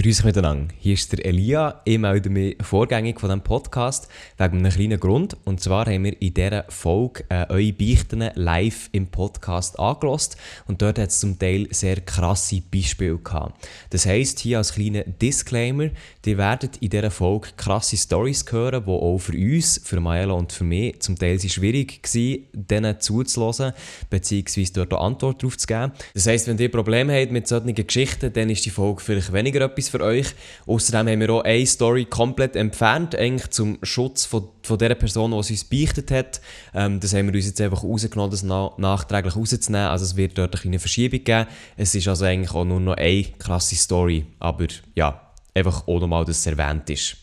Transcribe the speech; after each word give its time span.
Grüße 0.00 0.24
miteinander. 0.24 0.72
Hier 0.78 0.94
ist 0.94 1.10
der 1.10 1.26
Elia. 1.26 1.80
Ich 1.84 1.98
melde 1.98 2.30
mich 2.30 2.56
vorgängig 2.60 3.18
von 3.18 3.30
diesem 3.30 3.40
Podcast 3.40 4.06
wegen 4.36 4.58
einem 4.58 4.70
kleinen 4.70 5.00
Grund. 5.00 5.36
Und 5.44 5.60
zwar 5.60 5.86
haben 5.86 6.04
wir 6.04 6.22
in 6.22 6.34
dieser 6.34 6.66
Folge 6.68 7.24
äh, 7.28 7.46
eure 7.48 7.72
Beichten 7.72 8.30
live 8.36 8.90
im 8.92 9.08
Podcast 9.08 9.76
angelost 9.76 10.36
und 10.68 10.82
dort 10.82 11.00
hat 11.00 11.08
es 11.08 11.18
zum 11.18 11.36
Teil 11.36 11.66
sehr 11.72 12.00
krasse 12.00 12.62
Beispiele 12.72 13.18
gehabt. 13.18 13.68
Das 13.90 14.06
heisst, 14.06 14.38
hier 14.38 14.58
als 14.58 14.72
kleiner 14.72 15.02
Disclaimer, 15.02 15.90
ihr 16.24 16.38
werdet 16.38 16.76
in 16.76 16.90
dieser 16.90 17.10
Folge 17.10 17.48
krasse 17.56 17.96
Stories 17.96 18.44
hören, 18.48 18.84
die 18.84 18.92
auch 18.92 19.18
für 19.18 19.32
uns, 19.32 19.80
für 19.82 19.98
Maela 19.98 20.34
und 20.34 20.52
für 20.52 20.62
mich 20.62 21.00
zum 21.00 21.18
Teil 21.18 21.40
sind 21.40 21.50
schwierig 21.50 22.02
waren, 22.04 22.44
denen 22.52 23.00
zuzulassen, 23.00 23.72
beziehungsweise 24.10 24.74
dort 24.74 24.94
auch 24.94 25.04
Antwort 25.04 25.42
darauf 25.42 25.58
zu 25.58 25.66
geben. 25.66 25.90
Das 26.14 26.28
heisst, 26.28 26.46
wenn 26.46 26.58
ihr 26.58 26.70
Probleme 26.70 27.20
habt 27.20 27.32
mit 27.32 27.48
solchen 27.48 27.74
Geschichten, 27.74 28.32
dann 28.32 28.48
ist 28.48 28.64
die 28.64 28.70
Folge 28.70 29.00
vielleicht 29.00 29.32
weniger 29.32 29.62
etwas 29.62 29.87
für 29.88 30.00
euch. 30.00 30.26
Außerdem 30.66 31.08
haben 31.08 31.20
wir 31.20 31.30
auch 31.30 31.44
eine 31.44 31.66
Story 31.66 32.04
komplett 32.04 32.56
entfernt, 32.56 33.14
eigentlich 33.14 33.50
zum 33.50 33.78
Schutz 33.82 34.24
von, 34.24 34.48
von 34.62 34.78
der 34.78 34.94
Person, 34.94 35.30
die 35.30 35.36
uns 35.36 35.64
beichtet 35.64 36.10
hat. 36.10 36.40
Ähm, 36.74 37.00
das 37.00 37.14
haben 37.14 37.26
wir 37.26 37.34
uns 37.34 37.46
jetzt 37.46 37.60
einfach 37.60 37.82
rausgenommen, 37.82 38.30
das 38.30 38.42
na 38.42 38.72
nachträglich 38.76 39.36
rauszunehmen. 39.36 39.88
Also 39.88 40.04
es 40.04 40.16
wird 40.16 40.38
dort 40.38 40.54
eine 40.54 40.60
kleine 40.60 40.78
Verschiebung 40.78 41.24
geben. 41.24 41.46
Es 41.76 41.94
ist 41.94 42.08
also 42.08 42.24
eigentlich 42.24 42.52
auch 42.52 42.64
nur 42.64 42.80
noch 42.80 42.96
eine 42.96 43.24
krasse 43.38 43.76
Story. 43.76 44.26
Aber 44.38 44.66
ja, 44.94 45.20
einfach 45.54 45.86
auch 45.86 46.00
nochmal, 46.00 46.24
dass 46.24 46.38
es 46.38 46.46
erwähnt 46.46 46.88
ist. 46.90 47.16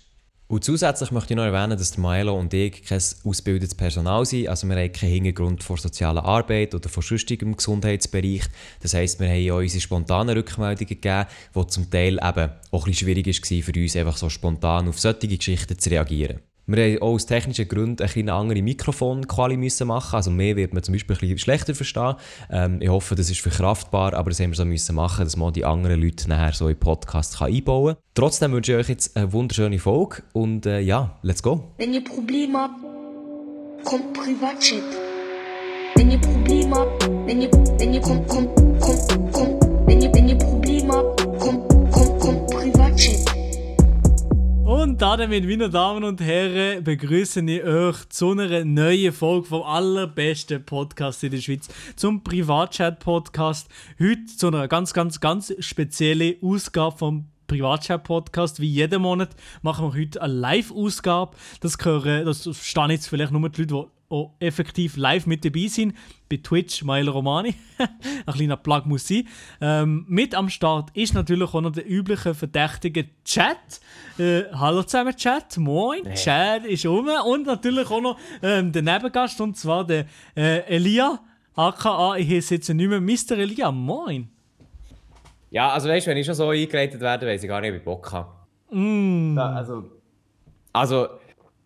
Und 0.48 0.63
zusätzlich 0.63 1.09
möchte 1.09 1.34
ich 1.34 1.38
noch 1.38 1.44
erwähnen, 1.44 1.76
dass 1.76 1.98
Maelo 1.98 2.38
und 2.38 2.54
ich 2.54 2.84
kein 2.84 3.02
ausgebildetes 3.23 3.73
Personal 3.73 4.26
sind. 4.27 4.48
Also 4.48 4.68
wir 4.68 4.76
haben 4.76 4.91
keinen 4.91 5.12
Hintergrund 5.12 5.63
von 5.63 5.77
sozialer 5.77 6.23
Arbeit 6.23 6.76
oder 6.76 6.88
von 6.88 7.02
sonstigem 7.02 7.58
Gesundheitsbereich. 7.58 8.44
Das 8.80 8.94
heisst, 8.94 9.20
wir 9.20 9.27
haben 9.27 9.52
auch 9.52 9.58
unsere 9.58 9.81
spontanen 9.81 10.38
Rückmeldungen 10.38 10.88
gegeben, 10.88 11.26
die 11.55 11.68
zum 11.68 11.90
Teil 11.90 12.20
eben 12.21 12.52
auch 12.70 12.85
ein 12.85 12.91
bisschen 12.91 12.94
schwierig 12.94 13.26
war 13.27 13.63
für 13.63 13.80
uns, 13.80 13.95
einfach 13.95 14.18
so 14.18 14.30
spontan 14.30 14.88
auf 14.88 14.99
solche 14.99 15.27
Geschichten 15.27 15.80
zu 15.80 15.90
reagieren. 15.90 16.40
Wir 16.68 16.84
haben 16.84 17.02
auch 17.02 17.13
aus 17.13 17.27
technischen 17.27 17.68
Gründen 17.68 18.02
eine 18.02 18.12
kleine 18.12 18.34
andere 18.34 18.62
Mikrofonquali 18.62 19.55
müssen 19.55 19.88
machen. 19.88 20.16
Also 20.16 20.32
mehr 20.32 20.55
wird 20.55 20.74
man 20.74 20.82
zum 20.82 20.94
Beispiel 20.94 21.16
ein 21.16 21.20
bisschen 21.20 21.38
schlechter 21.38 21.76
verstehen. 21.76 22.16
Ähm, 22.49 22.82
ich 22.82 22.90
hoffe, 22.90 23.13
das 23.13 23.30
ist 23.30 23.40
verkraftbar, 23.40 24.16
aber 24.16 24.32
das 24.32 24.40
haben 24.40 24.49
wir 24.49 24.55
so 24.55 24.66
müssen 24.66 24.96
machen, 24.96 25.26
dass 25.26 25.38
man 25.38 25.54
die 25.54 25.63
anderen 25.63 26.02
Leute 26.02 26.27
nachher 26.27 26.54
so 26.54 26.68
in 26.68 26.77
Podcast 26.77 27.38
kann 27.38 27.54
einbauen 27.54 27.96
kann. 27.96 28.04
Trotzdem 28.16 28.52
wünsche 28.52 28.71
ich 28.71 28.77
euch 28.80 28.90
jetzt 28.90 29.16
eine 29.16 29.32
wunderschöne 29.32 29.77
Folge 29.77 30.24
und 30.34 30.66
äh, 30.66 30.80
ja, 30.80 31.20
let's 31.21 31.43
go. 31.43 31.71
Wenn 31.77 31.93
ihr 31.93 32.04
Probleme 32.04 32.58
habt, 32.58 32.82
kommt 33.84 34.13
Privatchat. 34.13 34.82
Wenn 35.96 36.12
ihr 36.12 36.20
Probleme 36.20 36.76
habt, 36.76 37.10
wenn 37.27 37.41
ihr, 37.41 37.52
wenn 37.52 37.93
ihr 37.93 38.02
kommt, 38.02 38.27
kommt, 38.27 38.55
kommt, 38.55 39.34
kommt, 39.34 39.88
wenn 39.88 40.02
ihr, 40.02 40.13
wenn 40.13 40.30
ihr 40.30 40.38
Probleme 40.38 40.93
habt, 40.93 41.40
kommt, 41.40 41.70
kommt, 41.91 42.20
kommt 42.20 42.48
Privatchat. 42.48 43.35
Und 44.86 45.02
damit, 45.02 45.46
meine 45.46 45.68
Damen 45.68 46.04
und 46.04 46.22
Herren, 46.22 46.84
begrüße 46.84 47.41
ich 47.41 47.64
euch 47.64 48.08
zu 48.10 48.30
einer 48.34 48.64
neuen 48.64 49.12
Folge 49.12 49.48
vom 49.48 49.64
allerbesten 49.64 50.64
Podcast 50.64 51.24
in 51.24 51.32
der 51.32 51.40
Schweiz, 51.40 51.70
zum 51.96 52.24
Privatchat-Podcast. 52.24 53.68
Heute 54.00 54.27
zu 54.27 54.50
einer 54.50 54.68
ganz, 54.68 54.94
ganz, 54.94 55.20
ganz 55.20 55.52
speziellen 55.58 56.36
Ausgabe 56.40 56.96
vom 56.96 57.26
Privatchat-Podcast. 57.48 58.60
Wie 58.60 58.70
jeden 58.70 59.02
Monat 59.02 59.30
machen 59.64 59.88
wir 59.88 60.00
heute 60.00 60.22
eine 60.22 60.34
Live-Ausgabe. 60.34 61.36
Das, 61.62 61.80
gehören, 61.80 62.24
das 62.24 62.44
verstehen 62.44 62.92
jetzt 62.92 63.08
vielleicht 63.08 63.32
nur 63.32 63.49
die 63.49 63.64
Leute, 63.64 63.88
die 63.88 63.95
auch 64.09 64.34
effektiv 64.40 64.98
live 64.98 65.25
mit 65.25 65.44
dabei 65.44 65.68
sind. 65.68 65.96
Bei 66.30 66.38
Twitch, 66.38 66.84
Mail 66.84 67.09
Romani. 67.09 67.56
Ein 68.25 68.34
kleiner 68.34 68.58
Plug 68.58 68.84
muss 68.86 69.08
sein. 69.08 69.28
Ähm, 69.62 70.06
mit 70.08 70.36
am 70.36 70.50
Start 70.50 70.90
ist 70.96 71.14
natürlich 71.14 71.53
auch 71.53 71.62
noch 71.62 71.72
der 71.72 71.90
übliche 71.90 72.34
verdächtige 72.34 73.08
Chat. 73.24 73.81
Äh, 74.18 74.44
hallo 74.53 74.84
zusammen, 74.84 75.16
Chat. 75.16 75.58
Moin. 75.58 76.06
Hey. 76.06 76.16
Chat 76.16 76.66
ist 76.66 76.86
um. 76.86 77.09
Und 77.26 77.48
natürlich 77.48 77.90
auch 77.90 78.02
noch 78.02 78.20
ähm, 78.42 78.72
der 78.72 78.81
Nebengast, 78.81 79.40
und 79.42 79.58
zwar 79.58 79.86
der 79.86 80.06
äh, 80.36 80.59
Elia. 80.68 81.20
aka, 81.56 82.16
ich 82.18 82.30
heiße 82.30 82.56
jetzt 82.56 82.70
nicht 82.70 82.90
mehr 82.90 83.02
Mr. 83.02 83.38
Elia. 83.38 83.72
Moin. 83.72 84.30
Ja, 85.52 85.70
also 85.70 85.88
weißt 85.90 86.06
du, 86.06 86.12
wenn 86.12 86.18
ich 86.18 86.26
schon 86.26 86.36
so 86.36 86.50
eingeleitet 86.50 87.00
werde, 87.00 87.26
weiß 87.26 87.42
ich 87.42 87.48
gar 87.48 87.62
nicht, 87.62 87.72
ob 87.72 87.78
ich 87.78 87.84
Bock 87.84 88.12
habe. 88.12 88.30
Mm. 88.72 89.38
Ja, 89.38 89.54
also, 89.54 89.84
also, 90.74 91.08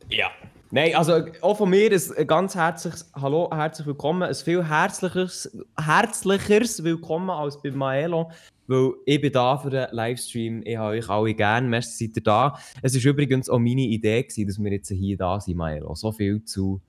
ja. 0.09 0.29
Nein, 0.71 0.93
also 0.93 1.25
auch 1.41 1.57
von 1.57 1.71
mir 1.71 1.91
ein 1.91 2.27
ganz 2.27 2.53
herzliches 2.53 3.11
Hallo, 3.15 3.49
herzlich 3.51 3.87
willkommen. 3.87 4.21
Ein 4.21 4.35
viel 4.35 4.63
herzlicheres, 4.63 5.57
herzlicheres 5.75 6.83
Willkommen 6.83 7.31
als 7.31 7.59
bei 7.59 7.71
Maelo, 7.71 8.29
weil 8.67 8.91
ich 9.07 9.19
bin 9.19 9.31
da 9.31 9.57
für 9.57 9.71
den 9.71 9.87
Livestream. 9.89 10.61
Ich 10.63 10.77
habe 10.77 10.89
euch 10.89 11.09
alle 11.09 11.33
gern. 11.33 11.69
Merci, 11.69 12.05
seid 12.05 12.17
ihr 12.17 12.23
da. 12.23 12.59
Es 12.83 12.93
war 12.93 13.11
übrigens 13.11 13.49
auch 13.49 13.57
meine 13.57 13.81
Idee, 13.81 14.21
gewesen, 14.21 14.45
dass 14.45 14.59
wir 14.59 14.71
jetzt 14.71 14.89
hier 14.89 15.17
da 15.17 15.39
sind, 15.39 15.57
Maelo. 15.57 15.95
So 15.95 16.11
viel 16.11 16.43
zu... 16.43 16.79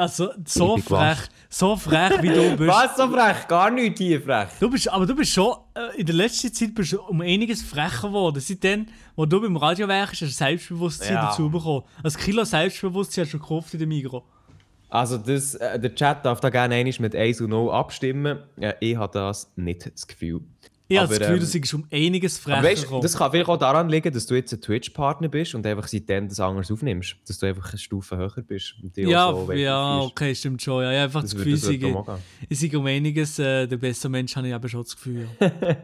Also, 0.00 0.30
so 0.46 0.78
frech, 0.78 1.18
so 1.50 1.76
frech 1.76 2.22
wie 2.22 2.28
du 2.30 2.56
bist. 2.56 2.70
Was 2.70 2.96
so 2.96 3.06
frech? 3.08 3.46
Gar 3.48 3.70
nicht 3.70 3.98
hier 3.98 4.22
frech. 4.22 4.48
Du 4.58 4.70
bist, 4.70 4.88
aber 4.90 5.04
du 5.04 5.14
bist 5.14 5.32
schon, 5.32 5.54
äh, 5.74 6.00
in 6.00 6.06
der 6.06 6.14
letzten 6.14 6.50
Zeit 6.54 6.74
bist 6.74 6.92
du 6.92 7.02
um 7.02 7.20
einiges 7.20 7.60
frecher 7.62 8.08
geworden. 8.08 8.40
Seitdem, 8.40 8.86
wo 9.14 9.26
du 9.26 9.40
beim 9.42 9.58
Radio 9.58 9.86
wärst, 9.88 10.12
hast 10.12 10.20
du 10.22 10.26
Selbstbewusstsein 10.28 11.12
Ja. 11.14 11.26
dazu 11.26 11.50
bekommen. 11.50 11.82
Ein 12.02 12.12
Kilo 12.14 12.44
Selbstbewusstsein 12.44 13.24
hast 13.26 13.34
du 13.34 13.38
gekauft 13.38 13.74
in 13.74 13.80
der 13.80 13.88
Migros. 13.88 14.22
Also 14.88 15.18
das, 15.18 15.54
äh, 15.56 15.78
der 15.78 15.94
Chat 15.94 16.24
darf 16.24 16.40
da 16.40 16.48
gerne 16.48 16.76
einmal 16.76 16.94
mit 16.98 17.14
1 17.14 17.42
und 17.42 17.50
0 17.50 17.70
abstimmen. 17.70 18.38
Ja, 18.58 18.72
ich 18.80 18.96
habe 18.96 19.12
das 19.12 19.52
nicht 19.56 19.84
das 19.92 20.06
Gefühl. 20.06 20.40
Ich 20.90 20.98
habe 20.98 21.08
das 21.08 21.18
Gefühl, 21.20 21.34
ähm, 21.34 21.40
du 21.40 21.46
seist 21.46 21.74
um 21.74 21.86
einiges 21.92 22.38
frecher 22.38 22.62
weißt, 22.64 22.88
das 23.02 23.16
kann 23.16 23.30
vielleicht 23.30 23.48
auch 23.48 23.56
daran 23.56 23.88
liegen, 23.88 24.12
dass 24.12 24.26
du 24.26 24.34
jetzt 24.34 24.52
ein 24.52 24.60
Twitch-Partner 24.60 25.28
bist 25.28 25.54
und 25.54 25.64
einfach 25.64 25.86
seitdem 25.86 26.28
das 26.28 26.40
anders 26.40 26.68
aufnimmst. 26.72 27.14
Dass 27.28 27.38
du 27.38 27.46
einfach 27.46 27.70
eine 27.70 27.78
Stufe 27.78 28.16
höher 28.16 28.42
bist. 28.44 28.74
Ja, 28.96 29.30
so 29.30 29.52
ja, 29.52 30.00
okay, 30.00 30.34
stimmt 30.34 30.60
schon. 30.60 30.82
Ja, 30.82 30.90
ich 30.90 30.96
habe 30.96 31.04
einfach 31.04 31.22
das, 31.22 31.30
Das 31.30 31.38
Gefühl, 31.38 31.52
das 31.52 31.68
ich 31.68 32.58
ich 32.60 32.72
sei 32.72 32.76
um 32.76 32.86
einiges 32.86 33.38
äh, 33.38 33.68
der 33.68 33.76
bessere 33.76 34.10
Mensch, 34.10 34.34
habe 34.34 34.48
ich 34.48 34.54
eben 34.54 34.68
schon 34.68 34.82
das 34.82 34.96
Gefühl. 34.96 35.28
Ja. 35.40 35.50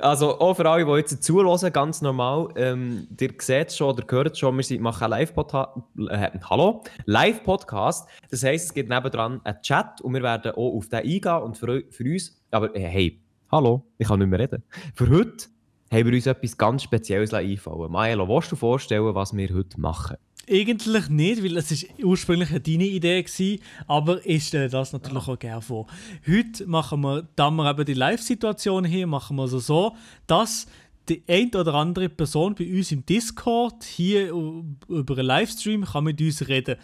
Also 0.00 0.38
auch 0.38 0.54
für 0.54 0.68
alle, 0.70 0.84
die 0.84 0.92
jetzt 0.92 1.24
zuhören, 1.24 1.72
ganz 1.72 2.02
normal. 2.02 2.50
Ähm, 2.54 3.08
ihr 3.20 3.30
seht 3.38 3.72
schon 3.72 3.94
oder 3.94 4.04
hört 4.08 4.38
schon, 4.38 4.56
wir 4.56 4.62
sind- 4.62 4.80
machen 4.80 5.02
einen 5.02 5.10
Live-Podcast. 5.10 5.76
Äh, 6.08 6.30
hallo? 6.48 6.84
Live-Podcast. 7.06 8.08
Das 8.30 8.44
heisst, 8.44 8.66
es 8.66 8.74
gibt 8.74 8.90
nebendran 8.90 9.40
einen 9.42 9.60
Chat 9.60 10.00
und 10.00 10.14
wir 10.14 10.22
werden 10.22 10.52
auch 10.52 10.76
auf 10.76 10.88
den 10.88 11.00
eingehen 11.00 11.42
und 11.42 11.56
für, 11.56 11.82
für 11.90 12.04
uns... 12.04 12.40
Aber 12.52 12.74
äh, 12.76 12.80
hey, 12.80 13.20
hallo, 13.50 13.82
ich 13.98 14.06
kann 14.06 14.18
nicht 14.18 14.28
mehr 14.28 14.38
reden. 14.38 14.62
Für 14.94 15.08
heute 15.08 15.46
haben 15.90 16.06
wir 16.06 16.12
uns 16.12 16.26
etwas 16.26 16.56
ganz 16.56 16.82
Spezielles 16.82 17.32
einfallen 17.32 17.90
Maelo, 17.90 18.28
willst 18.28 18.52
du 18.52 18.56
vorstellen, 18.56 19.14
was 19.14 19.34
wir 19.34 19.48
heute 19.54 19.80
machen? 19.80 20.16
Eigentlich 20.50 21.08
nicht, 21.10 21.44
weil 21.44 21.58
es 21.58 21.86
ursprünglich 22.02 22.50
eine 22.50 22.60
deine 22.60 22.86
Idee 22.86 23.22
war, 23.24 23.96
aber 23.98 24.26
ich 24.26 24.46
stelle 24.46 24.68
das 24.68 24.92
natürlich 24.92 25.28
auch 25.28 25.38
gerne 25.38 25.60
vor. 25.60 25.86
Heute 26.26 26.66
machen 26.66 27.02
wir, 27.02 27.28
da 27.36 27.50
wir 27.50 27.70
eben 27.70 27.84
die 27.84 27.94
Live-Situation 27.94 28.84
hier, 28.84 29.06
machen 29.06 29.36
wir 29.36 29.42
also 29.42 29.58
so, 29.58 29.96
dass 30.26 30.66
die 31.08 31.22
eine 31.26 31.50
oder 31.54 31.74
andere 31.74 32.08
Person 32.08 32.54
bei 32.54 32.70
uns 32.70 32.92
im 32.92 33.04
Discord 33.04 33.84
hier 33.84 34.30
über 34.30 35.16
einen 35.16 35.26
Livestream 35.26 35.84
kann 35.84 36.04
mit 36.04 36.20
uns 36.20 36.46
reden 36.48 36.76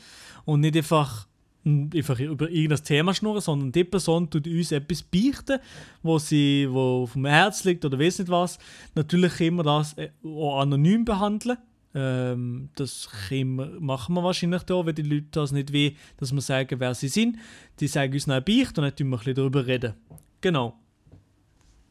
und 0.44 0.60
nicht 0.60 0.76
einfach 0.76 1.26
einfach 1.64 2.18
über 2.20 2.50
irgendein 2.50 2.84
Thema 2.84 3.14
schnurren, 3.14 3.40
sondern 3.40 3.72
die 3.72 3.84
Person 3.84 4.28
tut 4.28 4.46
uns 4.46 4.72
etwas 4.72 5.02
beichten, 5.02 5.58
wo 6.02 6.18
sie 6.18 6.66
wo 6.70 7.08
dem 7.12 7.26
Herz 7.26 7.64
liegt 7.64 7.84
oder 7.84 7.98
weiß 7.98 8.18
nicht 8.20 8.30
was. 8.30 8.58
Natürlich 8.94 9.40
immer 9.40 9.62
das 9.62 9.94
äh, 9.94 10.10
auch 10.24 10.60
anonym 10.60 11.04
behandeln. 11.04 11.58
Ähm, 11.94 12.70
das 12.74 13.08
können 13.28 13.56
wir, 13.56 13.80
machen 13.80 14.14
wir 14.14 14.22
wahrscheinlich 14.22 14.62
da, 14.64 14.84
wenn 14.84 14.94
die 14.94 15.02
Leute 15.02 15.26
das 15.30 15.52
nicht 15.52 15.72
will, 15.72 15.94
dass 16.18 16.32
wir 16.32 16.40
sagen, 16.40 16.80
wer 16.80 16.94
sie 16.94 17.08
sind. 17.08 17.38
Die 17.80 17.86
sagen 17.86 18.12
uns 18.12 18.28
ein 18.28 18.44
Beicht 18.44 18.76
und 18.78 18.84
dann 18.84 18.94
tun 18.94 19.08
wir 19.08 19.16
ein 19.16 19.18
bisschen 19.18 19.34
darüber 19.36 19.66
reden. 19.66 19.94
Genau. 20.40 20.78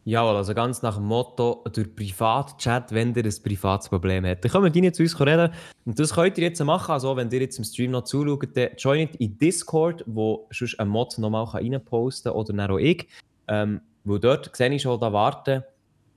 Jawohl, 0.06 0.36
also 0.36 0.54
ganz 0.54 0.82
nach 0.82 0.96
dem 0.96 1.06
Motto, 1.06 1.64
durch 1.72 1.96
Privatchat, 1.96 2.92
wenn 2.92 3.16
ihr 3.16 3.24
ein 3.24 3.34
privates 3.42 3.88
Problem 3.88 4.26
habt. 4.26 4.44
Dann 4.44 4.52
kommt 4.52 4.76
ihr 4.76 4.94
zu 4.94 5.04
uns 5.04 5.18
reden. 5.20 5.54
Und 5.86 5.98
das 5.98 6.14
könnt 6.14 6.38
ihr 6.38 6.44
jetzt 6.44 6.64
machen. 6.64 6.92
Also, 6.92 7.16
wenn 7.16 7.32
ihr 7.32 7.40
jetzt 7.40 7.58
im 7.58 7.64
Stream 7.64 7.92
noch 7.92 8.04
zuschaut, 8.04 8.50
dann 8.56 8.70
joint 8.78 9.16
in 9.16 9.38
Discord, 9.38 10.04
wo 10.06 10.48
sonst 10.52 10.78
ein 10.80 10.90
Mod 10.90 11.18
nochmal 11.18 11.46
reinposten 11.46 12.32
kann 12.32 12.40
oder 12.40 12.54
dann 12.54 12.72
auch 12.72 12.80
ich. 12.80 13.08
Ähm, 13.48 13.80
weil 14.04 14.20
dort 14.20 14.54
sehe 14.56 14.74
ich 14.74 14.82
schon, 14.82 15.00
da 15.00 15.14
warten 15.14 15.64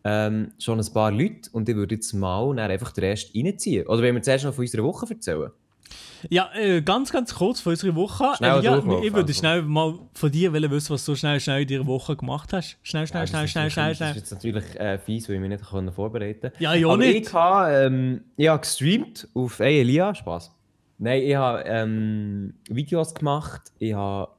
ähm, 0.02 0.52
schon 0.58 0.80
ein 0.80 0.92
paar 0.92 1.10
Leute 1.10 1.50
und 1.52 1.68
ich 1.68 1.76
würde 1.76 1.96
jetzt 1.96 2.12
mal 2.12 2.58
einfach 2.58 2.92
den 2.92 3.04
Rest 3.04 3.34
reinziehen. 3.36 3.86
Oder 3.86 4.02
wenn 4.02 4.14
wir 4.14 4.22
zuerst 4.22 4.44
noch 4.44 4.54
von 4.54 4.62
unserer 4.62 4.84
Woche 4.84 5.06
erzählen? 5.08 5.50
Ja, 6.30 6.50
äh, 6.54 6.82
ganz, 6.82 7.12
ganz 7.12 7.34
kurz 7.34 7.60
von 7.60 7.72
unserer 7.72 7.94
Woche. 7.94 8.24
Schnell 8.36 8.60
Äh, 8.60 8.64
ja, 8.64 8.78
ich 8.78 8.84
würde 8.84 9.20
also. 9.20 9.32
schnell 9.32 9.62
mal 9.62 9.98
von 10.14 10.30
dir 10.30 10.52
wollen 10.52 10.70
wissen, 10.70 10.94
was 10.94 11.04
du 11.04 11.14
schnell, 11.14 11.40
schnell 11.40 11.62
in 11.62 11.68
deiner 11.68 11.86
Woche 11.86 12.16
gemacht 12.16 12.52
hast. 12.52 12.78
Schnell, 12.82 13.06
schnell, 13.06 13.22
Ja, 13.22 13.26
schnell, 13.26 13.48
schnell, 13.48 13.70
schnell, 13.70 13.94
schnell. 13.94 14.08
Das 14.08 14.16
ist 14.16 14.30
jetzt 14.30 14.44
natürlich 14.44 14.80
äh, 14.80 14.98
fies, 14.98 15.28
weil 15.28 15.36
ich 15.36 15.40
mich 15.40 15.50
nicht 15.50 15.68
können 15.68 15.92
vorbereiten 15.92 16.40
konnte. 16.40 16.62
Ja, 16.62 16.74
ja 16.74 16.88
Aber 16.88 16.96
nicht. 16.98 17.26
ich 17.28 17.32
habe, 17.32 17.72
ähm, 17.72 18.24
ich 18.36 18.48
habe 18.48 18.60
gestreamt 18.60 19.28
auf 19.34 19.60
Ey 19.60 19.80
Elia, 19.80 20.14
Spaß. 20.14 20.52
Nein, 20.98 21.22
ich 21.22 21.36
habe 21.36 21.62
ähm, 21.66 22.54
Videos 22.68 23.14
gemacht, 23.14 23.72
ich 23.78 23.92
habe 23.92 24.32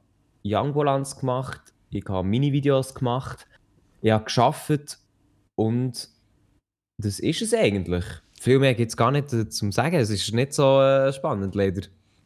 Youngbolans 0.44 1.18
gemacht, 1.20 1.60
ich 1.90 2.04
habe 2.08 2.26
Mini-Videos 2.26 2.94
gemacht, 2.94 3.46
ich 4.02 4.10
habe 4.10 4.24
geschafft 4.24 4.98
und 5.54 6.08
das 7.00 7.20
ist 7.20 7.42
es 7.42 7.54
eigentlich. 7.54 8.04
Viel 8.40 8.58
mehr 8.58 8.74
gibt 8.74 8.90
es 8.90 8.96
gar 8.96 9.10
nicht 9.10 9.32
äh, 9.32 9.48
zum 9.48 9.72
Sagen. 9.72 9.96
Es 9.96 10.10
ist 10.10 10.32
nicht 10.32 10.52
so 10.52 10.80
äh, 10.80 11.12
spannend, 11.12 11.54
leider. 11.54 11.82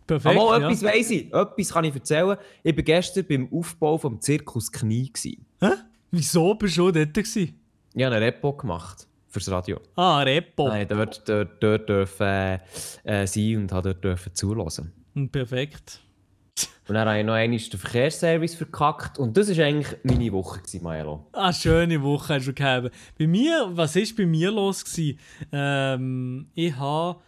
Perfekt. 0.07 0.39
Aber 0.39 0.59
ja. 0.59 0.67
etwas 0.67 0.83
weiss 0.83 1.11
ich. 1.11 1.33
Etwas 1.33 1.73
kann 1.73 1.85
ich 1.85 1.95
erzählen. 1.95 2.37
Ich 2.63 2.77
war 2.77 2.83
gestern 2.83 3.25
beim 3.27 3.49
Aufbau 3.53 3.99
vom 3.99 4.21
Zirkus 4.21 4.71
Knie. 4.71 5.11
Gewesen. 5.13 5.47
Hä? 5.61 5.71
Wieso 6.11 6.55
bist 6.55 6.77
du 6.77 6.91
dort 6.91 7.15
gewesen? 7.15 7.59
Ich 7.95 8.05
habe 8.05 8.17
ein 8.17 8.23
Repo 8.23 8.53
gemacht 8.53 9.07
fürs 9.29 9.51
Radio. 9.51 9.81
Ah, 9.97 10.23
Repo. 10.23 10.69
Nein, 10.69 10.87
dort, 10.89 11.27
dort, 11.29 11.63
dort 11.63 11.89
dürfen 11.89 12.27
äh, 12.27 12.59
äh, 13.05 13.27
sein 13.27 13.57
und 13.57 13.73
habe 13.73 13.95
dort 13.95 14.05
dürfen 14.05 14.35
zulassen. 14.35 14.93
Hm, 15.15 15.29
Perfekt. 15.31 16.01
Und 16.89 16.95
dann 16.95 17.09
habe 17.09 17.21
ich 17.21 17.25
noch 17.25 17.35
einmal 17.35 17.59
den 17.59 17.79
Verkehrsservice 17.79 18.55
verkackt. 18.55 19.19
Und 19.19 19.37
das 19.37 19.57
war 19.57 19.65
eigentlich 19.65 19.97
meine 20.03 20.33
Woche, 20.33 20.61
gewesen. 20.61 21.21
Ah, 21.33 21.53
schöne 21.53 22.03
Woche 22.03 22.35
hast 22.35 22.47
du 22.47 22.53
gehabt. 22.53 22.91
Bei 23.19 23.27
mir, 23.27 23.71
was 23.73 23.97
ist 23.97 24.17
bei 24.17 24.27
mir 24.27 24.51
los 24.51 24.85
gewesen? 24.85 25.19
Ähm, 25.53 26.47
ich 26.55 26.77
habe 26.77 27.21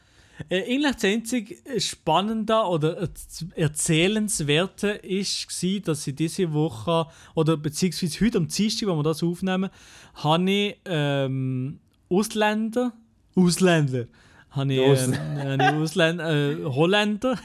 äh, 0.48 0.62
eigentlich 0.62 0.94
das 0.94 1.04
einzige 1.04 1.80
Spannende 1.80 2.54
oder 2.54 3.00
erz- 3.00 3.46
Erzählenswerte 3.54 5.00
gsi, 5.02 5.80
dass 5.80 6.06
ich 6.06 6.16
diese 6.16 6.52
Woche 6.52 7.06
oder 7.34 7.56
beziehungsweise 7.56 8.24
heute 8.24 8.38
am 8.38 8.48
Dienstag, 8.48 8.88
wo 8.88 8.96
wir 8.96 9.02
das 9.04 9.22
aufnehmen, 9.22 9.70
habe 10.14 10.50
ich 10.50 10.76
ähm, 10.86 11.78
Ausländer, 12.10 12.92
Ausländer, 13.36 14.06
habe 14.54 14.72
ich, 14.72 14.80
ähm, 14.80 15.14
habe 15.38 15.54
ich 15.54 15.82
Ausländer, 15.82 16.50
äh, 16.50 16.64
Holländer, 16.64 17.38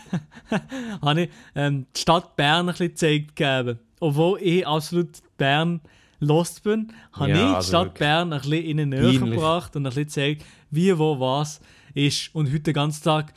habe 1.01 1.21
ich 1.21 1.29
ähm, 1.55 1.85
die 1.95 2.01
Stadt 2.01 2.35
Bern 2.35 2.67
ein 2.69 2.73
bisschen 2.73 2.89
gezeigt 2.89 3.35
gegeben. 3.35 3.79
Obwohl 3.99 4.39
ich 4.41 4.65
absolut 4.65 5.09
Bern 5.37 5.81
lost 6.19 6.63
bin, 6.63 6.93
habe 7.13 7.29
Ja, 7.31 7.35
ich 7.35 7.41
die 7.41 7.55
also 7.55 7.69
Stadt 7.69 7.85
wirklich. 7.85 7.99
Bern 7.99 8.33
ein 8.33 8.41
bisschen 8.41 8.65
in 8.65 8.77
den 8.77 8.89
Nähe 8.89 9.19
gebracht 9.19 9.75
und 9.75 9.83
ein 9.85 9.89
bisschen 9.89 10.05
gezeigt, 10.05 10.45
wie, 10.69 10.97
wo, 10.97 11.19
was 11.19 11.59
ist. 11.93 12.33
Und 12.35 12.47
heute 12.47 12.59
den 12.61 12.73
ganzen 12.73 13.03
Tag, 13.03 13.33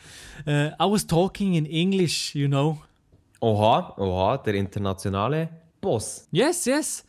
äh, 0.47 0.69
I 0.69 0.75
was 0.81 1.07
talking 1.07 1.55
in 1.55 1.67
English, 1.67 2.35
you 2.35 2.49
know. 2.49 2.79
Oha, 3.41 3.95
oha, 3.97 4.37
der 4.39 4.55
internationale 4.55 5.49
Boss. 5.81 6.29
Yes, 6.31 6.65
yes. 6.65 7.05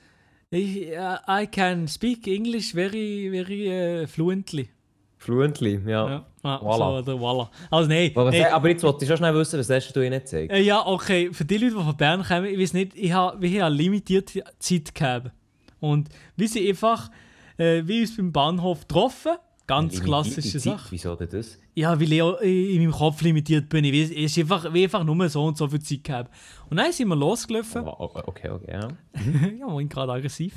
I, 0.52 0.96
uh, 0.96 1.18
I 1.28 1.48
can 1.48 1.88
speak 1.88 2.28
English 2.28 2.74
very, 2.74 3.30
very 3.32 4.04
uh, 4.04 4.08
fluently. 4.08 4.70
Fluently, 5.18 5.80
ja. 5.86 6.10
Ja, 6.10 6.26
ah, 6.44 6.58
Voilà. 6.62 7.04
so, 7.06 7.12
oder 7.12 7.14
voilà. 7.14 7.50
Also 7.72 7.90
nein, 7.90 8.12
Aber, 8.14 8.32
was, 8.32 8.52
aber 8.52 8.70
jetzt 8.70 8.84
wollte 8.84 9.04
ich 9.04 9.08
schon 9.10 9.18
schnell 9.18 9.34
wissen, 9.36 9.60
was 9.60 9.70
hast 9.70 9.92
du 9.94 10.02
ihnen 10.02 10.20
gezeigt? 10.20 10.52
Äh, 10.52 10.62
ja, 10.62 10.86
okay. 10.86 11.30
Für 11.32 11.46
die 11.46 11.58
Leute, 11.58 11.76
die 11.76 11.84
von 11.84 11.98
Bern 11.98 12.24
kommen, 12.24 12.46
ich 12.46 12.60
weiß 12.60 12.74
nicht, 12.74 12.92
ich 12.96 13.12
habe 13.12 13.42
wir 13.42 13.50
haben 13.62 13.68
eine 13.68 13.76
limitierte 13.76 14.44
Zeit 14.60 14.94
gehabt. 14.94 15.32
Und 15.80 16.10
wir 16.36 16.48
sind 16.48 16.68
einfach, 16.68 17.10
äh, 17.58 17.82
wie 17.86 18.02
uns 18.02 18.16
beim 18.16 18.32
Bahnhof 18.32 18.82
getroffen. 18.88 19.34
Ganz 19.66 19.94
Limitierte 19.94 20.06
klassische 20.10 20.60
Zeit, 20.60 20.62
Sache. 20.80 20.92
Wieso 20.92 21.16
denn 21.16 21.30
das? 21.30 21.58
Ja, 21.76 21.98
weil 22.00 22.12
ich 22.12 22.22
auch 22.22 22.40
in 22.42 22.78
meinem 22.82 22.92
Kopf 22.92 23.22
limitiert 23.22 23.70
bin. 23.70 23.86
Ich 23.86 23.94
weiß, 23.94 24.12
ist 24.12 24.38
einfach, 24.38 24.74
wie 24.74 24.84
einfach 24.84 25.04
nur 25.06 25.30
so 25.30 25.46
und 25.46 25.58
so 25.58 25.68
viel 25.70 25.82
Zeit 25.82 26.04
gehabt. 26.04 26.32
Und 26.70 26.78
dann 26.78 26.92
sind 26.92 27.08
wir 27.08 27.16
losgelaufen. 27.16 27.84
Oh, 27.88 28.12
okay, 28.14 28.50
okay, 28.50 28.72
ja. 28.74 28.88
ja, 29.60 29.66
moin, 29.66 29.88
gerade 29.88 30.12
aggressiv. 30.12 30.54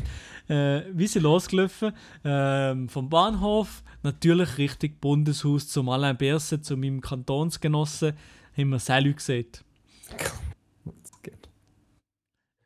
Äh, 0.48 0.82
wir 0.92 1.08
sind 1.08 1.22
losgelaufen 1.22 1.92
ähm, 2.24 2.88
vom 2.88 3.08
Bahnhof, 3.08 3.82
natürlich 4.06 4.56
Richtung 4.56 4.92
Bundeshaus 5.00 5.68
zum 5.68 5.88
Alain 5.88 6.16
Berset, 6.16 6.64
zu 6.64 6.76
meinem 6.76 7.00
Kantonsgenossen, 7.00 8.14
haben 8.56 8.68
wir 8.70 8.78
Salü 8.78 9.12
gesagt. 9.12 9.64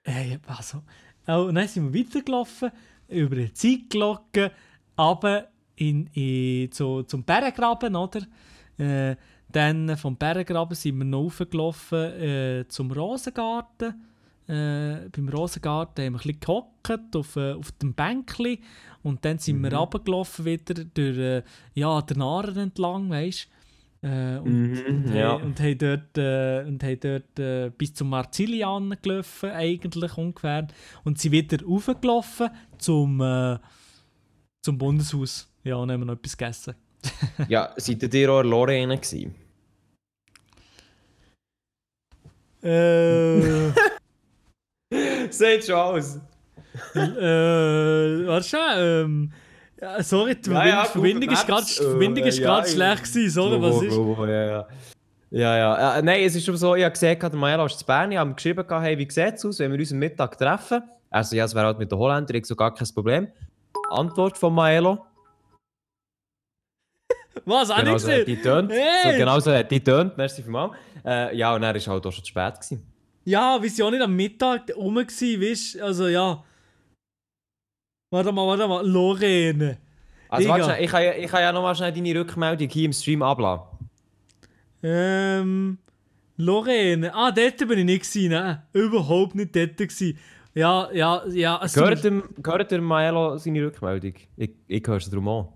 Äh, 0.05 0.39
also. 0.47 0.83
Oh, 1.27 1.51
dann 1.53 1.69
sind 1.69 1.93
wir 1.93 2.01
weitergelaufen, 2.01 2.71
über 3.09 3.37
die 3.37 3.53
Zeitglocke, 3.53 4.53
aber 4.97 5.49
in, 5.77 6.07
in, 6.09 6.71
zu, 6.73 7.03
zum 7.05 7.25
Berggraben, 7.25 7.97
oder? 7.97 8.21
Äh, 8.79 9.17
dann 9.49 9.97
vom 9.97 10.17
Berggraben 10.17 10.75
sind 10.75 10.99
wir 10.99 11.05
noch 11.05 11.25
hochgelaufen 11.25 11.99
äh, 11.99 12.65
zum 12.69 12.91
Rosengarten. 12.93 13.95
Äh, 14.51 15.09
beim 15.11 15.29
Rosengarten 15.29 16.05
haben 16.05 16.13
wir 16.15 16.19
ein 16.19 16.23
bisschen 16.23 16.41
gehockt 16.41 17.17
auf, 17.17 17.37
äh, 17.37 17.53
auf 17.53 17.71
dem 17.73 17.95
Bänkli 17.95 18.61
und 19.03 19.25
dann 19.25 19.39
sind 19.39 19.63
wir 19.63 19.73
runtergelaufen 19.73 20.45
wieder 20.45 20.85
durch 20.85 21.19
äh, 21.19 21.43
ja, 21.75 22.03
den 22.03 22.21
Aaren 22.21 22.57
entlang, 22.57 23.11
weißt 23.11 23.49
äh, 24.03 24.39
und, 24.39 24.73
Mhm, 24.73 24.87
und, 24.87 25.15
ja. 25.15 25.33
haben- 25.33 25.43
und 25.45 25.61
haben 25.61 25.79
dort, 25.79 26.19
äh, 26.19 26.65
und 26.67 26.83
haben 26.83 27.01
dort 27.01 27.39
äh, 27.39 27.71
bis 27.77 27.95
zum 27.95 28.09
Marzilian 28.09 28.97
gelaufen, 29.03 29.51
eigentlich 29.51 30.17
ungefähr. 30.17 30.67
Und 31.05 31.19
sind 31.19 31.33
wieder 31.33 31.63
raufgelaufen 31.63 32.49
zum, 32.79 33.21
äh, 33.21 33.59
zum 34.63 34.79
Bundeshaus. 34.79 35.49
Ja, 35.65 35.77
und 35.77 35.93
haben 35.93 36.01
wir 36.01 36.07
noch 36.07 36.15
etwas 36.15 36.37
gegessen. 36.37 36.75
Ja, 37.49 37.73
seid 37.77 38.13
ihr 38.15 38.31
auch 38.33 38.41
in 38.41 38.49
Lorraine 38.49 38.99
gewesen? 38.99 39.35
Äh, 42.63 43.71
Seht 45.39 45.65
schon 45.65 45.75
aus. 45.77 46.19
äh, 46.95 48.27
warte 48.27 48.49
schon, 48.49 48.61
ähm, 48.77 49.33
ja, 49.81 50.03
sorry, 50.03 50.37
die 50.37 50.51
Ja, 50.51 50.67
ja, 50.67 50.85
Verbindung, 50.85 51.29
ist 51.31 51.47
gerade 51.47 52.67
äh, 52.67 52.71
schlecht 52.71 53.05
gewesen, 53.05 53.31
sorry, 53.31 53.61
was 53.63 53.83
ist? 53.83 53.97
Ja, 53.97 54.45
ja. 54.47 54.69
Ja, 55.33 55.57
ja. 55.57 55.99
Äh, 55.99 56.03
nein, 56.03 56.23
es 56.25 56.35
ist 56.35 56.45
schon 56.45 56.57
so, 56.57 56.75
ich 56.75 56.83
habe 56.83 56.93
gesehen, 56.93 57.19
der 57.19 57.35
Maelo 57.35 57.65
ist 57.67 57.79
zu 57.79 57.87
Bern, 57.87 58.11
ich 58.11 58.19
habe 58.19 58.31
ihm 58.31 58.37
geschrieben, 58.37 58.65
hey, 58.69 58.99
wie 58.99 59.09
sieht 59.11 59.35
es 59.35 59.45
aus, 59.45 59.59
wenn 59.61 59.73
wir 59.73 59.79
uns 59.79 59.93
am 59.93 59.99
Mittag 59.99 60.37
treffen? 60.37 60.83
Also 61.09 61.37
ja, 61.37 61.45
es 61.45 61.55
wäre 61.55 61.67
halt 61.67 61.79
mit 61.79 61.91
den 61.91 61.99
Holländern, 61.99 62.37
ich 62.37 62.47
so 62.47 62.57
gar 62.57 62.75
kein 62.75 62.89
Problem. 62.95 63.29
Antwort 63.91 64.37
von 64.37 64.55
Maelo. 64.55 65.07
Was, 67.45 67.71
auch 67.71 67.77
Genau 67.79 67.93
nicht 67.93 68.01
so 68.03 68.09
gesehen? 68.09 68.27
die 68.27 68.37
tönt. 68.43 68.73
Hey! 68.73 69.13
So, 69.13 69.19
genau 69.19 69.41
so 69.41 69.53
hat 69.53 69.71
die 69.71 69.83
tönt, 69.83 70.17
merci 70.17 70.43
vielmals. 70.43 70.73
Äh, 71.05 71.37
ja, 71.37 71.55
und 71.55 71.63
er 71.63 71.75
war 71.75 71.81
halt 71.81 72.07
auch 72.07 72.13
schon 72.13 72.25
zu 72.25 72.29
spät. 72.29 72.55
Gewesen. 72.55 72.87
Ja, 73.25 73.63
wir 73.63 73.71
sind 73.71 73.85
auch 73.85 73.91
nicht 73.91 74.03
am 74.03 74.15
Mittag 74.17 74.75
rum 74.77 74.97
weißt 74.97 75.75
du, 75.77 75.85
also 75.85 76.09
ja. 76.09 76.43
Warte 78.13 78.33
mal, 78.33 78.47
warte 78.47 78.67
mal, 78.67 78.87
Lorraine. 78.87 79.79
Also 80.29 80.43
Digga. 80.49 80.53
warte 80.59 80.65
schnell, 80.73 80.85
ich 80.85 80.91
kann, 80.91 81.03
ja- 81.05 81.15
ich 81.15 81.31
kann 81.31 81.43
ja 81.43 81.53
nochmal 81.53 81.75
schnell 81.77 81.93
deine 81.93 82.15
Rückmeldung 82.21 82.69
hier 82.69 82.85
im 82.87 82.93
Stream 82.93 83.23
abladen. 83.23 83.65
Ähm, 84.83 85.79
Lorraine. 86.37 87.15
Ah, 87.15 87.31
dort 87.31 87.59
bin 87.59 87.79
ich 87.81 87.85
nicht 87.85 88.03
gewesen, 88.11 88.31
ne? 88.31 88.63
Überhaupt 88.73 89.35
nicht 89.35 89.55
dort 89.55 89.77
gewesen. 89.77 90.19
Ja, 90.55 90.91
ja, 90.93 91.25
ja. 91.29 91.61
es 91.63 91.75
Gehört 91.75 92.03
dem, 92.03 92.25
gehört 92.43 92.71
dem 92.71 92.83
Maelo 92.85 93.37
seine 93.39 93.65
Rückmeldung? 93.67 94.15
Ich, 94.37 94.51
ich 94.67 94.83
höre 94.87 94.97
es 94.97 95.09
darum 95.11 95.29
an. 95.29 95.49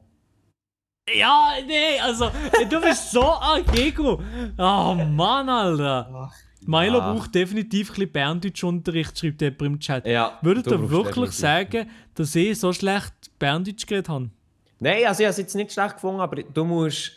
Ja, 1.12 1.52
nee, 1.66 1.98
also, 2.00 2.30
du 2.70 2.80
bist 2.80 3.10
so 3.10 3.22
agego. 3.40 4.22
Oh 4.56 4.94
Mann, 4.94 5.48
Alter. 5.48 6.30
Milo 6.66 6.98
ja. 6.98 7.12
braucht 7.12 7.34
definitiv 7.34 7.90
ein 7.90 7.94
bisschen 7.94 8.12
Berndeutsch-Unterricht, 8.12 9.18
schreibt 9.18 9.42
jemand 9.42 9.62
im 9.62 9.78
Chat. 9.80 10.06
Ja, 10.06 10.38
Würdet 10.42 10.66
du 10.66 10.72
ihr 10.72 10.90
wirklich 10.90 11.32
sagen, 11.32 11.88
dass 12.14 12.34
ich 12.34 12.58
so 12.58 12.72
schlecht 12.72 13.12
Berndeutsch 13.38 13.86
geredet 13.86 14.08
habe? 14.08 14.30
Nein, 14.80 15.06
also 15.06 15.20
ich 15.20 15.26
habe 15.26 15.30
es 15.30 15.38
jetzt 15.38 15.54
nicht 15.54 15.72
schlecht 15.72 15.94
gefunden, 15.94 16.20
aber 16.20 16.42
du 16.42 16.64
musst. 16.64 17.12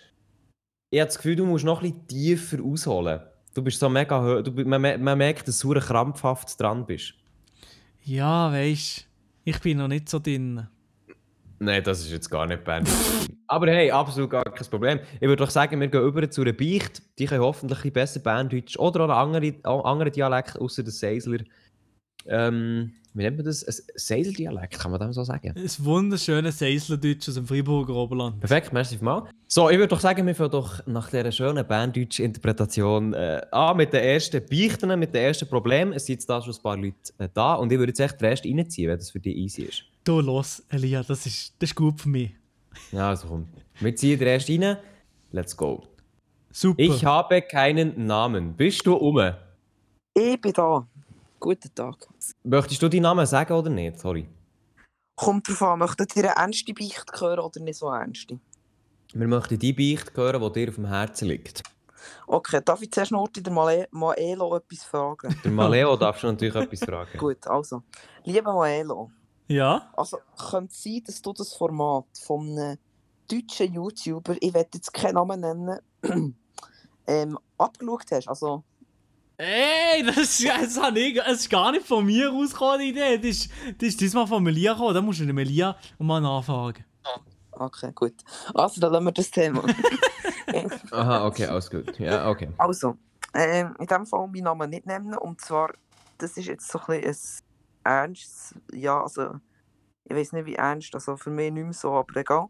Ich 0.89 0.99
habe 0.99 1.07
das 1.07 1.17
Gefühl, 1.17 1.35
du 1.35 1.45
musst 1.45 1.65
noch 1.65 1.81
ein 1.81 1.91
bisschen 1.91 2.07
tiefer 2.07 2.63
ausholen. 2.63 3.21
Du 3.53 3.61
bist 3.61 3.79
so 3.79 3.89
mega. 3.89 4.41
Du, 4.41 4.51
man, 4.63 4.81
man 4.81 5.17
merkt, 5.17 5.47
dass 5.47 5.59
du 5.59 5.73
krampfhaft 5.73 6.59
dran 6.59 6.85
bist. 6.85 7.13
Ja, 8.03 8.51
weisst 8.51 9.07
ich 9.47 9.61
bin 9.61 9.77
noch 9.77 9.87
nicht 9.87 10.09
so 10.09 10.19
drin. 10.19 10.67
Nein, 11.59 11.83
das 11.83 12.01
ist 12.01 12.11
jetzt 12.11 12.29
gar 12.29 12.45
nicht 12.45 12.63
Berndeutsch. 12.63 13.29
aber 13.47 13.67
hey, 13.67 13.89
absolut 13.91 14.29
gar 14.29 14.43
kein 14.43 14.67
Problem. 14.67 14.99
Ich 15.15 15.27
würde 15.27 15.37
doch 15.37 15.49
sagen, 15.49 15.79
wir 15.79 15.87
gehen 15.87 16.03
über 16.03 16.29
zu 16.29 16.41
einer 16.41 16.53
Beicht. 16.53 17.01
Die 17.17 17.25
können 17.25 17.41
hoffentlich 17.41 17.83
ein 17.83 17.93
besser 17.93 18.19
Berndeutsch 18.19 18.77
oder 18.77 19.05
auch 19.05 19.09
einen 19.09 19.35
anderen, 19.35 19.65
auch 19.65 19.85
anderen 19.85 20.11
Dialekt, 20.11 20.59
außer 20.59 20.83
der 20.83 20.93
Seisler. 20.93 21.39
Ähm, 22.27 22.93
wie 23.17 23.23
nennt 23.23 23.37
man 23.37 23.45
das? 23.45 23.63
Ein 23.63 23.73
Seisler-Dialekt, 23.95 24.77
kann 24.77 24.91
man 24.91 24.99
dem 24.99 25.11
so 25.11 25.23
sagen? 25.23 25.53
Ein 25.55 25.71
wunderschönes 25.79 26.59
Seislerdeutsch 26.59 27.27
aus 27.29 27.35
dem 27.35 27.47
Freiburger 27.47 27.95
Oberland. 27.95 28.39
Perfekt, 28.39 28.71
merci 28.71 28.97
mal. 29.01 29.23
So, 29.47 29.71
ich 29.71 29.77
würde 29.77 29.87
doch 29.87 29.99
sagen, 29.99 30.27
wir 30.27 30.35
fangen 30.35 30.51
doch 30.51 30.85
nach 30.85 31.09
dieser 31.09 31.31
schönen 31.31 31.65
banddeutschen 31.65 32.25
Interpretation 32.25 33.13
äh, 33.13 33.41
an 33.49 33.77
mit 33.77 33.91
den 33.93 34.03
ersten 34.03 34.45
Beichten, 34.45 34.99
mit 34.99 35.15
den 35.15 35.23
ersten 35.23 35.47
Problemen. 35.47 35.93
Es 35.93 36.05
sind 36.05 36.15
jetzt 36.15 36.29
da 36.29 36.39
schon 36.43 36.53
ein 36.53 36.61
paar 36.61 36.77
Leute 36.77 36.95
äh, 37.17 37.27
da 37.33 37.55
und 37.55 37.71
ich 37.71 37.79
würde 37.79 37.89
jetzt 37.89 37.99
echt 37.99 38.21
den 38.21 38.27
Rest 38.27 38.45
reinziehen, 38.45 38.89
wenn 38.89 38.99
das 38.99 39.09
für 39.09 39.19
dich 39.19 39.35
easy 39.35 39.63
ist. 39.63 39.83
Du, 40.07 40.21
los, 40.21 40.63
Elia, 40.69 41.03
das 41.03 41.25
ist, 41.25 41.53
das 41.59 41.71
ist 41.71 41.75
gut 41.75 41.99
für 41.99 42.07
mich. 42.07 42.31
Ja, 42.93 43.09
also 43.09 43.27
komm. 43.27 43.49
Wir 43.81 43.93
ziehen 43.93 44.17
den 44.17 44.25
Rest 44.29 44.49
rein. 44.49 44.77
Let's 45.33 45.57
go. 45.57 45.83
Super. 46.49 46.81
Ich 46.81 47.03
habe 47.03 47.41
keinen 47.41 48.05
Namen. 48.05 48.55
Bist 48.55 48.87
du 48.87 48.93
um? 48.93 49.33
Ich 50.13 50.39
bin 50.39 50.53
da. 50.53 50.87
Guten 51.41 51.75
Tag. 51.75 52.07
Möchtest 52.41 52.81
du 52.81 52.87
deinen 52.87 53.01
Namen 53.01 53.25
sagen 53.25 53.51
oder 53.51 53.69
nicht? 53.69 53.99
Sorry. 53.99 54.25
Kommt 55.17 55.49
drauf 55.49 55.61
an, 55.63 55.79
möchtet 55.79 56.15
ihr 56.15 56.23
eine 56.23 56.37
ernste 56.37 56.73
Beicht 56.73 57.11
hören 57.19 57.39
oder 57.39 57.59
nicht 57.59 57.77
so 57.77 57.89
ernste? 57.89 58.39
Wir 59.13 59.27
möchten 59.27 59.59
die 59.59 59.73
Beicht 59.73 60.15
hören, 60.15 60.41
die 60.41 60.53
dir 60.53 60.69
auf 60.69 60.75
dem 60.75 60.85
Herzen 60.85 61.27
liegt. 61.27 61.63
Okay, 62.27 62.61
darf 62.63 62.81
ich 62.81 62.91
zuerst 62.91 63.11
noch 63.11 63.27
der 63.27 63.51
Male 63.51 63.89
Maelo 63.91 64.55
etwas 64.55 64.85
fragen? 64.85 65.35
Der 65.43 65.51
Maleo 65.51 65.95
darfst 65.97 66.23
du 66.23 66.27
natürlich 66.27 66.55
etwas 66.55 66.79
fragen. 66.79 67.17
Gut, 67.17 67.45
also. 67.45 67.83
Lieber 68.23 68.53
Maelo, 68.53 69.11
ja? 69.47 69.89
also 69.95 70.17
könnte 70.49 70.71
es 70.73 70.83
sein, 70.83 71.01
dass 71.05 71.21
du 71.21 71.33
das 71.33 71.53
Format 71.53 72.05
von 72.23 72.49
einem 72.57 72.77
deutschen 73.29 73.73
YouTuber, 73.73 74.35
ich 74.39 74.53
werde 74.53 74.69
jetzt 74.73 74.93
keinen 74.93 75.15
Namen 75.15 75.39
nennen, 75.41 75.79
ähm, 77.07 77.37
abgeschaut 77.57 78.05
hast. 78.11 78.27
Also, 78.27 78.63
Ey, 79.39 80.03
das, 80.03 80.17
ist- 80.17 80.47
das, 80.47 80.81
habe 80.81 80.99
ich, 80.99 81.15
das 81.15 81.41
ist 81.41 81.49
gar 81.49 81.71
nicht 81.71 81.85
von 81.85 82.03
mir 82.05 82.29
rausgekommen, 82.29 82.79
die 82.79 82.89
Idee. 82.89 83.17
Das 83.17 83.25
ist, 83.27 83.51
das 83.77 83.89
ist 83.89 84.01
diesmal 84.01 84.25
von 84.25 84.41
Melia 84.41 84.73
gekommen. 84.73 84.95
Da 84.95 85.01
musst 85.01 85.19
du 85.19 85.25
Melia 85.25 85.77
mal 85.99 86.19
nachfragen. 86.19 86.83
okay, 87.51 87.91
gut. 87.93 88.15
Also, 88.55 88.81
dann 88.81 88.93
lassen 88.93 89.05
wir 89.05 89.11
das 89.11 89.29
Thema. 89.29 89.63
Aha, 90.91 91.27
okay, 91.27 91.45
alles 91.45 91.69
gut. 91.69 91.99
Ja, 91.99 92.29
okay. 92.29 92.49
Also, 92.57 92.97
ähm, 93.33 93.75
in 93.79 93.85
diesem 93.85 94.05
Fall 94.07 94.27
meinen 94.27 94.43
Namen 94.43 94.69
nicht 94.71 94.85
nennen. 94.87 95.13
Und 95.15 95.39
zwar, 95.41 95.71
das 96.17 96.35
ist 96.37 96.47
jetzt 96.47 96.67
so 96.71 96.79
ein 96.87 97.01
bisschen 97.01 97.15
ein 97.87 98.09
ernstes, 98.09 98.55
ja, 98.73 99.01
also, 99.01 99.35
ich 100.05 100.15
weiß 100.15 100.33
nicht 100.33 100.45
wie 100.45 100.55
ernst, 100.55 100.93
also 100.93 101.17
für 101.17 101.29
mich 101.29 101.51
nicht 101.51 101.63
mehr 101.63 101.73
so, 101.73 101.93
aber 101.93 102.15
egal. 102.15 102.47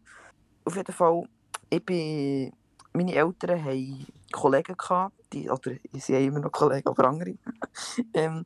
Auf 0.64 0.76
jeden 0.76 0.92
Fall, 0.92 1.28
ich 1.70 1.84
bin, 1.84 2.52
meine 2.92 3.14
Eltern 3.14 3.64
haben 3.64 4.06
Kollegen 4.32 4.76
gehabt, 4.76 5.14
die, 5.32 5.48
oder 5.48 5.72
sie 5.94 6.14
haben 6.14 6.24
immer 6.24 6.40
noch 6.40 6.52
Kollegen, 6.52 6.88
aber 6.88 7.08
andere. 7.08 7.34
ähm, 8.14 8.44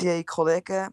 die 0.00 0.08
haben 0.08 0.26
Kollegen 0.26 0.88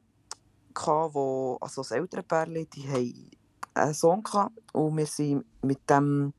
gehabt, 0.74 1.16
wo, 1.16 1.58
also 1.62 1.82
das 1.82 1.92
Elternpärchen, 1.92 2.70
die 2.70 2.88
haben 2.88 3.32
einen 3.74 3.94
Sohn 3.94 4.24
gehabt 4.24 4.58
und 4.74 4.98
wir 4.98 5.06
waren 5.06 5.44
mit 5.62 5.90
dem 5.90 6.34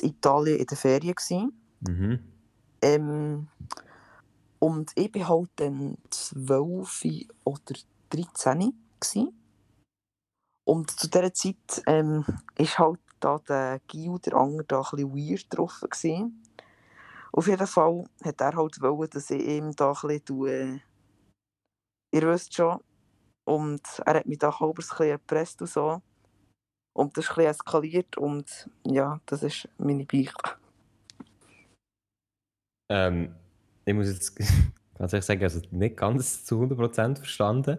in 0.00 0.08
Italien 0.08 0.58
in 0.58 0.66
der 0.66 0.76
Ferien. 0.76 1.14
Gewesen. 1.14 1.52
Mhm. 1.80 2.18
Ähm, 2.80 3.48
und 4.58 4.92
ich 4.94 5.14
war 5.14 5.28
halt 5.28 5.50
dann 5.56 5.98
12 6.10 7.04
oder 7.44 7.74
13 8.12 8.72
gsi. 9.00 9.32
Und 10.64 10.90
zu 10.90 11.08
dieser 11.08 11.34
Zeit 11.34 11.82
ähm, 11.86 12.24
ist 12.56 12.78
halt 12.78 13.00
da 13.20 13.38
der 13.38 13.80
Gil, 13.88 14.18
der 14.20 14.34
andere, 14.34 14.64
da 14.64 14.80
ein 14.80 15.12
weird 15.12 15.46
drauf. 15.48 15.80
Gewesen. 15.80 16.42
Auf 17.32 17.46
jeden 17.48 17.66
Fall 17.66 18.04
hat 18.24 18.40
er 18.40 18.56
halt 18.56 18.80
wollen, 18.80 19.10
dass 19.10 19.30
ich 19.30 19.42
ihm 19.42 19.74
da 19.74 19.92
ein 19.92 20.20
bisschen 20.20 20.46
äh, 20.46 20.80
ihr 22.12 22.22
wisst 22.22 22.54
schon. 22.54 22.80
Und 23.44 23.82
er 24.06 24.14
hat 24.14 24.26
mich 24.26 24.38
da 24.38 24.58
halb 24.58 24.70
ein 24.70 24.74
bisschen 24.74 25.08
erpresst 25.08 25.60
und 25.62 25.70
so. 25.70 26.02
Und 26.94 27.16
das 27.16 27.24
ist 27.24 27.30
ein 27.30 27.36
bisschen 27.36 27.50
eskaliert 27.50 28.18
und 28.18 28.70
ja, 28.86 29.20
das 29.26 29.42
ist 29.42 29.68
meine 29.78 30.04
Beichte. 30.04 30.56
Ähm, 32.90 33.34
ich 33.86 33.94
muss 33.94 34.08
jetzt 34.08 34.38
ganz 35.02 35.12
ehrlich 35.12 35.26
sagen, 35.26 35.42
also 35.42 35.60
nicht 35.72 35.96
ganz 35.96 36.44
zu 36.44 36.62
100% 36.62 37.16
verstanden. 37.16 37.78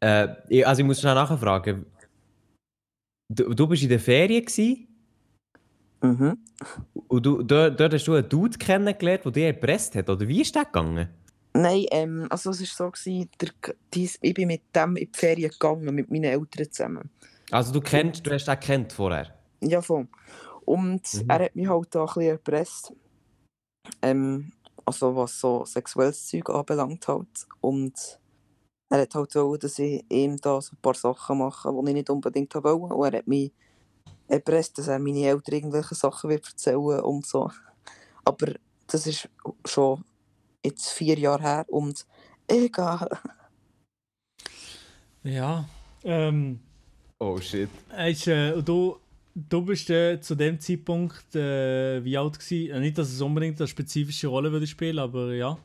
Äh, 0.00 0.28
ich, 0.48 0.66
also 0.66 0.80
ich 0.80 0.86
muss 0.86 1.00
schnell 1.00 1.14
nachfragen. 1.16 1.86
Du, 3.28 3.52
du 3.52 3.66
bist 3.66 3.82
in 3.82 3.88
der 3.88 4.00
Ferien 4.00 4.44
gewesen, 4.44 4.88
Mhm. 6.02 6.38
und 7.08 7.26
du, 7.26 7.42
dort, 7.42 7.80
dort 7.80 7.94
hast 7.94 8.06
du 8.06 8.14
einen 8.14 8.28
Dude 8.28 8.58
kennengelernt, 8.58 9.24
der 9.24 9.32
dich 9.32 9.44
erpresst 9.44 9.94
hat, 9.96 10.08
oder 10.08 10.28
wie 10.28 10.42
ist 10.42 10.54
das 10.54 10.66
gegangen? 10.66 11.08
Nein, 11.54 11.86
ähm, 11.90 12.26
also 12.30 12.50
es 12.50 12.60
war 12.60 12.66
so, 12.86 12.90
gewesen, 12.92 13.30
der, 13.40 13.48
dies, 13.92 14.18
ich 14.20 14.34
bin 14.34 14.46
mit 14.48 14.62
dem 14.74 14.94
in 14.96 15.10
die 15.10 15.18
Ferien 15.18 15.50
gegangen, 15.50 15.94
mit 15.94 16.10
meinen 16.10 16.24
Eltern 16.24 16.70
zusammen. 16.70 17.10
Also 17.50 17.72
du 17.72 17.80
kennst, 17.80 18.24
du 18.26 18.30
hast 18.30 18.44
den 18.46 18.60
kennt 18.60 18.92
vorher? 18.92 19.34
Ja, 19.62 19.80
voll. 19.80 20.06
Und 20.66 21.02
Mhm. 21.14 21.30
er 21.30 21.44
hat 21.46 21.56
mich 21.56 21.66
halt 21.66 21.88
da 21.94 22.00
ein 22.02 22.06
bisschen 22.06 22.22
erpresst. 22.22 22.92
Ähm, 24.02 24.52
also 24.86 25.14
was 25.14 25.38
so 25.38 25.64
sexuelles 25.64 26.26
Zeug 26.26 26.48
anbelangt 26.48 27.06
halt. 27.08 27.46
Und 27.60 28.18
er 28.88 29.00
hat 29.00 29.14
halt 29.14 29.34
wollen, 29.34 29.60
dass 29.60 29.78
ich 29.78 30.04
ihm 30.08 30.36
da 30.38 30.60
so 30.60 30.74
ein 30.74 30.80
paar 30.80 30.94
Sachen 30.94 31.38
mache, 31.38 31.70
die 31.70 31.88
ich 31.88 31.94
nicht 31.94 32.10
unbedingt 32.10 32.54
wollte. 32.54 32.94
Und 32.94 33.12
er 33.12 33.18
hat 33.18 33.26
mich 33.26 33.52
erpresst, 34.28 34.78
dass 34.78 34.88
er 34.88 34.98
meine 34.98 35.26
Eltern 35.26 35.54
irgendwelche 35.54 35.94
Sachen 35.94 36.30
wird 36.30 36.46
erzählen 36.46 37.00
und 37.00 37.26
so. 37.26 37.50
Aber 38.24 38.54
das 38.86 39.06
ist 39.06 39.28
schon 39.64 40.04
jetzt 40.64 40.88
vier 40.90 41.18
Jahre 41.18 41.42
her 41.42 41.66
und 41.68 42.06
egal. 42.48 43.08
Ja. 45.22 45.68
Ähm, 46.04 46.60
Oh 47.18 47.40
shit. 47.40 47.70
Hast, 47.88 48.26
äh, 48.26 48.62
du, 48.62 48.98
du 49.36 49.62
bist 49.62 49.90
äh, 49.90 50.20
zu 50.20 50.34
dem 50.34 50.58
Zeitpunkt 50.58 51.34
äh, 51.36 52.02
wie 52.02 52.16
alt 52.16 52.38
gewesen? 52.38 52.74
Äh, 52.74 52.80
nicht, 52.80 52.98
dass 52.98 53.12
es 53.12 53.20
unbedingt 53.20 53.60
eine 53.60 53.68
spezifische 53.68 54.28
Rolle 54.28 54.50
würde 54.50 54.66
spielen, 54.66 54.98
aber 54.98 55.34
ja. 55.34 55.58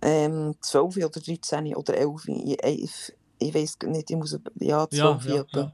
Ähm, 0.00 0.54
12 0.60 0.96
oder 0.96 1.20
13 1.20 1.74
oder 1.74 1.96
11. 1.96 2.28
Ich, 2.28 2.64
ich, 2.64 3.12
ich 3.38 3.54
weiß 3.54 3.78
nicht, 3.86 4.10
ich 4.10 4.16
muss. 4.16 4.38
Ja, 4.58 4.88
12 4.88 5.24
Ja, 5.26 5.34
ja, 5.34 5.44
ja. 5.54 5.72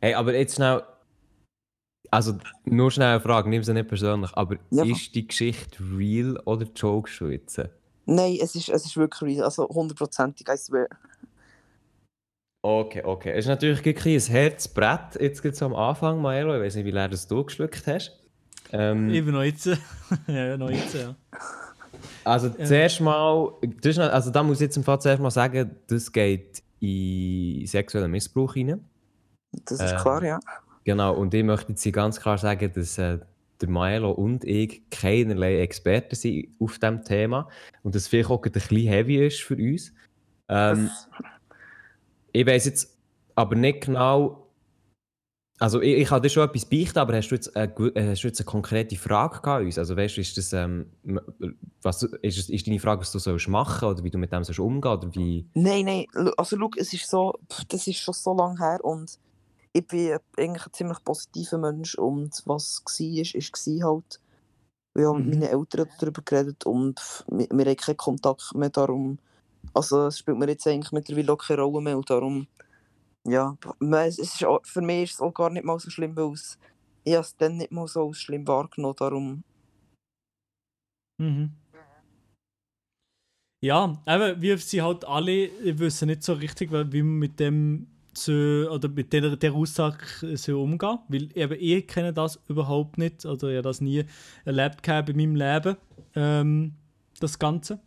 Hey, 0.00 0.14
aber 0.14 0.34
jetzt 0.34 0.56
schnell. 0.56 0.82
Also, 2.10 2.38
nur 2.64 2.90
schnell 2.90 3.08
eine 3.08 3.20
Frage, 3.20 3.48
nimm 3.48 3.62
sie 3.64 3.72
nicht 3.74 3.88
persönlich, 3.88 4.30
aber 4.34 4.56
Ja. 4.70 4.84
ist 4.84 5.14
die 5.14 5.26
Geschichte 5.26 5.82
real 5.96 6.36
oder 6.44 6.66
jokest 6.76 7.20
du 7.20 7.26
jetzt? 7.28 7.60
Nein, 8.06 8.38
es 8.40 8.54
ist, 8.54 8.68
es 8.68 8.84
ist 8.84 8.96
wirklich 8.96 9.22
real, 9.22 9.44
also 9.44 9.68
hundertprozentig. 9.68 10.46
I 10.48 10.56
swear. 10.56 10.86
Okay, 12.66 13.02
okay. 13.04 13.30
Es 13.32 13.40
ist 13.44 13.48
natürlich 13.48 13.84
ein 13.86 13.92
Herzbrett, 14.32 15.20
jetzt 15.20 15.42
gibt 15.42 15.54
am 15.60 15.74
Anfang, 15.74 16.22
Maelo. 16.22 16.54
Ich 16.56 16.62
weiß 16.62 16.76
nicht, 16.76 16.86
wie 16.86 16.92
leer 16.92 17.08
das 17.10 17.28
du 17.28 17.44
geschluckt 17.44 17.86
hast. 17.86 18.18
Ähm, 18.72 19.10
Ich 19.10 19.22
bin 19.22 19.34
noch 19.34 19.42
jetzt. 19.42 19.66
ja, 20.26 20.46
ja, 20.46 20.56
noch 20.56 20.70
jetzt, 20.70 20.94
ja. 20.94 21.14
also, 22.24 22.48
zuerst 22.48 23.02
mal, 23.02 23.52
das 23.82 23.90
ist, 23.90 23.98
noch- 23.98 24.10
also 24.10 24.30
da 24.30 24.42
muss 24.42 24.62
ich 24.62 24.62
jetzt 24.62 24.78
im 24.78 24.82
Fall 24.82 24.98
zuerst 24.98 25.20
mal 25.20 25.30
sagen, 25.30 25.72
das 25.88 26.10
geht 26.10 26.62
in 26.80 27.66
sexuellen 27.66 28.10
Missbrauch 28.10 28.56
rein. 28.56 28.82
Das 29.66 29.80
ist 29.80 29.92
Ähm, 29.92 29.98
klar, 29.98 30.24
ja. 30.24 30.40
Genau, 30.84 31.14
und 31.16 31.34
ich 31.34 31.44
möchte 31.44 31.72
jetzt 31.72 31.92
ganz 31.92 32.18
klar 32.18 32.38
sagen, 32.38 32.72
dass 32.74 32.96
äh, 32.96 33.18
der 33.60 33.68
Maelo 33.68 34.10
und 34.12 34.42
ich 34.44 34.88
keinerlei 34.90 35.60
Experten 35.60 36.14
sind 36.16 36.48
auf 36.58 36.78
diesem 36.78 37.04
Thema 37.04 37.46
und 37.82 37.94
das 37.94 38.08
vielleicht 38.08 38.30
auch 38.30 38.42
ein 38.42 38.52
bisschen 38.52 38.88
heavy 38.88 39.26
ist 39.26 39.42
für 39.42 39.54
uns. 39.54 39.92
Ähm, 40.48 40.88
Das, 40.88 41.08
ich 42.34 42.46
weiß 42.46 42.66
jetzt 42.66 42.98
aber 43.36 43.56
nicht 43.56 43.82
genau. 43.82 44.40
Also, 45.60 45.80
ich, 45.80 45.98
ich 45.98 46.08
kann 46.08 46.20
dir 46.20 46.30
schon 46.30 46.48
etwas 46.48 46.66
beichten, 46.66 46.98
aber 46.98 47.16
hast 47.16 47.28
du 47.28 47.36
jetzt, 47.36 47.56
eine, 47.56 47.72
äh, 47.94 48.10
hast 48.10 48.24
du 48.24 48.28
jetzt 48.28 48.40
eine 48.40 48.46
konkrete 48.46 48.96
Frage 48.96 49.42
an 49.44 49.64
uns? 49.64 49.78
Also, 49.78 49.96
weißt 49.96 50.16
du, 50.16 50.20
ist 50.20 50.36
das. 50.36 50.52
Ähm, 50.52 50.90
was, 51.82 52.02
ist, 52.02 52.50
ist 52.50 52.66
deine 52.66 52.80
Frage, 52.80 53.00
was 53.02 53.12
du 53.12 53.20
sollst 53.20 53.48
machen 53.48 53.88
oder 53.88 54.02
wie 54.02 54.10
du 54.10 54.18
mit 54.18 54.32
dem 54.32 54.42
sollst 54.44 54.60
umgehen 54.60 54.92
oder 54.92 55.14
wie. 55.14 55.46
nein, 55.54 55.84
nein, 55.84 56.06
also 56.36 56.56
schau, 56.58 56.70
es 56.76 56.92
ist 56.92 57.08
so, 57.08 57.38
das 57.68 57.86
ist 57.86 57.98
schon 58.00 58.14
so 58.14 58.34
lange 58.36 58.58
her 58.58 58.84
und 58.84 59.18
ich 59.72 59.86
bin 59.86 60.18
eigentlich 60.36 60.66
ein 60.66 60.72
ziemlich 60.72 61.04
positiver 61.04 61.58
Mensch 61.58 61.94
und 61.96 62.42
was 62.46 62.82
war, 62.84 63.20
ist, 63.20 63.34
ist 63.34 63.84
halt. 63.84 64.20
Wir 64.94 65.08
haben 65.08 65.18
mit 65.18 65.34
Mhm. 65.34 65.40
meinen 65.40 65.60
Eltern 65.60 65.88
darüber 66.00 66.22
geredet 66.22 66.66
und 66.66 67.00
wir 67.28 67.66
haben 67.66 67.76
keinen 67.76 67.96
Kontakt 67.96 68.54
mehr, 68.54 68.70
darum. 68.70 69.18
Also 69.72 70.06
es 70.06 70.18
spielt 70.18 70.38
mir 70.38 70.48
jetzt 70.48 70.66
eigentlich 70.66 70.92
mittlerweile 70.92 71.32
auch 71.32 71.38
keine 71.38 71.62
Rolle 71.62 71.82
mehr 71.82 71.96
und 71.96 72.08
darum. 72.10 72.46
Ja, 73.26 73.56
es 74.06 74.18
ist, 74.18 74.44
auch- 74.44 74.60
für 74.64 74.82
mich 74.82 75.04
ist 75.04 75.14
es 75.14 75.20
auch 75.20 75.32
gar 75.32 75.50
nicht 75.50 75.64
mal 75.64 75.78
so 75.78 75.90
schlimm, 75.90 76.16
weil 76.16 76.32
es, 76.32 76.58
ich 77.04 77.14
es 77.14 77.36
dann 77.36 77.56
nicht 77.56 77.72
mal 77.72 77.88
so 77.88 78.12
schlimm 78.12 78.46
wahrgenommen, 78.46 78.96
darum. 78.98 79.44
Mhm. 81.18 81.52
Ja, 83.62 84.02
eben, 84.06 84.42
wir 84.42 84.58
sind 84.58 84.82
halt 84.82 85.06
alle, 85.06 85.50
wissen 85.78 86.08
nicht 86.08 86.22
so 86.22 86.34
richtig, 86.34 86.70
wie 86.70 87.02
man 87.02 87.18
mit 87.18 87.40
dem 87.40 87.86
so, 88.12 88.32
oder 88.32 88.88
mit 88.88 89.12
der, 89.12 89.36
der 89.36 89.54
Aussage 89.54 90.36
so 90.36 90.62
umgehen. 90.62 90.98
Weil 91.08 91.30
eben 91.36 91.56
ich 91.58 91.86
kenne 91.86 92.12
das 92.12 92.38
überhaupt 92.48 92.98
nicht, 92.98 93.24
oder 93.24 93.48
ich 93.48 93.56
habe 93.56 93.62
das 93.62 93.80
nie 93.80 94.04
erlebt 94.44 94.86
in 94.86 95.16
meinem 95.16 95.36
Leben, 95.36 95.76
ähm, 96.14 96.74
das 97.20 97.38
Ganze. 97.38 97.80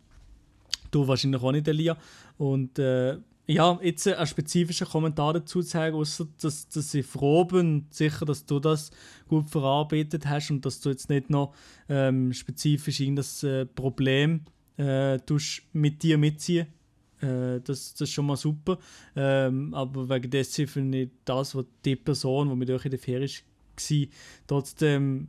Du 0.90 1.06
wahrscheinlich 1.06 1.42
auch 1.42 1.52
nicht, 1.52 1.68
Elia. 1.68 1.96
Und 2.36 2.78
äh, 2.78 3.18
ja, 3.46 3.78
jetzt 3.82 4.06
einen 4.06 4.26
spezifischen 4.26 4.86
Kommentar 4.86 5.32
dazu 5.32 5.62
zu 5.62 5.68
sagen, 5.68 5.96
außer 5.96 6.26
dass, 6.40 6.68
dass 6.68 6.92
ich 6.92 7.06
froh 7.06 7.44
bin, 7.44 7.86
sicher, 7.90 8.26
dass 8.26 8.44
du 8.44 8.60
das 8.60 8.90
gut 9.26 9.48
verarbeitet 9.48 10.26
hast 10.26 10.50
und 10.50 10.64
dass 10.66 10.80
du 10.80 10.90
jetzt 10.90 11.08
nicht 11.08 11.30
noch 11.30 11.54
ähm, 11.88 12.32
spezifisch 12.34 13.00
irgendein 13.00 13.50
äh, 13.50 13.64
Problem 13.64 14.42
äh, 14.76 15.18
mit 15.72 16.02
dir 16.02 16.18
mitziehen. 16.18 16.66
Äh, 17.20 17.60
das, 17.60 17.94
das 17.94 18.02
ist 18.02 18.12
schon 18.12 18.26
mal 18.26 18.36
super. 18.36 18.78
Ähm, 19.16 19.72
aber 19.72 20.08
wegen 20.10 20.30
dessen 20.30 20.66
finde 20.66 21.02
ich 21.02 21.10
das, 21.24 21.54
was 21.54 21.64
die 21.84 21.96
Person, 21.96 22.50
die 22.50 22.56
mit 22.56 22.70
euch 22.70 22.84
in 22.84 22.90
der 22.90 23.00
Ferie 23.00 23.28
war, 23.28 24.06
trotzdem 24.46 25.28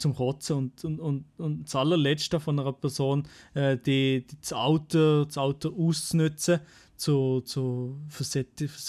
zum 0.00 0.14
Kotzen 0.14 0.56
und, 0.56 0.84
und, 0.84 1.00
und, 1.00 1.24
und 1.38 1.64
das 1.64 1.76
allerletzte 1.76 2.40
von 2.40 2.58
einer 2.58 2.72
Person, 2.72 3.28
äh, 3.54 3.76
die, 3.76 4.26
die 4.26 4.40
das 4.40 4.52
Auto, 4.52 5.24
das 5.26 5.38
Auto 5.38 5.68
auszunutzen, 5.68 6.60
zu, 6.96 7.40
zu, 7.42 7.98
für, 8.08 8.24
so 8.24 8.38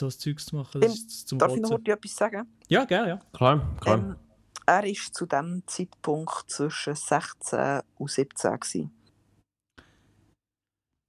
ein 0.06 0.12
Zeugs 0.12 0.46
zu 0.46 0.56
machen, 0.56 0.82
das 0.82 0.96
ist 0.96 1.28
zum 1.28 1.40
Darf 1.40 1.52
ich 1.52 1.62
noch 1.62 1.70
Kotzen. 1.70 1.82
heute 1.82 1.92
etwas 1.92 2.16
sagen? 2.16 2.48
Ja, 2.68 2.86
gerne, 2.86 3.10
ja. 3.10 3.20
Klar, 3.34 3.76
klar. 3.80 3.98
Ähm, 3.98 4.16
er 4.66 4.84
war 4.84 5.14
zu 5.14 5.26
dem 5.26 5.64
Zeitpunkt 5.66 6.44
zwischen 6.48 6.96
16 6.96 7.82
und 7.98 8.10
17. 8.10 8.60
Gewesen. 8.60 8.92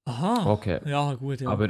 Aha. 0.04 0.50
Okay. 0.50 0.80
Ja, 0.84 1.14
gut, 1.14 1.40
ja. 1.40 1.50
Aber. 1.50 1.68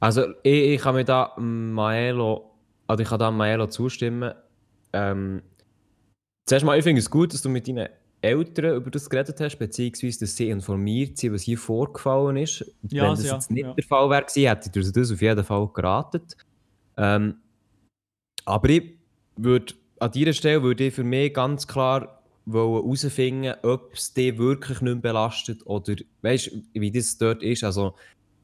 Also, 0.00 0.26
ich, 0.42 0.74
ich 0.74 0.80
kann 0.80 0.94
mir 0.94 1.04
da 1.04 1.34
Maelo. 1.38 2.50
Also, 2.86 3.02
ich 3.02 3.08
kann 3.08 3.18
da 3.18 3.30
Maelo 3.30 3.66
zustimmen. 3.66 4.34
ähm, 4.92 5.42
zuerst 6.46 6.64
mal, 6.64 6.78
ich 6.78 6.84
finde 6.84 7.00
es 7.00 7.10
gut, 7.10 7.32
dass 7.32 7.42
du 7.42 7.48
mit 7.48 7.66
deinen 7.68 7.88
Eltern 8.20 8.76
über 8.76 8.90
das 8.90 9.10
geredet 9.10 9.38
hast, 9.40 9.56
beziehungsweise 9.58 10.20
dass 10.20 10.36
sie 10.36 10.48
informiert 10.48 11.18
sind, 11.18 11.34
was 11.34 11.42
hier 11.42 11.58
vorgefallen 11.58 12.36
ist. 12.38 12.60
Ja, 12.88 13.04
Wenn 13.04 13.10
das 13.10 13.24
ja, 13.24 13.34
jetzt 13.34 13.50
nicht 13.50 13.64
ja. 13.64 13.74
der 13.74 13.84
Fall 13.84 14.08
wäre 14.10 14.24
hätte 14.50 14.80
ich 14.80 14.92
das 14.92 15.12
auf 15.12 15.20
jeden 15.20 15.44
Fall 15.44 15.68
geraten. 15.74 16.22
Ähm, 16.96 17.34
aber 18.46 18.68
ich 18.70 18.94
würde 19.36 19.74
an 20.00 20.10
dieser 20.12 20.32
Stelle 20.32 20.62
würde 20.62 20.84
ich 20.86 20.94
für 20.94 21.04
mich 21.04 21.34
ganz 21.34 21.66
klar 21.66 22.22
herausfinden, 22.46 23.54
ob 23.62 23.94
es 23.94 24.12
dich 24.12 24.36
wirklich 24.38 24.80
nicht 24.80 25.02
belastet 25.02 25.66
oder 25.66 25.94
weißt 26.22 26.50
wie 26.74 26.90
das 26.90 27.16
dort 27.18 27.42
ist. 27.42 27.64
Also, 27.64 27.94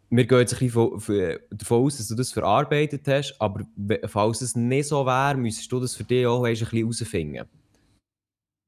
wir 0.09 0.26
gehen 0.26 0.38
jetzt 0.38 0.54
ein 0.54 0.59
bisschen 0.59 0.73
von- 0.73 1.00
von- 1.00 1.37
davon 1.50 1.85
aus, 1.85 1.99
dass 1.99 2.09
du 2.09 2.14
das 2.14 2.33
verarbeitet 2.33 3.07
hast, 3.07 3.37
aber 3.38 3.66
falls 4.07 4.40
es 4.40 4.57
nicht 4.57 4.88
so 4.88 5.04
wäre, 5.07 5.37
müsstest 5.37 5.71
du 5.71 5.80
das 5.80 5.95
für 5.95 6.04
dich 6.04 6.26
auch 6.26 6.42
weisst, 6.42 6.62
ein 6.62 6.69
bisschen 6.71 6.80
herausfinden. 7.35 7.49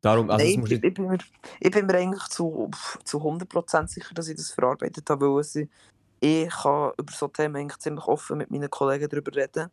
Darum, 0.02 0.30
also 0.30 0.44
Nein, 0.44 0.64
ich, 0.66 0.82
ich, 0.82 0.94
bin 0.94 1.06
mir, 1.06 1.18
ich 1.60 1.70
bin 1.70 1.86
mir 1.86 1.94
eigentlich 1.94 2.24
zu, 2.24 2.68
zu 3.04 3.18
100% 3.18 3.86
sicher, 3.86 4.12
dass 4.14 4.28
ich 4.28 4.36
das 4.36 4.50
verarbeitet 4.50 5.08
habe, 5.08 5.32
weil 5.32 5.40
es, 5.40 5.54
ich 5.54 6.48
kann 6.50 6.92
über 6.98 7.12
so 7.12 7.28
Themen 7.28 7.56
eigentlich 7.56 7.78
ziemlich 7.78 8.04
offen 8.06 8.38
mit 8.38 8.50
meinen 8.50 8.68
Kollegen 8.68 9.08
darüber 9.08 9.34
reden. 9.34 9.70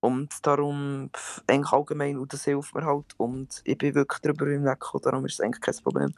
Und 0.00 0.34
darum 0.44 1.10
eigentlich 1.46 1.72
allgemein, 1.72 2.18
und 2.18 2.32
das 2.32 2.44
hilft 2.44 2.74
mir 2.74 2.86
halt. 2.86 3.12
Und 3.18 3.60
ich 3.64 3.76
bin 3.76 3.94
wirklich 3.94 4.20
darüber 4.20 4.46
hinweggekommen, 4.46 5.02
darum 5.02 5.26
ist 5.26 5.34
es 5.34 5.40
eigentlich 5.40 5.60
kein 5.60 5.76
Problem. 5.76 6.14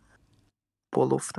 Wohl 0.94 1.08
Luft. 1.10 1.36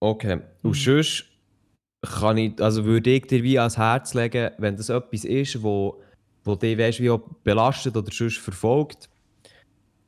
okay. 0.00 0.40
Und 0.62 0.70
Mhm. 0.70 0.74
sonst 0.74 1.24
kann 2.02 2.38
ich, 2.38 2.62
also 2.62 2.84
würde 2.84 3.10
ich 3.10 3.26
dir 3.26 3.42
wie 3.42 3.58
ans 3.58 3.76
Herz 3.76 4.14
legen, 4.14 4.52
wenn 4.58 4.76
das 4.76 4.88
etwas 4.88 5.24
ist, 5.24 5.62
wo, 5.64 6.00
wo 6.44 6.54
dich 6.54 6.78
weißt, 6.78 7.00
wie 7.00 7.18
belastet 7.42 7.96
oder 7.96 8.12
sonst 8.12 8.38
verfolgt, 8.38 9.10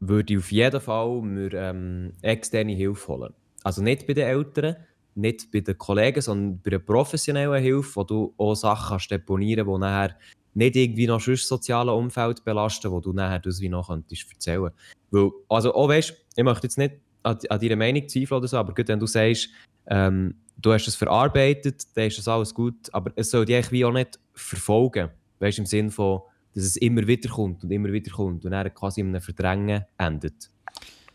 würde 0.01 0.35
ich 0.35 0.39
auf 0.39 0.53
jeden 0.53 0.81
Fall 0.81 1.23
mir 1.23 1.53
ähm, 1.55 2.13
externe 2.23 2.73
Hilfe 2.73 3.09
holen. 3.09 3.35
Also 3.65 3.83
nicht 3.83 4.07
bei 4.07 4.15
den 4.15 4.29
Eltern, 4.29 4.77
nicht 5.15 5.51
bei 5.51 5.61
den 5.61 5.77
Kollegen, 5.77 6.21
sondern 6.21 6.61
bei 6.63 6.71
einer 6.71 6.79
professionellen 6.79 7.63
Hilfe, 7.63 7.97
wo 7.97 8.05
du 8.05 8.35
auch 8.37 8.55
Sachen 8.55 8.91
kannst 8.91 9.11
deponieren 9.11 9.67
kannst, 9.67 9.77
die 9.77 9.81
nachher 9.81 10.17
nicht 10.55 10.77
irgendwie 10.77 11.07
noch 11.07 11.21
sonst 11.21 11.49
soziale 11.49 11.93
Umfeld 11.93 12.45
belasten, 12.45 12.91
wo 12.91 13.01
du 13.01 13.13
nachher 13.13 13.41
das 13.41 13.61
wie 13.61 13.69
noch 13.69 13.89
könntest 13.89 14.31
erzählen. 14.33 14.71
Weil, 15.11 15.31
also 15.49 15.75
auch 15.75 15.89
weißt, 15.89 16.15
ich 16.37 16.45
möchte 16.45 16.67
jetzt 16.67 16.79
nicht 16.79 16.95
an, 17.23 17.39
an 17.49 17.61
deiner 17.61 17.77
Meinung 17.77 18.09
zweifeln 18.09 18.39
oder 18.39 18.49
so, 18.49 18.57
aber 18.57 18.75
gut, 18.75 18.89
wenn 18.89 19.01
du 19.01 19.07
sagst, 19.07 19.49
ähm, 19.89 20.35
du 20.57 20.73
hast 20.73 20.89
es 20.89 20.97
verarbeitet, 20.97 21.87
dann 21.97 22.07
ist 22.07 22.19
das 22.19 22.29
alles 22.29 22.55
gut, 22.55 22.93
aber 22.93 23.13
es 23.17 23.31
soll 23.31 23.45
dich 23.45 23.71
wie 23.73 23.85
auch 23.85 23.93
nicht 23.93 24.19
verfolgen. 24.35 25.11
Weißt 25.41 25.59
im 25.59 25.67
Sinne 25.67 25.91
von, 25.91 26.23
dass 26.55 26.65
es 26.65 26.77
immer 26.77 27.07
wieder 27.07 27.31
kommt 27.31 27.65
und 27.65 27.71
immer 27.71 27.93
wieder 27.93 28.11
kommt 28.11 28.45
und 28.45 28.51
dann 28.51 28.73
quasi 28.75 29.01
in 29.01 29.09
einem 29.09 29.21
Verdrängen 29.21 29.85
endet. 29.97 30.51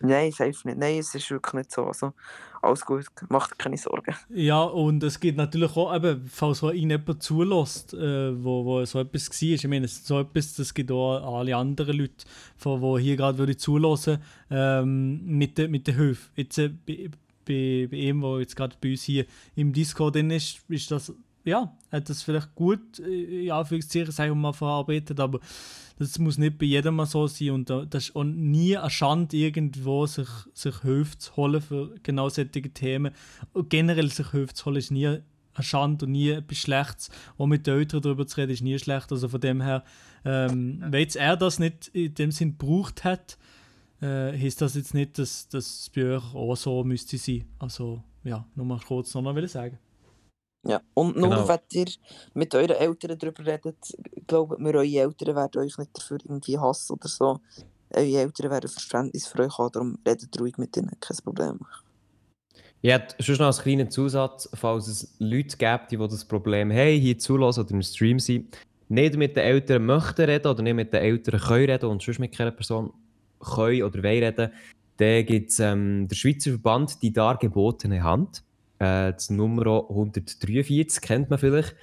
Nein, 0.05 0.31
safe 0.31 0.67
nicht. 0.67 0.77
Nein, 0.77 0.99
es 0.99 1.15
ist 1.15 1.31
wirklich 1.31 1.53
nicht 1.53 1.71
so. 1.71 1.85
Also, 1.85 2.11
alles 2.61 2.85
gut, 2.85 3.05
macht 3.29 3.57
keine 3.57 3.77
Sorgen. 3.77 4.13
Ja, 4.29 4.61
und 4.63 5.01
es 5.01 5.17
gibt 5.17 5.37
natürlich 5.37 5.75
auch, 5.77 5.95
eben, 5.95 6.25
falls 6.27 6.59
so 6.59 6.71
jemand 6.71 7.23
zulässt, 7.23 7.93
äh, 7.93 8.43
wo, 8.43 8.65
wo 8.65 8.83
so 8.83 8.99
etwas 8.99 9.29
war. 9.29 9.49
Ich 9.49 9.67
meine, 9.67 9.87
so 9.87 10.19
etwas, 10.19 10.55
das 10.55 10.73
gibt 10.73 10.91
auch 10.91 11.17
an 11.17 11.23
alle 11.23 11.55
anderen 11.55 11.97
Leute, 11.97 12.25
von, 12.57 12.81
die 12.97 13.03
hier 13.03 13.15
gerade 13.15 13.37
würde 13.37 13.55
zulassen, 13.55 14.17
ähm, 14.49 15.25
mit, 15.25 15.57
der, 15.57 15.69
mit 15.69 15.87
der 15.87 15.95
Hilfe. 15.95 16.29
Jetzt, 16.35 16.57
äh, 16.57 16.69
bei, 16.69 17.09
bei, 17.45 17.87
bei 17.89 17.97
ihm, 17.97 18.21
der 18.21 18.39
jetzt 18.39 18.57
gerade 18.57 18.75
bei 18.81 18.91
uns 18.91 19.03
hier 19.03 19.25
im 19.55 19.71
Discord 19.71 20.15
drin 20.15 20.31
ist, 20.31 20.63
ist 20.67 20.91
das, 20.91 21.13
ja, 21.45 21.75
hat 21.91 22.09
das 22.09 22.21
vielleicht 22.23 22.53
gut, 22.55 22.99
äh, 22.99 23.45
in 23.45 23.51
Anführungszeichen, 23.51 24.11
sagen 24.11 24.31
wir 24.31 24.35
mal, 24.35 24.53
verarbeitet, 24.53 25.19
aber 25.19 25.39
das 25.99 26.17
muss 26.17 26.37
nicht 26.37 26.57
bei 26.57 26.65
jedem 26.65 26.95
mal 26.95 27.05
so 27.05 27.27
sein 27.27 27.51
und 27.51 27.69
da- 27.69 27.85
das 27.85 28.05
ist 28.09 28.15
auch 28.15 28.23
nie 28.23 28.75
eine 28.77 28.89
Schande, 28.89 29.37
irgendwo 29.37 30.05
sich, 30.07 30.27
sich 30.53 30.79
Hilfe 30.81 31.17
zu 31.17 31.35
holen 31.35 31.61
für 31.61 31.93
genau 32.01 32.29
solche 32.29 32.49
Themen. 32.51 33.13
Und 33.53 33.69
generell 33.69 34.09
sich 34.09 34.31
Hilfe 34.31 34.53
zu 34.53 34.65
holen 34.65 34.77
ist 34.77 34.91
nie 34.91 35.07
eine 35.07 35.23
Schande 35.59 36.05
und 36.05 36.13
nie 36.13 36.29
etwas 36.29 36.57
Schlechtes. 36.57 37.09
Auch 37.37 37.45
mit 37.45 37.67
den 37.67 37.75
Eltern 37.77 38.01
darüber 38.01 38.25
zu 38.25 38.37
reden 38.41 38.53
ist 38.53 38.61
nie 38.63 38.79
schlecht. 38.79 39.11
Also 39.11 39.29
von 39.29 39.39
dem 39.39 39.61
her, 39.61 39.83
ähm, 40.25 40.79
wenn 40.81 40.99
jetzt 41.01 41.15
er 41.15 41.37
das 41.37 41.59
nicht 41.59 41.89
in 41.89 42.15
dem 42.15 42.31
Sinn 42.31 42.57
gebraucht 42.57 43.03
hat, 43.03 43.37
äh, 44.01 44.49
das 44.61 44.73
jetzt 44.75 44.95
nicht, 44.95 45.19
dass 45.19 45.47
dass 45.49 45.81
es 45.81 45.89
bei 45.91 46.15
euch 46.15 46.33
auch 46.33 46.55
so 46.55 46.83
müsste 46.83 47.19
sein. 47.19 47.45
Also 47.59 48.01
ja, 48.23 48.45
nur 48.55 48.65
mal 48.65 48.79
kurz 48.79 49.13
noch 49.13 49.35
will 49.35 49.43
ich 49.43 49.51
sagen. 49.51 49.77
Ja, 50.65 50.81
und 50.93 51.17
nur 51.17 51.29
Genau. 51.29 51.47
wenn 51.47 51.59
ihr 51.71 51.87
mit 52.33 52.55
euren 52.55 52.77
Eltern 52.77 53.17
darüber 53.17 53.45
redet, 53.45 53.77
glaubt 54.27 54.59
mir, 54.59 54.75
eure 54.75 54.85
Eltern 54.85 55.35
werden 55.35 55.61
euch 55.61 55.77
nicht 55.77 55.91
dafür 55.93 56.17
irgendwie 56.23 56.57
hassen 56.57 56.93
oder 56.93 57.07
so. 57.09 57.39
Eure 57.89 58.17
Eltern 58.21 58.49
werden 58.49 58.69
Verständnis 58.69 59.27
für 59.27 59.39
euch 59.39 59.57
haben, 59.57 59.71
darum 59.73 59.97
redet 60.07 60.39
ruhig 60.39 60.57
mit 60.57 60.75
ihnen, 60.77 60.91
kein 60.99 61.17
Problem. 61.17 61.59
Ich 62.81 62.91
hätte 62.91 63.21
schon 63.21 63.35
noch 63.35 63.47
als 63.47 63.61
kleinen 63.61 63.89
Zusatz, 63.91 64.49
falls 64.53 64.87
es 64.87 65.15
Leute 65.19 65.57
gibt, 65.57 65.91
die 65.91 65.97
das 65.97 66.25
Problem 66.25 66.71
haben, 66.71 66.99
hier 66.99 67.17
zulassen 67.17 67.63
oder 67.63 67.71
im 67.71 67.81
Stream 67.81 68.19
sind, 68.19 68.57
nicht 68.89 69.15
mit 69.17 69.35
den 69.35 69.43
Eltern 69.43 69.85
möchten 69.85 70.25
reden 70.25 70.47
oder 70.47 70.63
nicht 70.63 70.75
mit 70.75 70.93
den 70.93 71.01
Eltern 71.01 71.39
können 71.39 71.69
reden 71.69 71.89
und 71.89 72.01
sonst 72.01 72.19
mit 72.19 72.35
keiner 72.35 72.51
Person 72.51 72.93
können 73.39 73.83
oder 73.83 74.03
wollen 74.03 74.23
reden, 74.23 74.51
dann 74.97 75.25
gibt 75.25 75.51
es 75.51 75.59
ähm, 75.59 76.07
der 76.07 76.15
Schweizer 76.15 76.51
Verband 76.51 77.01
die 77.01 77.11
dargebotene 77.11 78.03
Hand. 78.03 78.43
Äh, 78.83 79.13
das 79.13 79.29
Nummer 79.29 79.87
143 79.89 81.01
kennt 81.01 81.29
man 81.29 81.39
vielleicht. 81.39 81.73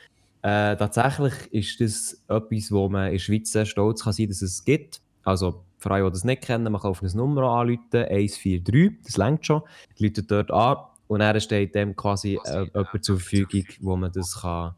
Äh, 0.43 0.77
tatsächlich 0.77 1.35
ist 1.51 1.81
das 1.81 2.23
etwas, 2.29 2.71
wo 2.71 2.89
man 2.91 3.07
in 3.07 3.13
der 3.13 3.19
Schweiz 3.19 3.53
sehr 3.53 3.65
stolz 3.65 4.05
kann 4.05 4.13
sein 4.13 4.29
dass 4.29 4.43
es 4.43 4.65
gibt. 4.65 5.01
Also, 5.23 5.65
für 5.79 5.91
alle, 5.91 6.05
die 6.05 6.11
das 6.11 6.25
nicht 6.25 6.43
kennen, 6.43 6.71
man 6.71 6.81
kann 6.81 6.91
auf 6.91 7.03
eine 7.03 7.15
Nummer 7.15 7.43
anrufen, 7.43 7.89
143, 7.93 9.03
das 9.03 9.17
längt 9.17 9.47
schon. 9.47 9.63
Läutet 9.99 10.31
dort 10.31 10.51
an 10.51 10.77
und 11.09 11.21
dann 11.21 11.41
steht 11.41 11.75
dem 11.75 11.97
quasi 11.97 12.39
äh, 12.45 12.65
jemand 12.75 13.05
zur 13.05 13.19
Verfügung, 13.19 13.65
wo 13.81 13.97
man 13.97 14.13
das 14.13 14.43
kann, 14.43 14.75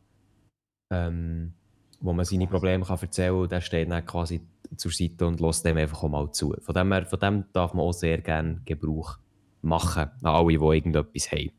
ähm, 0.90 1.52
wo 2.00 2.12
man 2.12 2.24
seine 2.24 2.46
Probleme 2.46 2.84
kann 2.84 2.98
erzählen 3.00 3.32
kann 3.32 3.42
und 3.42 3.52
der 3.52 3.60
steht 3.60 3.90
dann 3.90 4.06
quasi 4.06 4.40
zur 4.76 4.92
Seite 4.92 5.26
und 5.26 5.40
lässt 5.40 5.64
dem 5.64 5.76
einfach 5.76 6.04
auch 6.04 6.08
mal 6.08 6.30
zu. 6.30 6.54
Von 6.60 6.74
dem, 6.74 6.92
her, 6.92 7.04
von 7.04 7.18
dem 7.18 7.44
darf 7.52 7.74
man 7.74 7.84
auch 7.84 7.92
sehr 7.92 8.18
gerne 8.18 8.60
Gebrauch 8.64 9.18
machen, 9.60 10.10
an 10.22 10.34
alle, 10.34 10.48
die 10.48 10.54
irgendetwas 10.54 11.32
haben. 11.32 11.50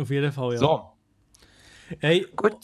Auf 0.00 0.10
jeden 0.10 0.32
Fall, 0.32 0.52
ja. 0.54 0.58
So, 0.58 0.90
Hey, 2.00 2.26
Gut. 2.34 2.56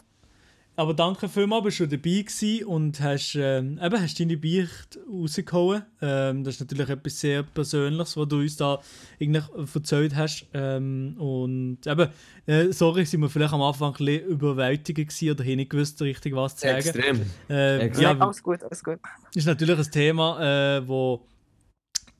Aber 0.80 0.94
danke 0.94 1.28
vielmals, 1.28 1.64
bist 1.64 1.80
du 1.80 1.86
dabei 1.86 2.22
gewesen 2.22 2.64
und 2.64 3.00
hast, 3.02 3.34
ähm, 3.38 3.78
eben, 3.82 4.00
hast 4.00 4.18
deine 4.18 4.38
Beichte 4.38 4.98
rausgehauen. 5.12 5.82
Ähm, 6.00 6.42
das 6.42 6.54
ist 6.54 6.60
natürlich 6.60 6.88
etwas 6.88 7.20
sehr 7.20 7.42
Persönliches, 7.42 8.16
was 8.16 8.28
du 8.28 8.38
uns 8.38 8.56
da 8.56 8.80
eigentlich 9.20 9.44
erzählt 9.74 10.16
hast. 10.16 10.46
Ähm, 10.54 11.16
und 11.18 11.86
eben, 11.86 12.08
äh, 12.46 12.72
sorry, 12.72 13.04
sind 13.04 13.20
wir 13.20 13.28
vielleicht 13.28 13.52
am 13.52 13.60
Anfang 13.60 13.92
ein 13.92 14.04
bisschen 14.06 14.26
überwältigt 14.26 14.96
gewesen 14.96 15.30
oder 15.32 15.44
haben 15.44 15.56
nicht 15.56 15.70
gewusst, 15.70 16.00
richtig 16.00 16.34
was 16.34 16.56
zu 16.56 16.66
sagen. 16.66 16.78
extrem. 16.78 17.26
Äh, 17.50 17.78
Extrem. 17.80 18.02
ja, 18.02 18.18
alles 18.18 18.42
gut, 18.42 18.62
alles 18.62 18.82
gut. 18.82 18.98
ist 19.34 19.46
natürlich 19.46 19.78
ein 19.78 19.90
Thema, 19.90 20.78
äh, 20.78 20.88
wo, 20.88 21.20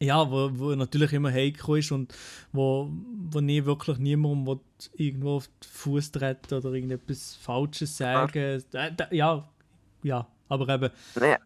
ja, 0.03 0.31
wo, 0.31 0.51
wo 0.53 0.75
natürlich 0.75 1.13
immer 1.13 1.31
heikel 1.31 1.79
ist 1.79 1.93
und 1.93 2.15
wo, 2.53 2.91
wo 3.31 3.41
nie 3.41 3.65
wirklich 3.65 3.99
niemand 3.99 4.47
will 4.47 4.61
irgendwo 4.95 5.37
auf 5.37 5.47
den 5.47 5.69
Fuß 5.69 6.13
treten 6.13 6.55
oder 6.55 6.73
irgendetwas 6.73 7.37
Falsches 7.37 7.97
sagen. 7.99 8.63
Äh, 8.73 8.93
da- 8.97 9.09
ja, 9.11 9.49
ja, 10.03 10.27
aber 10.49 10.69
eben, 10.75 10.91
Nee. 11.21 11.37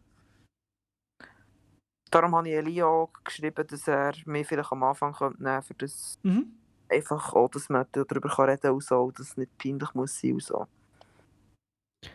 Darum 2.11 2.37
habe 2.37 2.49
ich 2.49 2.55
Elia 2.55 2.87
auch 2.87 3.11
geschrieben, 3.25 3.67
dass 3.67 3.89
er 3.89 4.13
mich 4.27 4.47
vielleicht 4.47 4.71
am 4.71 4.85
Anfang 4.85 5.13
könnte 5.13 5.43
nehmen 5.43 5.63
für 5.63 5.75
das 5.75 6.17
mhm. 6.23 6.47
einfach 6.89 7.33
auch, 7.33 7.51
dass 7.51 7.69
man 7.69 7.87
darüber 7.91 8.29
kann 8.29 8.51
reden 8.51 8.61
kann 8.61 8.71
und 8.75 8.85
so, 8.85 9.11
dass 9.11 9.31
es 9.31 9.37
nicht 9.37 9.59
peinlich 9.59 9.93
muss 9.95 10.21
sein 10.21 10.35
und 10.35 10.43
so. 10.45 10.69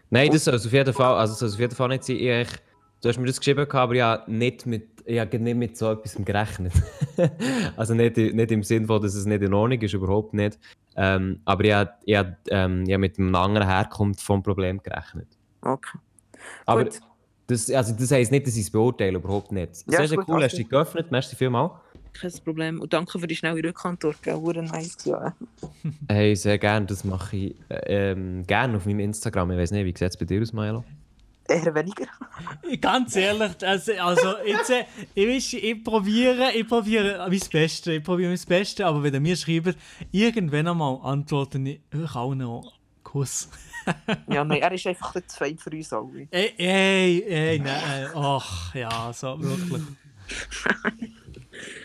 Nein, 0.10 0.32
das 0.32 0.45
soll 0.45 0.56
auf 0.56 0.71
jeden 0.71 0.93
Fall, 0.93 1.15
also 1.15 1.34
das 1.34 1.39
soll 1.39 1.49
es 1.49 1.56
auf 1.56 1.60
jeden 1.60 1.75
Fall 1.75 1.89
nicht 1.89 2.06
sein. 2.06 2.15
Ich, 2.15 2.47
du 3.01 3.09
hast 3.09 3.17
mir 3.17 3.27
das 3.27 3.39
geschrieben, 3.39 3.67
gehabt, 3.67 3.75
aber 3.75 3.95
ich 3.95 4.01
habe 4.01 4.31
nicht 4.31 4.65
mit, 4.65 4.88
habe 5.07 5.39
nicht 5.39 5.57
mit 5.57 5.77
so 5.77 5.91
etwas 5.91 6.15
gerechnet. 6.15 6.73
also 7.77 7.93
nicht, 7.93 8.17
nicht 8.17 8.51
im 8.51 8.63
Sinne 8.63 8.88
von, 8.88 9.01
dass 9.01 9.15
es 9.15 9.25
nicht 9.25 9.41
in 9.41 9.53
Ordnung 9.53 9.81
ist, 9.81 9.93
überhaupt 9.93 10.33
nicht. 10.33 10.59
Ähm, 10.95 11.39
aber 11.45 11.63
ich 11.63 11.73
habe, 11.73 11.91
ich, 12.03 12.17
ähm, 12.49 12.83
ich 12.88 12.97
mit 12.97 13.17
einem 13.17 13.35
anderen 13.35 13.67
Herkunft 13.67 14.21
vom 14.21 14.43
Problem 14.43 14.81
gerechnet. 14.83 15.27
Okay. 15.62 15.97
Aber 16.65 16.85
Gut. 16.85 16.99
das, 17.47 17.69
also 17.71 17.93
das 17.93 18.12
heisst 18.12 18.31
nicht, 18.31 18.47
dass 18.47 18.55
ich 18.55 18.63
es 18.63 18.71
beurteile, 18.71 19.17
überhaupt 19.17 19.51
nicht. 19.51 19.71
Ja, 19.88 19.97
Sehr, 19.97 20.03
ist 20.03 20.09
sehr 20.09 20.19
cool, 20.27 20.43
hast 20.43 20.53
du 20.53 20.57
dich 20.57 20.69
geöffnet, 20.69 21.12
merci 21.12 21.35
vielmals. 21.35 21.73
Kein 22.13 22.31
Problem. 22.43 22.81
Und 22.81 22.91
danke 22.91 23.19
für 23.19 23.27
die 23.27 23.35
schnelle 23.35 23.63
Rückantwort. 23.63 24.21
Gell? 24.23 24.35
Hure 24.35 24.63
nice 24.63 24.97
ja. 25.05 25.33
Hey, 26.07 26.35
sehr 26.35 26.57
gerne, 26.57 26.85
das 26.85 27.03
mache 27.03 27.38
ich 27.38 27.55
äh, 27.69 28.12
ähm, 28.12 28.45
gerne 28.47 28.77
auf 28.77 28.85
meinem 28.85 28.99
Instagram. 28.99 29.51
Ich 29.51 29.57
weiß 29.57 29.71
nicht, 29.71 29.85
wie 29.85 29.97
sieht 29.97 30.09
es 30.09 30.17
bei 30.17 30.25
dir 30.25 30.41
aus, 30.41 30.51
Milo? 30.51 30.83
Eher 31.49 31.73
weniger. 31.75 32.05
ganz 32.81 33.15
ehrlich, 33.15 33.51
also, 33.65 33.91
also 33.93 34.38
jetzt, 34.45 34.69
äh, 34.69 34.85
ich, 35.15 35.63
ich 35.63 35.83
probiere, 35.83 36.51
ich 36.53 36.67
probiere 36.67 37.17
mein 37.17 37.39
Bestes, 37.51 37.88
ich 37.88 38.03
probiere 38.03 38.29
mein 38.29 38.39
Bestes, 38.47 38.85
aber 38.85 39.01
wenn 39.03 39.13
ihr 39.13 39.19
mir 39.19 39.35
schreibt, 39.35 39.77
irgendwann 40.12 40.67
einmal 40.67 40.99
antworte 41.03 41.59
ich 41.59 41.81
euch 41.93 42.15
auch 42.15 42.35
noch 42.35 42.73
Kuss. 43.03 43.49
Ja, 44.27 44.43
nein, 44.43 44.62
er 44.62 44.71
ist 44.71 44.85
einfach 44.85 45.13
zu 45.13 45.35
fein 45.35 45.57
für 45.57 45.71
uns 45.71 45.91
alle. 45.91 46.27
Ey, 46.29 46.53
ey, 46.57 47.23
ey, 47.23 47.59
nein. 47.59 48.07
Ach, 48.13 48.75
ja, 48.75 49.12
so, 49.12 49.41
wirklich. 49.41 49.81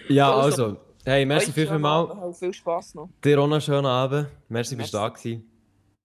Ja, 0.08 0.34
Also, 0.34 0.64
also. 0.64 0.80
Hey, 1.06 1.24
merci 1.24 1.52
viel, 1.52 1.66
viel 1.66 1.78
mal. 1.78 2.08
Habt 2.08 2.36
Viel 2.36 2.52
Spass 2.52 2.94
noch. 2.94 3.08
Dir 3.22 3.38
auch 3.40 3.46
noch 3.46 3.54
einen 3.54 3.60
schönen 3.62 3.86
Abend. 3.86 4.28
Merci, 4.48 4.76
bist 4.76 4.92
du 4.92 4.98
Merci. 4.98 5.36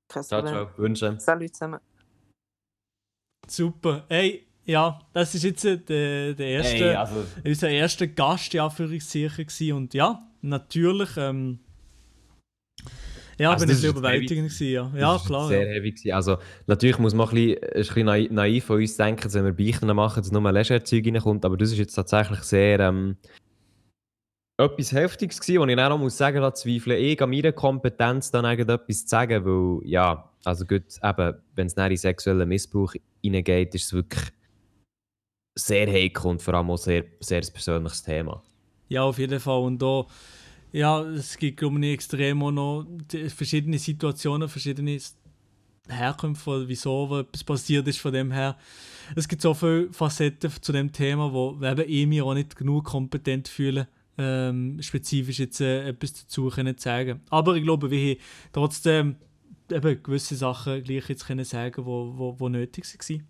da 0.07 0.23
gewesen. 0.23 0.29
Ciao, 0.29 0.43
ciao. 0.45 0.69
Wünsche. 0.77 1.17
Salut 1.19 1.53
zusammen. 1.53 1.79
Super. 3.49 4.05
Ey, 4.09 4.43
ja, 4.65 4.99
das 5.13 5.33
ist 5.35 5.43
jetzt 5.43 5.65
äh, 5.65 5.77
der, 5.77 6.33
der 6.33 6.47
erste, 6.47 6.75
Hey, 6.75 6.95
also, 6.95 7.25
unser 7.43 7.69
erster 7.69 8.07
Gast, 8.07 8.53
in 8.53 8.59
Anführungszeichen. 8.59 9.73
Und 9.73 9.93
ja, 9.93 10.27
natürlich, 10.41 11.09
ähm, 11.17 11.59
ja, 13.39 13.51
Also 13.51 13.65
bin 13.65 13.73
das 13.73 13.83
ich 13.83 13.89
überwältigend 13.89 14.49
gewesen, 14.49 14.71
ja. 14.71 14.91
Ja, 14.95 15.19
klar. 15.25 15.47
Sehr 15.47 15.65
Ja. 15.65 15.73
heavy 15.73 15.91
gewesen. 15.91 16.11
Also, 16.11 16.37
natürlich 16.67 16.99
muss 16.99 17.13
man 17.13 17.29
ein 17.29 17.33
bisschen, 17.35 17.63
ein 17.63 18.05
bisschen 18.05 18.35
naiv, 18.35 18.65
von 18.65 18.77
uns 18.81 18.97
denken, 18.97 19.21
dass 19.23 19.33
wenn 19.33 19.45
wir 19.45 19.53
Beichten 19.53 19.87
machen, 19.95 20.21
dass 20.21 20.31
nur 20.31 20.51
Legerzeug 20.51 21.05
reinkommt. 21.05 21.45
Aber 21.45 21.55
das 21.57 21.71
ist 21.71 21.77
jetzt 21.77 21.93
tatsächlich 21.95 22.41
sehr 22.41 22.79
ähm, 22.81 23.15
etwas 24.59 24.91
Heftiges 24.91 25.39
gewesen, 25.39 25.59
und 25.59 25.69
ich 25.69 25.77
dann 25.77 25.91
auch 25.91 25.97
muss 25.97 26.17
sagen, 26.17 26.41
da 26.41 26.53
zweifle 26.53 26.97
ich 26.97 27.21
an 27.21 27.29
meiner 27.29 27.53
Kompetenz, 27.53 28.29
dann 28.29 28.45
irgendetwas 28.45 29.05
zu 29.05 29.07
sagen, 29.07 29.45
weil, 29.45 29.87
ja, 29.89 30.29
also 30.43 30.65
gut, 30.65 30.83
eben, 31.01 31.33
wenn 31.55 31.67
es 31.67 31.73
in 31.73 31.97
sexuellen 31.97 32.47
Missbrauch 32.47 32.93
hineingeht, 33.23 33.73
ist 33.75 33.85
es 33.85 33.93
wirklich 33.93 34.23
sehr 35.57 35.87
heikel 35.87 36.27
und 36.27 36.41
vor 36.41 36.53
allem 36.55 36.69
auch 36.71 36.77
sehr, 36.77 37.05
sehr 37.21 37.41
ein 37.41 37.53
persönliches 37.53 38.03
Thema. 38.03 38.43
Ja, 38.89 39.03
auf 39.03 39.17
jeden 39.17 39.39
Fall. 39.39 39.61
Und 39.61 39.81
da, 39.81 40.05
ja, 40.71 41.01
es 41.03 41.37
gibt, 41.37 41.57
glaube 41.57 41.79
ich, 41.79 41.93
extrem 41.93 42.43
auch 42.43 42.51
noch 42.51 42.85
verschiedene 43.29 43.77
Situationen, 43.77 44.49
verschiedene 44.49 44.99
Herkünfte, 45.87 46.67
wieso 46.67 47.19
etwas 47.19 47.43
passiert 47.43 47.87
ist 47.87 47.99
von 47.99 48.13
dem 48.13 48.31
her. 48.31 48.57
Es 49.15 49.27
gibt 49.27 49.41
so 49.41 49.53
viele 49.53 49.91
Facetten 49.91 50.51
zu 50.61 50.71
dem 50.71 50.91
Thema, 50.91 51.31
wo 51.31 51.57
eben 51.63 51.83
ich 51.87 52.07
mich 52.07 52.21
auch 52.21 52.33
nicht 52.33 52.55
genug 52.55 52.85
kompetent 52.85 53.47
fühle, 53.47 53.87
ähm, 54.19 54.81
spezifisch 54.81 55.39
jetzt 55.39 55.61
äh, 55.61 55.87
etwas 55.87 56.13
dazu 56.13 56.49
können 56.49 56.77
sagen. 56.77 57.21
Aber 57.29 57.55
ich 57.55 57.63
glaube, 57.63 57.89
wir 57.89 58.15
haben 58.15 58.19
trotzdem 58.51 59.15
eben 59.71 60.03
gewisse 60.03 60.35
Sachen 60.35 60.83
gleich 60.83 61.07
jetzt 61.07 61.25
können 61.25 61.45
sagen, 61.45 61.85
wo, 61.85 62.13
wo, 62.15 62.39
wo 62.39 62.49
nötig 62.49 62.83
waren. 62.85 63.27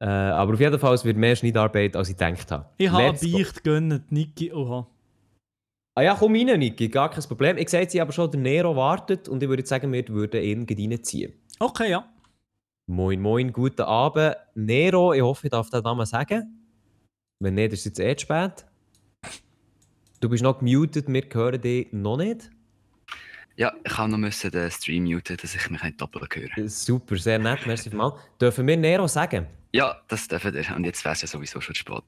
Äh, 0.00 0.06
aber 0.06 0.54
auf 0.54 0.60
jeden 0.60 0.78
Fall, 0.78 0.94
es 0.94 1.04
wird 1.04 1.16
mehr 1.16 1.36
Schneidarbeit, 1.36 1.94
als 1.96 2.08
ich 2.08 2.16
gedacht 2.16 2.50
habe. 2.50 2.66
Ich 2.78 2.90
habe. 2.90 3.18
Beicht 3.18 3.62
gönnt, 3.62 4.10
Niki, 4.10 4.52
oha. 4.52 4.86
Ah 5.94 6.02
ja, 6.02 6.14
komm 6.14 6.34
rein, 6.34 6.58
Niki, 6.58 6.88
gar 6.88 7.10
kein 7.10 7.22
Problem. 7.24 7.56
Ich 7.56 7.68
sehe 7.68 7.80
jetzt 7.82 7.96
aber 7.98 8.12
schon, 8.12 8.30
der 8.30 8.40
Nero 8.40 8.74
wartet 8.74 9.28
und 9.28 9.42
ich 9.42 9.48
würde 9.48 9.66
sagen, 9.66 9.92
wir 9.92 10.06
würden 10.08 10.42
ihn 10.42 10.66
reinziehen. 10.68 11.32
Okay, 11.58 11.90
ja. 11.90 12.08
Moin, 12.86 13.20
moin, 13.20 13.52
guten 13.52 13.82
Abend. 13.82 14.36
Nero, 14.54 15.12
ich 15.12 15.22
hoffe, 15.22 15.46
ich 15.46 15.50
darf 15.50 15.70
den 15.70 15.82
Namen 15.82 16.06
sagen. 16.06 16.58
Wenn 17.40 17.54
nicht, 17.54 17.72
ist 17.72 17.80
es 17.80 17.84
jetzt 17.86 18.00
eh 18.00 18.16
zu 18.16 18.22
spät. 18.22 18.67
Du 20.20 20.28
bist 20.28 20.42
noch 20.42 20.58
gemutet, 20.58 21.06
wir 21.08 21.22
hören 21.32 21.60
dich 21.60 21.88
noch 21.92 22.16
nicht. 22.16 22.50
Ja, 23.56 23.72
ich 23.84 23.96
habe 23.96 24.10
noch 24.10 24.18
müssen 24.18 24.50
den 24.50 24.70
Stream 24.70 25.04
muten, 25.04 25.36
dass 25.36 25.54
ich 25.54 25.70
mich 25.70 25.82
nicht 25.82 26.00
doppelt 26.00 26.34
höre. 26.34 26.68
Super, 26.68 27.16
sehr 27.16 27.38
nett, 27.38 27.66
merci 27.66 27.90
mal. 27.94 28.12
Dürfen 28.40 28.66
wir 28.66 28.76
Nero 28.76 29.06
sagen? 29.08 29.46
Ja, 29.72 30.00
das 30.08 30.26
dürfen 30.28 30.54
ihr. 30.54 30.64
Und 30.76 30.84
jetzt 30.84 31.04
wäre 31.04 31.12
es 31.14 31.22
ja 31.22 31.28
sowieso 31.28 31.60
schon 31.60 31.74
zu 31.74 31.80
spät. 31.80 32.02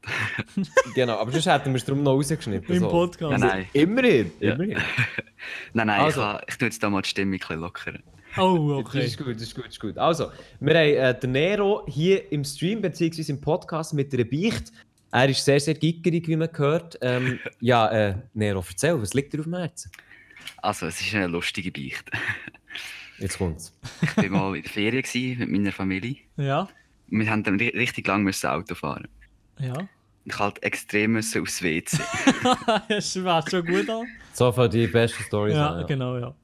Genau, 0.94 1.18
aber 1.18 1.30
sonst 1.32 1.46
hätten 1.46 1.70
wir 1.70 1.76
es 1.76 1.84
darum 1.84 2.02
noch 2.02 2.12
rausgeschnitten. 2.12 2.74
Im 2.74 2.80
so. 2.80 2.88
Podcast. 2.88 3.30
Nein, 3.38 3.40
nein. 3.40 3.66
Immerhin, 3.72 4.32
Ja. 4.40 4.54
immerhin. 4.54 4.78
Nein, 5.72 5.86
nein, 5.86 6.00
Also. 6.00 6.20
ich, 6.20 6.26
habe, 6.26 6.44
ich 6.48 6.56
tue 6.58 6.68
jetzt 6.68 6.82
da 6.82 6.90
mal 6.90 7.02
die 7.02 7.08
Stimme 7.08 7.36
ein 7.36 7.38
bisschen 7.38 7.60
lockern. 7.60 8.02
Oh, 8.36 8.68
Das 8.82 8.86
okay. 8.94 9.04
ist 9.06 9.18
gut, 9.18 9.34
das 9.34 9.42
ist 9.42 9.54
gut, 9.54 9.64
das 9.66 9.72
ist 9.72 9.80
gut. 9.80 9.98
Also, 9.98 10.30
wir 10.60 10.74
haben 10.74 11.16
äh, 11.16 11.18
den 11.18 11.32
Nero 11.32 11.84
hier 11.88 12.30
im 12.30 12.44
Stream 12.44 12.80
bzw. 12.80 13.22
im 13.32 13.40
Podcast 13.40 13.92
mit 13.94 14.12
einer 14.14 14.24
Beicht. 14.24 14.70
Er 15.12 15.28
ist 15.28 15.44
sehr, 15.44 15.58
sehr 15.60 15.74
gickerig, 15.74 16.28
wie 16.28 16.36
man 16.36 16.48
hört. 16.56 16.98
Ähm, 17.02 17.38
ja, 17.60 17.88
äh, 17.90 18.14
Nero, 18.34 18.64
erzähl, 18.68 19.00
was 19.00 19.14
liegt 19.14 19.32
dir 19.32 19.38
auf 19.40 19.44
dem 19.44 19.56
Herzen? 19.56 19.90
Also, 20.58 20.86
es 20.86 21.00
ist 21.00 21.14
eine 21.14 21.26
lustige 21.26 21.70
Beichte. 21.72 22.12
Jetzt 23.18 23.38
kommt's. 23.38 23.72
Ich 24.02 24.30
war 24.30 24.50
mal 24.50 24.56
in 24.56 24.62
der 24.62 24.70
Ferien 24.70 25.02
gewesen 25.02 25.38
mit 25.40 25.50
meiner 25.50 25.72
Familie. 25.72 26.16
Ja, 26.36 26.68
Wir 27.08 27.30
haben 27.30 27.42
dann 27.42 27.58
ri- 27.58 27.74
richtig 27.74 28.06
lang 28.06 28.22
müssen 28.22 28.46
Auto 28.48 28.74
fahren. 28.74 29.08
ja. 29.58 29.74
Ich 30.26 30.38
halt 30.38 30.62
extrem 30.62 31.12
müssen 31.12 31.40
aufs 31.40 31.62
WC. 31.62 31.98
Es 32.88 33.24
war 33.24 33.42
schon 33.48 33.64
gut 33.64 33.88
an. 33.88 34.06
So 34.34 34.52
für 34.52 34.68
die 34.68 34.86
besten 34.86 35.22
Stories. 35.24 35.54
Ja, 35.54 35.82
genau, 35.84 36.18
ja. 36.18 36.34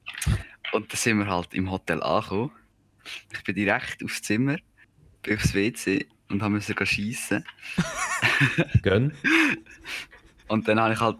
Und 0.73 0.91
dann 0.91 0.97
sind 0.97 1.19
wir 1.19 1.27
halt 1.27 1.53
im 1.53 1.69
Hotel 1.69 2.01
angekommen. 2.01 2.51
Ich 3.31 3.43
bin 3.43 3.53
direkt 3.53 4.03
aufs 4.03 4.23
Zimmer, 4.23 4.57
bin 5.21 5.37
aufs 5.37 5.53
WC 5.53 6.07
und 6.29 6.41
haben 6.41 6.53
müssen 6.53 6.75
schiessen. 6.85 7.43
Gönn. 8.81 9.13
Und 10.47 10.67
dann 10.67 10.79
habe 10.79 10.93
ich 10.93 10.99
halt, 10.99 11.17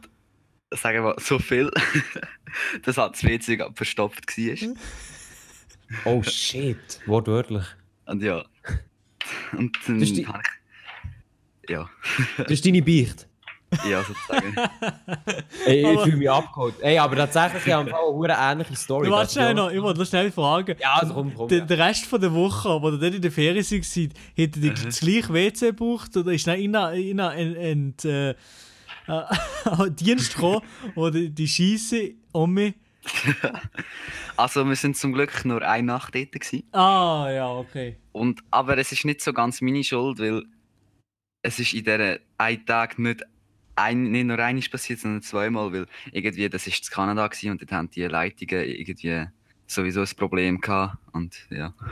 sagen 0.72 0.98
wir 1.00 1.02
mal, 1.14 1.16
so 1.20 1.40
viel, 1.40 1.72
dass 2.84 2.98
halt 2.98 3.14
das 3.16 3.24
WC 3.24 3.58
verstopft 3.76 4.38
war. 4.38 4.76
Oh 6.04 6.22
shit, 6.22 7.00
wortwörtlich. 7.06 7.64
Und 8.08 8.22
ja. 8.22 8.44
Und 9.54 9.78
dann 9.88 10.00
Das 10.00 10.10
ist 10.10 10.18
die- 10.18 10.28
habe 10.28 10.42
ich. 10.44 11.70
Ja, 11.70 11.90
Das 12.38 12.52
ist 12.52 12.66
deine 12.66 12.82
Beicht. 12.82 13.27
Ja, 13.90 14.04
sozusagen. 14.04 14.56
Ey, 15.66 15.80
ich 15.82 15.86
Aber- 15.86 16.04
fühle 16.06 16.18
mich 16.18 16.30
abgeholt. 16.32 16.76
Ey, 16.82 16.98
aber 16.98 17.16
tatsächlich, 17.16 17.66
ich 17.68 17.74
habe 17.74 17.92
eine 17.92 18.52
ähnliche 18.52 18.76
Story. 18.76 19.08
Du 19.10 19.16
ist 19.18 19.34
schnell 19.34 19.48
ja- 19.48 19.54
noch, 19.54 19.72
ich 19.72 19.82
wollte 19.82 20.00
noch 20.00 20.08
schnell 20.08 20.32
fragen. 20.32 20.76
Ja, 20.80 20.94
also 20.96 21.14
komm, 21.14 21.34
komm. 21.36 21.48
Der, 21.50 21.62
der 21.62 21.78
Rest 21.78 22.06
von 22.06 22.22
der 22.22 22.34
Woche, 22.34 22.70
wo 22.82 22.90
ihr 22.90 22.98
dort 22.98 23.14
in 23.16 23.22
der 23.22 23.32
Ferien 23.32 23.64
seid, 23.64 24.12
hättet 24.36 24.64
ihr 24.64 24.74
das 24.74 25.00
gleiche 25.00 25.34
WC 25.34 25.68
gebraucht 25.68 26.16
oder 26.18 26.32
ist 26.34 26.48
dann 26.48 26.60
in 26.60 26.74
in 26.76 27.20
in 27.56 27.94
äh, 28.06 28.30
äh, 29.08 29.92
Dienst 29.92 30.36
gekommen, 30.36 30.62
wo 30.96 31.10
die, 31.10 31.30
die 31.30 31.48
Scheisse 31.48 32.12
um 32.32 32.54
mich. 32.54 32.74
Also, 34.40 34.64
wir 34.68 34.76
sind 34.76 34.96
zum 34.96 35.14
Glück 35.14 35.46
nur 35.46 35.64
eine 35.64 35.88
Nacht 35.88 36.14
dort. 36.14 36.32
Gewesen. 36.32 36.62
Ah, 36.72 37.28
ja, 37.32 37.50
okay. 37.50 37.98
Und, 38.12 38.42
aber 38.52 38.78
es 38.78 38.92
ist 38.92 39.04
nicht 39.04 39.20
so 39.22 39.34
ganz 39.34 39.62
meine 39.62 39.84
Schuld, 39.84 40.20
weil 40.20 40.44
es 41.42 41.58
ist 41.58 41.74
in 41.74 41.84
diesen 41.84 42.20
einen 42.38 42.66
Tag 42.68 43.00
nicht, 43.00 43.24
ein, 43.78 44.12
nicht 44.12 44.26
nur 44.26 44.40
einmal 44.40 44.64
passiert, 44.70 45.00
sondern 45.00 45.22
zweimal, 45.22 45.72
weil 45.72 45.86
irgendwie, 46.12 46.50
das 46.50 46.66
war 46.68 46.74
in 46.74 46.80
Kanada 46.90 47.28
gewesen, 47.28 47.52
und 47.52 47.62
dort 47.62 47.72
haben 47.72 47.90
die 47.92 48.04
Leitungen 48.04 48.66
irgendwie 48.66 49.26
sowieso 49.68 50.02
ein 50.02 50.10
Problem 50.18 50.60
gehabt. 50.60 50.98
Und 51.14 51.36
ja. 51.50 51.74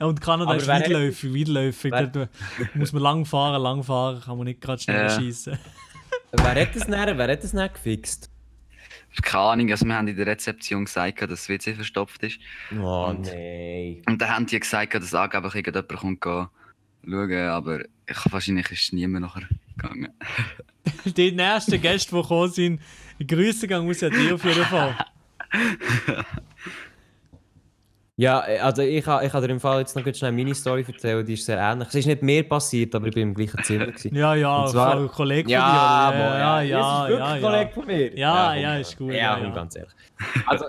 Und 0.00 0.20
Kanada 0.20 0.50
Aber 0.50 0.60
ist 0.60 0.66
weitläufig, 0.68 1.32
weitläufig. 1.34 1.92
wer- 1.92 2.06
Dort 2.06 2.30
muss 2.74 2.92
man 2.92 3.02
lang 3.02 3.24
fahren, 3.24 3.60
lang 3.62 3.82
fahren, 3.82 4.20
kann 4.20 4.36
man 4.36 4.46
nicht 4.46 4.60
gerade 4.60 4.80
schnell 4.82 5.06
Ja. 5.06 5.10
schießen. 5.10 5.58
Wer 6.32 6.62
hat 6.62 6.74
das 6.76 6.88
näher? 6.88 7.16
Wer 7.16 7.28
hat 7.32 7.42
das 7.42 7.52
näher 7.52 7.68
gefixt? 7.68 8.30
Keine 9.22 9.42
Ahnung, 9.44 9.70
also 9.70 9.86
wir 9.86 9.94
haben 9.94 10.08
in 10.08 10.16
der 10.16 10.26
Rezeption 10.26 10.84
gesagt, 10.84 11.22
dass 11.22 11.28
das 11.30 11.48
WC 11.48 11.74
verstopft 11.74 12.22
ist. 12.22 12.38
Oh 12.78 13.06
Und- 13.10 13.26
nein. 13.26 14.02
Und 14.06 14.20
dann 14.20 14.28
haben 14.30 14.46
die 14.46 14.60
gesagt, 14.60 14.94
dass 14.94 15.14
angeblich 15.14 15.54
irgendjemand 15.54 15.88
kommt 16.00 16.20
gehen 16.20 16.48
schauen, 17.08 17.48
aber 17.48 17.80
ich, 17.80 18.32
wahrscheinlich 18.32 18.70
ist 18.70 18.92
niemand 18.92 19.22
nachher 19.26 19.48
gegangen. 19.76 20.08
Die 21.16 21.32
nächsten 21.32 21.80
Gäste, 21.80 22.14
die 22.14 22.22
gekommen 22.22 22.50
sind, 22.50 22.80
Grüße 23.26 23.66
gehen 23.66 23.88
aus 23.88 24.02
an 24.02 24.10
dich 24.10 24.32
auf 24.32 24.44
jeden 24.44 24.64
Fall. 24.64 24.96
Ja, 28.18 28.46
äh, 28.48 28.58
also 28.60 28.80
ich 28.80 29.04
kann, 29.04 29.24
ich 29.26 29.30
kann 29.30 29.42
dir 29.42 29.50
im 29.50 29.60
Fall 29.60 29.80
jetzt 29.80 29.94
noch 29.94 30.02
ganz 30.02 30.18
schnell 30.18 30.32
meine 30.32 30.54
Story 30.54 30.82
erzählen, 30.88 31.24
die 31.24 31.34
ist 31.34 31.44
sehr 31.44 31.58
ähnlich. 31.58 31.88
Es 31.88 31.94
ist 31.96 32.06
nicht 32.06 32.22
mir 32.22 32.48
passiert, 32.48 32.94
aber 32.94 33.08
ich 33.08 33.14
bin 33.14 33.24
im 33.28 33.34
gleichen 33.34 33.62
Zimmer. 33.62 33.86
Gewesen. 33.88 34.14
Ja, 34.14 34.34
ja, 34.34 34.62
Und 34.62 34.70
zwar- 34.70 34.98
ein 34.98 35.08
Kollege 35.08 35.50
Ja, 35.50 36.08
von 36.08 36.18
dir. 36.18 36.24
Ja, 36.24 36.60
Das 36.60 36.68
ja, 36.70 37.02
ist 37.04 37.08
wirklich 37.10 37.18
ja, 37.18 37.26
ein 37.26 37.42
ja. 37.42 37.48
Kollege 37.50 37.72
von 37.74 37.86
mir. 37.86 38.18
Ja, 38.18 38.48
komm, 38.54 38.62
ja, 38.62 38.76
ist 38.78 38.96
gut, 38.96 39.12
Ja, 39.12 39.16
ja, 39.38 39.44
ja. 39.44 39.50
ganz 39.50 39.76
ehrlich. 39.76 39.92
Also, 40.46 40.64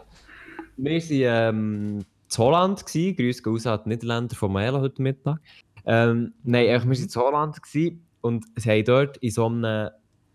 wir 0.75 0.91
waren 0.91 1.55
ähm, 1.55 1.99
in 1.99 2.37
Holland. 2.37 2.85
Gewesen. 2.85 3.15
Grüße 3.15 3.41
gehen 3.41 3.53
raus 3.53 3.65
an 3.65 3.79
die 3.85 3.89
Niederländer 3.91 4.35
von 4.35 4.51
Mela 4.51 4.81
heute 4.81 5.01
Mittag. 5.01 5.39
Ähm, 5.87 6.33
nein, 6.43 6.67
wir 6.67 6.79
waren 6.79 6.91
in 6.91 7.15
Holland 7.15 7.57
und 8.21 8.45
sie 8.57 8.69
haben 8.69 8.83
dort 8.83 9.17
in 9.17 9.31
so 9.31 9.45
einem 9.45 9.89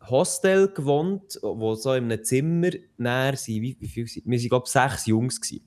Hostel 0.08 0.68
gewohnt, 0.72 1.38
wo 1.42 1.74
so 1.74 1.92
in 1.92 2.04
einem 2.04 2.24
Zimmer 2.24 2.70
näher 2.96 3.36
sind. 3.36 3.62
Wie, 3.62 3.76
wie 3.78 3.86
viel 3.86 4.08
sind 4.08 4.26
wir? 4.26 4.38
waren, 4.38 4.48
glaube 4.48 4.64
ich, 4.66 4.72
sechs 4.72 5.06
Jungs. 5.06 5.40
Gewesen. 5.40 5.64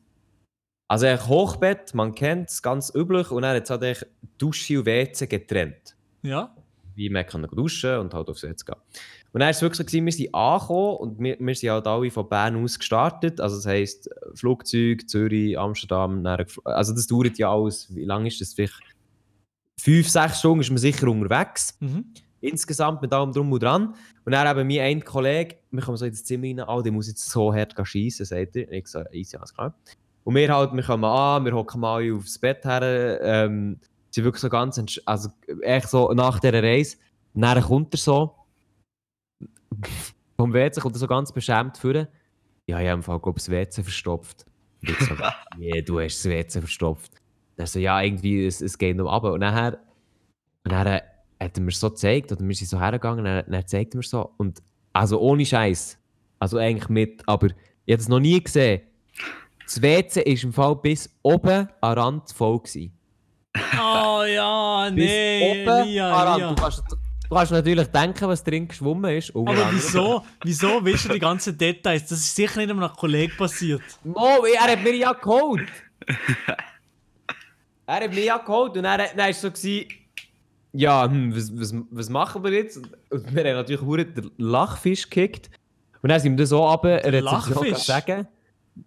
Also 0.88 1.06
ein 1.06 1.28
Hochbett, 1.28 1.94
man 1.94 2.14
kennt 2.16 2.50
es, 2.50 2.62
ganz 2.62 2.94
üblich. 2.94 3.30
Und 3.32 3.44
dann 3.44 3.56
hat 3.56 3.64
es 3.64 3.70
halt 3.70 4.08
Dusche 4.38 4.80
und 4.80 4.86
WC 4.88 5.28
getrennt 5.28 5.96
Ja, 6.24 6.54
wie 6.96 7.10
man 7.10 7.26
kann 7.26 7.48
duschen 7.52 8.00
und 8.00 8.14
halt 8.14 8.30
aufs 8.30 8.44
Netz 8.44 8.66
gehen. 8.66 8.76
Und 9.34 9.40
dann 9.42 9.48
war 9.48 9.50
es 9.50 9.62
wirklich 9.62 9.88
so, 9.88 10.06
wir 10.06 10.12
sind 10.12 10.34
angekommen 10.34 10.98
und 10.98 11.20
wir, 11.20 11.38
wir 11.40 11.56
sind 11.56 11.70
halt 11.70 11.88
alle 11.88 12.10
von 12.10 12.28
Bern 12.30 12.64
aus 12.64 12.80
gestartet. 12.80 13.42
Also 13.42 13.58
das 13.58 13.66
heisst, 13.66 14.10
Flugzeug, 14.34 15.10
Zürich, 15.10 15.60
Amsterdam, 15.60 16.24
dann, 16.24 16.46
also 16.64 16.94
das 16.94 17.08
dauert 17.08 17.38
ja 17.38 17.52
alles. 17.52 17.94
Wie 17.94 18.06
lange 18.06 18.28
ist 18.28 18.40
das? 18.40 18.54
Vielleicht 18.54 18.95
fünf, 19.80 20.10
sechs 20.10 20.40
Stunden 20.40 20.62
ist 20.62 20.70
man 20.70 20.78
sicher 20.78 21.08
unterwegs. 21.08 21.78
mhm. 21.80 22.06
Insgesamt 22.42 23.02
mit 23.02 23.12
allem 23.12 23.32
drum 23.32 23.52
und 23.52 23.64
dran. 23.64 23.96
Und 24.24 24.32
dann 24.32 24.46
eben 24.46 24.68
mein 24.68 24.80
ein 24.80 25.04
Kollege, 25.04 25.56
wir 25.72 25.82
kommen 25.82 25.98
so 25.98 26.06
in 26.06 26.12
das 26.12 26.24
Zimmer 26.24 26.46
rein, 26.46 26.62
oh, 26.62 26.82
der 26.82 26.92
muss 26.92 27.08
jetzt 27.08 27.28
so 27.28 27.52
hart 27.52 27.74
schiessen, 27.88 28.26
sagt 28.26 28.56
er. 28.56 28.68
Und 28.68 28.74
ich 28.74 28.88
so, 28.88 29.02
easy, 29.12 29.36
alles 29.36 29.54
klar. 29.54 29.74
Und 30.24 30.36
wir 30.36 30.54
halt, 30.54 30.74
wir 30.74 30.84
kommen 30.84 31.06
an, 31.06 31.46
wir 31.46 31.54
hocken 31.54 31.82
mal 31.82 32.12
aufs 32.14 32.38
Bett 32.38 32.64
her, 32.66 33.20
ähm, 33.22 33.80
sind 34.12 34.24
wirklich 34.24 34.42
so 34.42 34.50
ganz, 34.50 34.82
also 35.06 35.30
echt 35.62 35.90
so 35.90 36.12
nach 36.14 36.40
dieser 36.40 36.62
Reise. 36.62 36.98
Und 37.34 37.42
dann 37.42 37.62
kommt 37.62 37.94
er 37.94 37.98
so, 37.98 38.36
vom 40.38 40.54
WC 40.54 40.82
kommt 40.82 40.96
er 40.96 41.00
so 41.00 41.08
ganz 41.08 41.32
beschämt 41.32 41.78
vor. 41.78 41.94
Ja, 41.94 42.08
ich 42.68 42.74
habe 42.74 42.90
im 42.90 43.04
Fall, 43.04 43.20
glaube 43.20 43.40
das 43.40 43.50
WC 43.50 43.84
verstopft. 43.84 44.46
Und 44.82 44.90
ich 44.90 45.00
so, 45.00 45.16
yeah, 45.60 45.82
du 45.82 46.00
hast 46.00 46.24
das 46.24 46.32
WC 46.32 46.60
verstopft. 46.60 47.12
Er 47.58 47.68
so, 47.68 47.80
ja, 47.80 48.02
irgendwie, 48.02 48.46
es, 48.46 48.62
es 48.62 48.78
geht 48.78 48.98
noch 48.98 49.12
runter. 49.12 49.34
Und 49.34 49.40
nachher, 49.40 49.80
und 50.64 50.72
dann 50.72 51.02
hat 51.40 51.58
er 51.58 51.62
mir 51.62 51.72
so 51.72 51.90
gezeigt, 51.90 52.32
oder 52.32 52.46
wir 52.46 52.56
sind 52.56 52.68
so 52.68 52.80
hergegangen, 52.80 53.20
und 53.20 53.26
dann, 53.26 53.46
dann 53.48 53.68
zeigt 53.68 53.94
er 53.94 53.98
mir 53.98 54.04
so, 54.04 54.32
und 54.38 54.62
also 54.94 55.20
ohne 55.20 55.46
Scheiß, 55.46 55.98
also 56.40 56.58
eigentlich 56.58 56.90
mit, 56.90 57.24
aber 57.28 57.48
ich 57.48 57.94
habe 57.94 57.98
das 57.98 58.08
noch 58.08 58.20
nie 58.20 58.42
gesehen. 58.42 58.82
Das 59.66 59.82
WC 59.82 60.22
ist 60.22 60.44
im 60.44 60.54
Fall 60.54 60.76
bis 60.76 61.10
oben 61.22 61.68
den 61.68 61.70
Rand 61.82 62.32
voll 62.32 62.60
gewesen. 62.60 62.98
Oh 63.78 64.24
ja, 64.24 64.90
Bis 64.94 65.06
nee, 65.06 65.64
oben 65.64 65.70
an 65.70 65.88
den 65.88 66.00
Rand. 66.00 66.38
Elia. 66.38 66.50
Du 66.50 66.56
kannst, 66.56 66.84
du 66.92 67.36
kannst 67.36 67.52
natürlich 67.52 67.88
denken, 67.88 68.28
was 68.28 68.44
drin 68.44 68.68
geschwommen 68.68 69.18
ist. 69.18 69.36
Aber 69.36 69.56
wieso, 69.72 70.24
wieso 70.44 70.86
willst 70.86 71.06
du 71.06 71.14
die 71.14 71.20
ganzen 71.20 71.58
Details? 71.58 72.06
Das 72.06 72.20
ist 72.20 72.36
sicher 72.36 72.64
nicht 72.64 72.76
nach 72.76 72.96
Kollegen 72.96 73.36
passiert. 73.38 73.82
Mo, 74.04 74.46
er 74.46 74.62
hat 74.62 74.84
mir 74.84 74.96
ja 74.96 75.14
geholt. 75.14 75.70
er 77.88 77.96
hat 78.04 78.14
mir 78.14 78.24
ja 78.24 78.38
geholt 78.38 78.76
und 78.78 78.84
dann, 78.84 79.00
dann 79.00 79.18
war 79.18 79.30
es 79.30 79.42
so, 79.42 79.52
gewesen, 79.52 79.86
ja, 80.74 81.06
hm, 81.10 81.36
was, 81.36 81.52
was, 81.58 81.74
was 81.92 82.10
machen 82.10 82.44
wir 82.44 82.52
jetzt? 82.52 82.78
Und 83.10 83.34
wir 83.34 83.44
haben 83.46 83.56
natürlich 83.56 83.82
hure 83.82 84.06
den 84.06 84.32
Lachfisch 84.38 85.10
gekickt. 85.10 85.50
Und 86.02 86.10
dann 86.10 86.20
sind 86.20 86.34
wir 86.34 86.44
da 86.44 86.46
so 86.46 86.66
runter, 86.66 87.02
eine 87.04 87.24
Rezeption 87.24 87.76
sagen. 87.76 88.28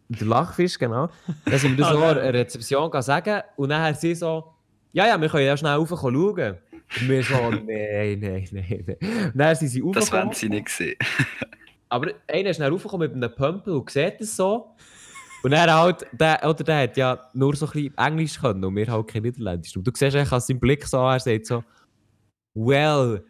Der 0.08 0.26
Lachfisch, 0.26 0.78
genau. 0.78 1.08
Dann 1.46 1.58
sind 1.58 1.78
wir 1.78 1.84
so 1.84 1.98
Ah, 2.02 2.10
eine 2.10 2.34
Rezeption 2.34 3.02
sagen 3.02 3.42
und 3.56 3.70
dann 3.70 3.94
sie 3.94 4.14
so, 4.14 4.52
ja, 4.92 5.06
ja, 5.06 5.20
wir 5.20 5.28
können 5.28 5.46
ja 5.46 5.56
schnell 5.56 5.76
rauf 5.76 5.88
schauen. 5.88 6.58
Und 7.00 7.08
wir 7.08 7.22
so, 7.22 7.34
nein, 7.50 8.18
nein, 8.20 8.48
nein, 8.52 8.84
nein. 8.86 8.96
Und 9.32 9.32
dann 9.34 9.56
sind 9.56 9.68
sie 9.68 9.80
Das 9.80 9.96
raufgekommen. 10.12 10.24
wollen 10.26 10.34
sie 10.34 10.48
nicht 10.50 10.68
sehen. 10.68 10.96
Aber 11.88 12.10
einer 12.26 12.50
ist 12.50 12.56
schnell 12.56 12.70
raufgekommen 12.70 13.08
mit 13.10 13.16
einem 13.24 13.34
Pömpel 13.34 13.74
und 13.74 13.90
sieht 13.90 14.20
es 14.20 14.36
so. 14.36 14.74
Und 15.42 15.52
er 15.52 15.72
halt, 15.72 16.06
der, 16.12 16.40
oder 16.44 16.64
der 16.64 16.82
hat 16.82 16.96
ja 16.96 17.18
nur 17.32 17.54
so 17.54 17.66
ein 17.66 17.72
bisschen 17.72 17.98
Englisch 17.98 18.40
können 18.40 18.64
und 18.64 18.74
wir 18.74 18.86
halt 18.86 19.08
kein 19.08 19.22
Niederländisch. 19.22 19.76
Und 19.76 19.86
du 19.86 19.92
siehst 19.94 20.16
eigentlich 20.16 20.32
an 20.32 20.40
seinem 20.40 20.60
Blick 20.60 20.84
so, 20.86 20.98
er 20.98 21.20
sagt 21.20 21.46
so, 21.46 21.62
well, 22.54 23.24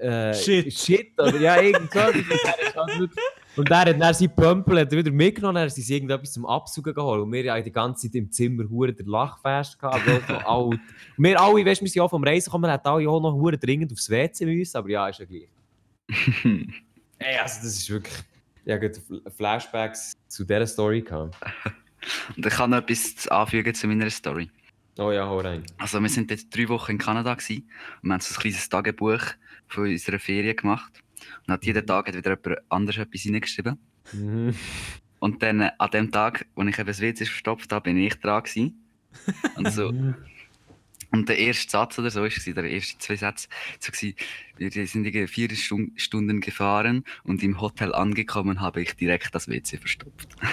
äh, 0.00 0.34
Shit. 0.34 0.72
shit, 0.72 1.12
oder 1.18 1.38
ja, 1.38 1.60
irgend 1.60 1.90
so. 1.92 2.00
Und 2.00 2.14
er 2.14 2.66
ist 2.68 2.76
halt 2.76 3.10
Und 3.56 3.70
der 3.70 3.78
hat 3.78 3.88
dann 3.88 4.14
seinen 4.14 4.34
Pömpel 4.34 4.80
hat 4.80 4.92
er 4.92 4.98
wieder 4.98 5.10
mitgenommen, 5.10 5.54
dann 5.54 5.62
hat 5.62 5.70
er 5.70 5.74
sich 5.74 5.88
irgendetwas 5.90 6.32
zum 6.32 6.44
Absuchen 6.44 6.92
geholt. 6.92 7.22
Und 7.22 7.32
wir 7.32 7.52
haben 7.52 7.64
die 7.64 7.72
ganze 7.72 8.06
Zeit 8.06 8.14
im 8.16 8.30
Zimmer 8.30 8.68
hure 8.68 8.92
der 8.92 9.06
Lachfest 9.06 9.78
gehabt. 9.78 10.06
aber 10.06 10.18
auch 10.18 10.28
so 10.28 10.34
alt. 10.34 10.80
Und 11.16 11.24
wir 11.24 11.40
alle, 11.40 11.64
weißt 11.64 11.80
du, 11.80 11.84
wir 11.84 11.90
sind 11.90 12.02
auch 12.02 12.10
vom 12.10 12.24
Reisen 12.24 12.46
gekommen, 12.46 12.64
wir 12.64 12.72
hätten 12.72 12.88
alle 12.88 13.08
auch 13.08 13.20
noch 13.20 13.32
hure 13.32 13.56
dringend 13.56 13.92
aufs 13.92 14.10
WC 14.10 14.44
müssen, 14.44 14.76
aber 14.76 14.90
ja, 14.90 15.08
ist 15.08 15.20
ja 15.20 15.24
gleich. 15.24 15.48
Ey, 17.18 17.38
also 17.38 17.60
das 17.62 17.78
ist 17.78 17.88
wirklich. 17.88 18.14
Ja, 18.66 18.78
gut, 18.78 19.00
Flashbacks 19.36 20.12
zu 20.26 20.44
dieser 20.44 20.66
Story 20.66 21.00
gehabt. 21.00 21.36
Und 22.36 22.44
ich 22.44 22.52
kann 22.52 22.70
noch 22.70 22.78
etwas 22.78 23.28
anfügen 23.28 23.74
zu 23.74 23.86
meiner 23.86 24.10
Story. 24.10 24.50
Oh 24.98 25.12
ja, 25.12 25.24
hau 25.26 25.38
rein. 25.38 25.64
Also 25.78 26.00
wir 26.00 26.08
sind 26.08 26.32
jetzt 26.32 26.54
drei 26.54 26.68
Wochen 26.68 26.92
in 26.92 26.98
Kanada 26.98 27.34
gewesen, 27.34 27.68
und 28.02 28.08
wir 28.08 28.14
haben 28.14 28.20
so 28.20 28.34
ein 28.34 28.40
kleines 28.40 28.68
Tagebuch 28.68 29.20
von 29.68 29.84
unserer 29.84 30.18
Ferien 30.18 30.56
gemacht. 30.56 30.92
Und 31.46 31.52
hat 31.52 31.64
jeden 31.64 31.86
Tag 31.86 32.08
hat 32.08 32.16
wieder 32.16 32.38
jemand 32.44 32.62
anders 32.68 32.96
etwas 32.98 33.20
hineingeschrieben. 33.20 33.78
Mhm. 34.12 34.54
Und 35.20 35.42
dann 35.42 35.60
äh, 35.60 35.70
an 35.78 35.90
dem 35.90 36.10
Tag, 36.10 36.46
wo 36.56 36.62
ich 36.62 36.78
eben 36.78 36.86
das 36.86 37.00
WC 37.00 37.24
verstopft 37.24 37.72
habe, 37.72 37.84
bin 37.84 37.98
ich 37.98 38.14
dran 38.16 38.42
gewesen. 38.42 38.84
Und, 39.56 39.70
so, 39.70 39.92
und 41.18 41.28
der 41.28 41.38
erste 41.38 41.70
Satz 41.70 41.98
oder 41.98 42.10
so 42.10 42.22
war, 42.22 42.28
der 42.28 42.64
erste 42.70 42.98
zwei 42.98 43.16
Sätze, 43.16 43.48
so 43.80 43.90
gewesen, 43.92 44.14
wir 44.58 44.86
sind 44.86 45.28
vier 45.28 45.50
Stun- 45.56 45.92
Stunden 45.96 46.40
gefahren 46.40 47.04
und 47.24 47.42
im 47.42 47.60
Hotel 47.60 47.94
angekommen 47.94 48.60
habe 48.60 48.82
ich 48.82 48.94
direkt 48.96 49.34
das 49.34 49.48
WC 49.48 49.78
verstopft. 49.78 50.28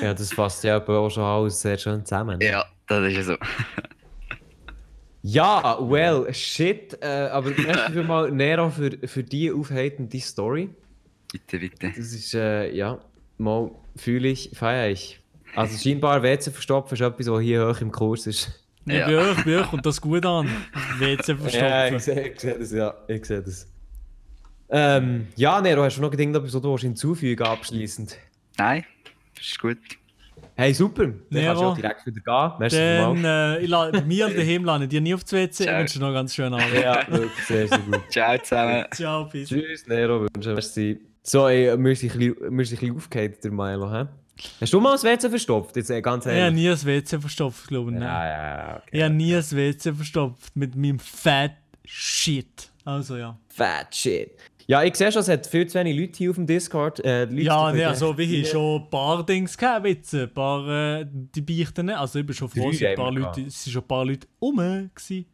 Ja, 0.00 0.14
das 0.14 0.32
fasst 0.32 0.64
ja 0.64 0.76
aber 0.76 0.98
auch 0.98 1.10
schon 1.10 1.22
alles 1.22 1.60
sehr 1.60 1.78
schön 1.78 2.04
zusammen. 2.04 2.38
ne? 2.38 2.44
Ja, 2.46 2.64
das 2.88 3.04
ist 3.08 3.16
ja 3.16 3.22
so. 3.22 3.36
Ja, 5.22 5.78
well, 5.80 6.32
shit. 6.34 6.98
Äh, 7.00 7.06
aber 7.30 7.50
merci 7.50 7.92
vielmals, 7.92 8.32
Nero, 8.32 8.70
für, 8.70 8.90
für 9.06 9.22
die 9.22 9.52
aufheitende 9.52 10.18
Story. 10.18 10.70
Bitte, 11.30 11.58
bitte. 11.60 11.88
Das 11.88 11.98
ist, 11.98 12.34
äh, 12.34 12.72
ja, 12.74 12.98
mal 13.38 13.70
fühle 13.94 14.28
ich, 14.28 14.50
feiere 14.54 14.90
ich. 14.90 15.20
Also 15.54 15.78
scheinbar 15.78 16.22
WC 16.22 16.50
verstopfen 16.50 16.94
ist 16.94 17.00
etwas, 17.02 17.28
was 17.28 17.40
hier 17.42 17.68
hoch 17.68 17.80
im 17.80 17.92
Kurs 17.92 18.26
ist. 18.26 18.61
Nee, 18.84 18.98
Ja. 18.98 19.06
Bei 19.06 19.16
euch, 19.18 19.44
bei 19.44 19.58
euch 19.60 19.66
kommt 19.68 19.86
das 19.86 20.00
gut 20.00 20.24
an. 20.26 20.48
WC 20.98 21.32
Ja, 21.32 21.34
ich 21.34 21.40
verstopfen. 21.40 21.98
sehe, 22.00 22.28
ich 22.28 22.40
sehe 22.40 22.58
das, 22.58 22.72
ja. 22.72 22.94
Ich 23.08 23.24
sehe 23.24 23.42
das. 23.42 23.68
Ähm, 24.70 25.26
ja, 25.36 25.60
Nero, 25.60 25.82
hast 25.84 25.98
du 25.98 26.00
noch 26.00 26.12
irgendetwas, 26.12 26.54
was 26.54 26.62
du 26.62 26.78
hinzufügen 26.78 27.42
abschließend? 27.46 28.16
Nein, 28.58 28.84
das 29.36 29.44
ist 29.46 29.58
gut. 29.60 29.78
Hey, 30.54 30.72
super. 30.74 31.04
Dann 31.06 31.22
Nero. 31.30 31.46
kannst 31.46 31.62
du 31.62 31.66
auch 31.66 31.76
direkt 31.76 32.06
wieder 32.06 32.20
gehen. 32.20 32.58
Merci 32.58 32.76
Dann, 32.76 33.24
äh, 33.24 33.58
ich 33.60 33.68
la- 33.68 33.90
bei 33.90 34.02
mir 34.02 34.28
daheim 34.28 34.64
landen 34.64 34.88
die 34.88 35.00
nie 35.00 35.14
auf 35.14 35.22
das 35.22 35.32
WC. 35.32 35.64
Ich 35.64 35.70
wünsche 35.70 35.94
dir 35.94 36.00
noch 36.00 36.06
einen 36.08 36.14
ganz 36.16 36.34
schönen 36.34 36.54
Abend. 36.54 36.74
Ja, 36.74 37.06
wirklich 37.08 37.44
sehr, 37.46 37.68
sehr 37.68 37.78
gut. 37.78 38.00
Ciao 38.10 38.38
zusammen. 38.38 38.84
Ciao, 38.92 39.24
bis. 39.26 39.48
Tschüss, 39.48 39.86
Nero, 39.86 40.26
wünsche 40.34 40.52
merci. 40.54 41.00
So, 41.22 41.48
ey, 41.48 41.66
wir 41.78 41.94
sind 41.96 42.12
ein 42.14 42.18
bisschen, 42.18 42.56
bisschen 42.56 42.96
aufgehakt, 42.96 43.44
der 43.44 43.50
Milo, 43.52 43.90
hä? 43.92 44.06
Hast 44.60 44.72
du 44.72 44.80
mal 44.80 44.92
das 44.92 45.04
WC 45.04 45.28
verstopft? 45.30 45.76
Jetzt 45.76 45.90
äh, 45.90 46.00
ganz 46.02 46.24
Ich 46.26 46.30
habe 46.30 46.38
ehrlich. 46.40 46.62
nie 46.62 46.68
das 46.68 46.84
WC 46.86 47.20
verstopft, 47.20 47.68
glaube 47.68 47.92
ich. 47.92 47.98
ja, 48.00 48.24
ja, 48.26 48.58
ja, 48.58 48.76
okay. 48.76 48.88
Ich 48.92 49.02
habe 49.02 49.14
nie 49.14 49.32
das 49.32 49.54
WC 49.54 49.92
verstopft 49.94 50.56
mit 50.56 50.74
meinem 50.76 50.98
Fat 50.98 51.52
Shit. 51.84 52.70
Also 52.84 53.16
ja. 53.16 53.36
Fat 53.48 53.94
shit. 53.94 54.30
Ja, 54.68 54.82
ich 54.84 54.94
sehe 54.94 55.10
schon, 55.10 55.20
es 55.22 55.28
hat 55.28 55.46
viel 55.46 55.66
zu 55.66 55.78
wenig 55.78 55.98
Leute 55.98 56.16
hier 56.18 56.30
auf 56.30 56.36
dem 56.36 56.46
Discord. 56.46 57.04
Äh, 57.04 57.26
Ja, 57.34 57.70
können- 57.72 57.84
also 57.84 58.16
wie 58.16 58.40
ich 58.40 58.48
schon 58.48 58.82
ein 58.82 58.90
paar 58.90 59.26
Dings 59.26 59.56
gehabt, 59.58 59.86
jetzt, 59.86 60.14
ein 60.14 60.32
paar 60.32 61.00
äh, 61.00 61.06
die 61.10 61.40
Beichten. 61.40 61.90
Also 61.90 62.20
ich 62.20 62.26
bin 62.26 62.34
schon 62.34 62.48
froh, 62.48 62.70
es 62.70 62.80
ein 62.82 62.96
haben 62.96 63.16
wir 63.16 63.32
sind 63.34 63.72
schon 63.72 63.82
ein 63.82 63.88
paar 63.88 64.04
Leute 64.04 64.26
rum. 64.40 64.56
Gewesen. 64.94 65.26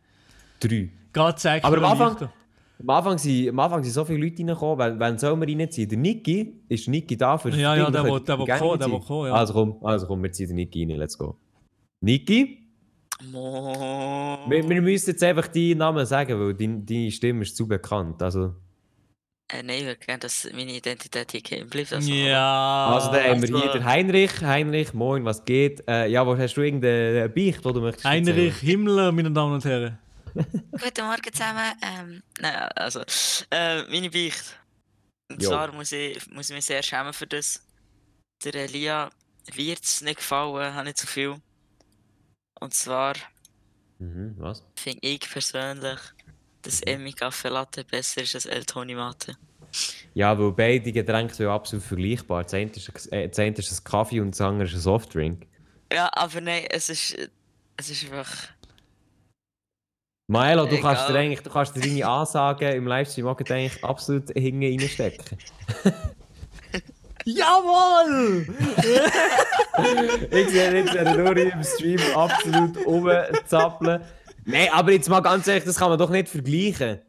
Drei. 0.61 0.89
Gerade 1.13 1.41
sagen, 1.41 1.65
Aber 1.65 1.77
am 1.79 1.85
Anfang, 1.85 2.29
am 2.81 2.91
Anfang 2.91 3.19
sind, 3.19 3.49
am 3.49 3.59
Anfang 3.61 3.83
sind 3.83 3.93
so 3.93 4.05
viele 4.05 4.19
Leute 4.25 4.39
reingekommen, 4.39 4.79
wenn, 4.79 5.01
wenn 5.01 5.19
soll 5.19 5.37
man 5.37 5.49
reinziehen? 5.49 5.89
Der 5.89 5.99
Niki, 5.99 6.55
ist 6.69 6.89
Niki 6.89 7.17
da 7.17 7.37
für 7.39 7.51
Ja, 7.51 7.75
ja, 7.75 7.91
der 7.91 8.05
Wir 8.05 8.13
will- 8.13 8.21
der 8.21 8.37
kommen, 8.59 8.79
der 8.79 8.91
will 8.91 9.01
kommen, 9.01 9.29
ja. 9.29 9.35
Also 9.35 9.53
komm, 9.53 9.85
also 9.85 10.07
komm, 10.07 10.23
wir 10.23 10.33
ziehen 10.33 10.49
den 10.49 10.57
Niki 10.57 10.85
rein, 10.85 10.97
let's 10.99 11.17
go. 11.19 11.37
Niki? 12.01 12.65
Mo. 13.33 14.39
Wir, 14.49 14.69
wir 14.69 14.81
müssen 14.83 15.11
jetzt 15.11 15.23
einfach 15.25 15.49
deinen 15.49 15.79
Namen 15.79 16.07
sagen, 16.07 16.39
weil 16.39 16.55
dein, 16.55 16.87
deine 16.87 17.11
Stimme 17.11 17.43
ist 17.43 17.57
zu 17.57 17.67
bekannt. 17.67 18.23
Also, 18.23 18.55
Äh, 19.51 19.63
nein, 19.65 19.79
ich 19.81 19.85
würde 19.87 19.99
gerne, 19.99 20.19
dass 20.21 20.47
meine 20.55 20.73
Identität 20.77 21.33
hier 21.33 21.41
geheim 21.41 21.69
bleibt. 21.69 21.93
Also, 21.93 22.13
Ja. 22.13 22.87
also 22.95 23.11
dann 23.11 23.25
haben 23.25 23.43
wir 23.43 23.55
also- 23.55 23.63
hier 23.63 23.73
den 23.73 23.85
Heinrich. 23.85 24.41
Heinrich, 24.43 24.93
moin, 24.95 25.25
was 25.25 25.45
geht? 25.45 25.83
Äh, 25.89 26.07
ja, 26.11 26.25
wo 26.27 26.37
hast 26.37 26.55
du 26.55 26.61
irgendeine 26.61 27.29
Beicht, 27.31 27.65
die 27.65 27.73
du 27.73 27.81
möchtest 27.81 28.05
Heinrich 28.05 28.55
Himmler, 28.59 29.11
meine 29.11 29.31
Damen 29.33 29.55
und 29.55 29.65
Herren. 29.65 29.99
Guten 30.73 31.07
Morgen 31.07 31.33
zusammen. 31.33 31.73
Ähm, 31.83 32.23
nein, 32.41 32.55
also, 32.77 33.01
äh, 33.51 33.83
meine 33.85 34.11
Beicht. 34.11 34.59
Und 35.31 35.43
Jo. 35.43 35.51
zwar 35.51 35.73
muss 35.73 35.93
ich, 35.93 36.27
muss 36.31 36.49
ich 36.51 36.57
mich 36.57 36.65
sehr 36.65 36.83
schämen 36.83 37.13
für 37.13 37.27
das. 37.27 37.63
Der 38.45 38.55
Elia 38.55 39.11
wird 39.55 39.83
es 39.83 40.01
nicht 40.01 40.17
gefallen, 40.17 40.75
habe 40.75 40.87
nicht 40.87 40.99
so 40.99 41.07
viel. 41.07 41.37
Und 42.61 42.75
zwar? 42.75 43.15
Mhm, 43.99 44.37
was? 44.39 44.63
finde 44.77 45.01
ich 45.03 45.21
persönlich, 45.21 45.99
dass 46.63 46.81
Emmy 46.83 47.13
Kaffee 47.13 47.49
Latte 47.49 47.85
besser 47.85 48.23
ist 48.23 48.35
als 48.35 48.47
El 48.47 48.65
Toni 48.65 48.95
Mate. 48.95 49.37
Ja, 50.15 50.39
weil 50.39 50.53
beide 50.53 50.93
Getränke 50.93 51.35
sind 51.35 51.47
ja 51.47 51.55
absolut 51.55 51.85
vergleichbar. 51.85 52.45
Das 52.45 52.55
eine 52.55 52.71
ist, 52.71 53.13
äh, 53.13 53.29
das 53.29 53.39
eine 53.39 53.57
ist 53.57 53.81
ein 53.81 53.85
Kaffee 53.85 54.21
und 54.21 54.31
das 54.31 54.41
andere 54.41 54.69
ist 54.69 54.75
ein 54.75 54.81
Softdrink. 54.81 55.47
Ja, 55.93 56.11
aber 56.13 56.41
nein, 56.41 56.65
es 56.71 56.89
ist, 56.89 57.17
es 57.77 57.91
ist 57.91 58.05
einfach. 58.05 58.49
Maelo, 60.31 60.67
du 60.67 60.79
kannst, 60.79 61.09
dir 61.09 61.15
eigentlich, 61.15 61.41
du 61.41 61.49
kannst 61.49 61.75
dir 61.75 61.81
deine 61.81 62.07
Ansagen 62.07 62.73
im 62.75 62.87
Livestream 62.87 63.27
auch 63.29 63.39
eigentlich 63.41 63.83
absolut 63.83 64.29
hinten 64.37 64.63
reinstecken. 64.63 65.39
Jawohl! 67.25 68.47
ich 70.31 70.49
sehe 70.51 70.75
jetzt 70.75 70.95
ja 70.95 71.17
nur 71.17 71.35
im 71.37 71.65
Stream 71.65 72.01
absolut 72.15 72.77
rumzappeln. 72.87 74.03
Nein, 74.45 74.69
aber 74.73 74.93
jetzt 74.93 75.09
mal 75.09 75.21
ganz 75.21 75.47
ehrlich, 75.47 75.65
das 75.65 75.77
kann 75.77 75.89
man 75.89 75.99
doch 75.99 76.11
nicht 76.11 76.29
vergleichen. 76.29 77.01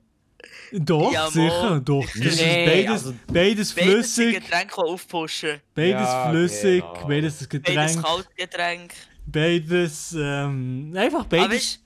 Doch, 0.72 1.12
Ja, 1.12 1.30
sicher, 1.30 1.70
mal. 1.72 1.82
doch. 1.82 2.06
Das 2.06 2.26
ist 2.26 2.42
Nee, 2.42 2.66
beides, 2.66 2.92
also- 2.92 3.14
beides 3.28 3.74
Beides 3.74 3.90
flüssig, 4.14 4.36
Getränke 4.36 4.76
die 4.78 4.82
aufpushen. 4.82 5.60
beides 5.76 5.92
Ja, 6.08 6.30
flüssig, 6.30 6.82
genau. 6.82 7.08
beides 7.08 7.42
ein 7.42 7.48
Beides 7.48 7.50
Getränk, 7.50 8.04
Kaltgetränk. 8.04 8.94
beides, 9.26 10.16
ähm, 10.18 10.94
einfach 10.96 11.20
Aber 11.22 11.30
beides. 11.30 11.80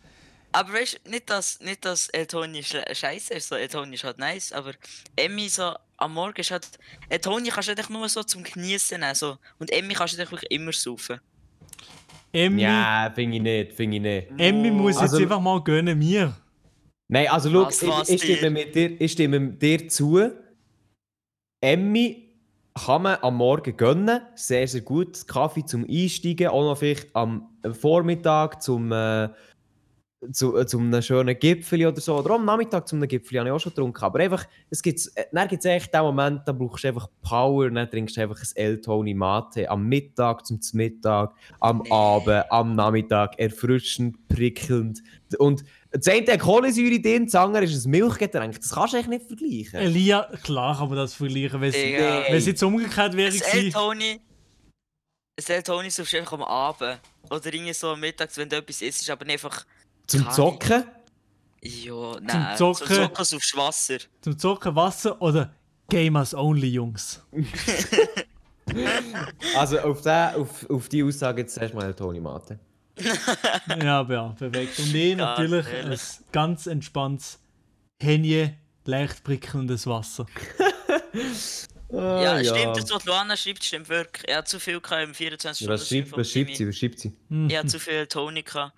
Aber 0.53 0.73
weißt 0.73 1.01
nicht, 1.09 1.29
dass, 1.29 1.59
nicht, 1.59 1.83
dass 1.83 2.07
El 2.09 2.25
Toni 2.27 2.59
schle- 2.61 2.93
scheiße 2.93 3.33
ist, 3.33 3.49
so 3.49 3.55
El 3.55 3.67
Toni 3.67 3.95
ist 3.95 4.03
halt 4.03 4.17
nice, 4.19 4.53
aber 4.53 4.71
Emmy 5.15 5.49
so 5.49 5.73
am 5.97 6.13
Morgen 6.13 6.39
ist 6.39 6.51
halt. 6.51 6.67
Äh, 7.09 7.19
Toni 7.19 7.49
kannst 7.49 7.67
du 7.69 7.73
einfach 7.73 7.89
nur 7.89 8.07
so 8.09 8.23
zum 8.23 8.43
Genießen 8.43 8.99
nehmen. 8.99 9.15
So. 9.15 9.37
Und 9.59 9.71
Emmy 9.71 9.93
kannst 9.93 10.15
du 10.15 10.19
einfach 10.21 10.33
wirklich 10.33 10.51
immer 10.51 10.71
saufen. 10.73 11.19
Emmy, 12.31 12.61
Ja, 12.63 13.11
finde 13.13 13.37
ich 13.37 13.43
nicht, 13.43 13.73
finde 13.73 13.97
ich 13.97 14.01
nicht. 14.03 14.27
Emmy 14.39 14.71
muss 14.71 14.97
Also- 14.97 15.17
jetzt 15.17 15.23
einfach 15.23 15.39
mal 15.41 15.61
gönnen, 15.63 15.97
mir. 15.99 16.35
Nein, 17.11 17.27
also 17.29 17.51
schau, 17.51 17.65
Was, 17.65 17.81
ich, 17.81 17.89
was 17.89 18.09
ich, 18.09 18.21
stimme 18.23 18.39
dir? 18.41 18.49
mit 18.51 18.75
dir, 18.75 19.01
ich 19.01 19.11
stimme 19.11 19.51
dir 19.51 19.87
zu. 19.87 20.31
Emmy 21.61 22.29
kann 22.73 23.03
man 23.03 23.17
am 23.21 23.35
Morgen 23.37 23.77
gönnen. 23.77 24.21
Sehr, 24.35 24.67
sehr 24.67 24.81
gut. 24.81 25.27
Kaffee 25.27 25.63
zum 25.65 25.85
Einsteigen. 25.87 26.47
Auch 26.47 26.63
noch 26.63 26.77
vielleicht 26.77 27.15
am 27.15 27.49
Vormittag 27.79 28.61
zum, 28.63 28.91
äh, 28.91 29.29
zu, 30.31 30.57
äh, 30.57 30.65
zum 30.65 30.87
einem 30.87 31.01
schönen 31.01 31.37
Gipfel 31.37 31.85
oder 31.85 31.99
so. 31.99 32.17
Oder 32.17 32.35
am 32.35 32.45
Nachmittag 32.45 32.87
zum 32.87 32.99
einem 32.99 33.07
Gipfel 33.07 33.39
habe 33.39 33.49
ich 33.49 33.53
auch 33.53 33.59
schon 33.59 33.71
getrunken. 33.71 34.03
Aber 34.03 34.19
einfach, 34.19 34.45
es 34.69 34.81
gibt, 34.81 34.99
äh, 35.15 35.25
dann 35.31 35.47
gibt 35.47 35.63
es 35.63 35.71
echt 35.71 35.93
den 35.93 36.01
Moment, 36.01 36.41
da 36.45 36.51
brauchst 36.51 36.83
du 36.83 36.87
einfach 36.87 37.07
Power. 37.21 37.69
Dann 37.69 37.89
trinkst 37.89 38.17
du 38.17 38.21
einfach 38.21 38.39
ein 38.39 38.49
El-Toni 38.55 39.13
Mate. 39.13 39.69
Am 39.69 39.87
Mittag 39.87 40.45
zum 40.45 40.59
Mittag, 40.73 41.33
am. 41.59 41.83
Abend, 41.91 42.45
am 42.49 42.75
Nachmittag. 42.75 43.37
Erfrischend, 43.37 44.27
prickelnd. 44.27 45.01
Und 45.37 45.63
das 45.91 46.07
eine 46.07 46.25
hat 46.25 46.39
Kohlensäure 46.39 46.99
drin, 46.99 47.25
das 47.25 47.35
andere 47.35 47.65
ist 47.65 47.85
ein 47.85 47.91
Milchgetränk. 47.91 48.59
Das 48.59 48.71
kannst 48.71 48.93
du 48.93 48.97
eigentlich 48.97 49.19
nicht 49.19 49.27
vergleichen. 49.27 49.79
Elia, 49.79 50.27
klar 50.41 50.77
kann 50.77 50.89
man 50.89 50.97
das 50.97 51.13
vergleichen. 51.13 51.61
Wenn 51.61 51.69
es 51.69 52.45
jetzt 52.47 52.63
umgekehrt 52.63 53.15
wäre, 53.15 53.31
El-Toni. 53.31 54.19
Das 55.35 55.49
El-Toni 55.49 55.89
saufst 55.89 56.13
du 56.13 56.17
einfach 56.17 56.33
am 56.33 56.43
Abend. 56.43 56.99
Oder 57.29 57.53
irgendwie 57.53 57.73
so 57.73 57.89
am 57.89 57.99
Mittag, 57.99 58.35
wenn 58.37 58.49
du 58.49 58.57
etwas 58.57 58.81
isst, 58.81 59.09
aber 59.09 59.25
nicht 59.25 59.33
einfach. 59.33 59.65
Zum 60.07 60.23
Kaffee. 60.23 60.35
Zocken. 60.35 60.83
Ja, 61.61 62.19
nein. 62.21 62.57
Zocken. 62.57 62.87
Zum 62.87 62.95
Zocken 62.95 63.25
saufst 63.25 63.53
du 63.53 63.57
Wasser. 63.57 63.97
zum 64.21 64.37
Zocken 64.37 64.75
Wasser 64.75 65.21
oder 65.21 65.53
Gamers 65.89 66.33
Only, 66.33 66.67
Jungs. 66.69 67.21
Also 69.57 69.79
auf, 69.79 70.01
den, 70.01 70.35
auf, 70.35 70.69
auf 70.69 70.87
die 70.89 71.03
Aussage 71.03 71.41
jetzt 71.41 71.57
erstmal 71.57 71.85
El-Toni 71.87 72.21
Mate. 72.21 72.57
ja, 73.83 73.99
aber 73.99 74.13
ja, 74.13 74.27
perfekt. 74.29 74.79
Und 74.79 74.95
ich 74.95 75.09
Ja, 75.11 75.15
natürlich 75.17 75.67
ehrlich. 75.67 75.99
ein 76.01 76.25
ganz 76.31 76.67
entspanntes 76.67 77.39
Henje, 78.01 78.55
leicht 78.85 79.23
prickelndes 79.23 79.85
Wasser. 79.85 80.25
ja, 81.91 82.43
stimmt, 82.43 82.77
das, 82.77 82.89
was 82.91 83.05
Luana 83.05 83.35
schreibt, 83.35 83.63
stimmt 83.63 83.89
wirklich. 83.89 84.29
Er 84.29 84.37
hat 84.37 84.47
zu 84.47 84.59
viel 84.59 84.75
im 85.03 85.13
24 85.13 85.67
Was 85.67 85.85
Stunden. 85.85 86.05
schreibt, 86.05 86.17
was 86.17 86.31
schreibt 86.31 86.55
sie? 86.55 86.67
Was 86.67 86.77
schreibt 86.77 86.99
sie? 86.99 87.13
Ich 87.49 87.57
hatte 87.57 87.67
zu 87.67 87.79
viel 87.79 88.07
Toni 88.07 88.43
gehabt. 88.43 88.73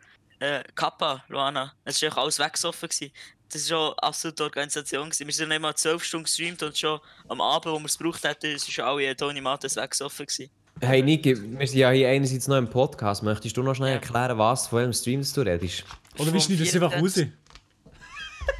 Äh, 0.45 0.63
Kappa, 0.75 1.23
Luana. 1.27 1.73
Es 1.85 2.01
war 2.03 2.17
alles 2.19 2.37
weggesoffen. 2.37 2.87
Gewesen. 2.87 3.11
Das 3.51 3.69
war 3.71 3.77
schon 3.77 3.93
eine 3.93 4.03
absolute 4.03 4.43
Organisation. 4.43 5.09
Gewesen. 5.09 5.25
Wir 5.25 5.33
sind 5.33 5.49
nicht 5.49 5.61
mal 5.61 5.73
12 5.73 6.03
Stunden 6.03 6.25
gestreamt 6.25 6.61
und 6.61 6.77
schon 6.77 6.99
am 7.27 7.41
Abend, 7.41 7.73
wo 7.73 7.79
wir 7.79 7.85
es 7.85 7.97
gebraucht 7.97 8.23
hätten, 8.23 8.47
ist 8.51 8.71
schon 8.71 8.85
alle 8.85 9.15
Toni 9.15 9.41
Mates 9.41 9.75
weggesoffen. 9.75 10.27
Gewesen. 10.27 10.51
Hey 10.81 11.01
Niki, 11.01 11.35
wir 11.57 11.67
sind 11.67 11.79
ja 11.79 11.89
hier 11.89 12.09
einerseits 12.09 12.47
noch 12.47 12.57
im 12.57 12.69
Podcast. 12.69 13.23
Möchtest 13.23 13.57
du 13.57 13.63
noch 13.63 13.75
schnell 13.75 13.93
erklären, 13.93 14.37
was 14.37 14.67
von 14.67 14.79
welchem 14.79 14.93
Stream 14.93 15.23
du 15.33 15.41
redest? 15.41 15.83
Oder 16.17 16.29
schneidest 16.29 16.49
du 16.49 16.63
es 16.63 16.75
einfach 16.75 16.91
raus? 16.91 17.13
24. 17.13 17.29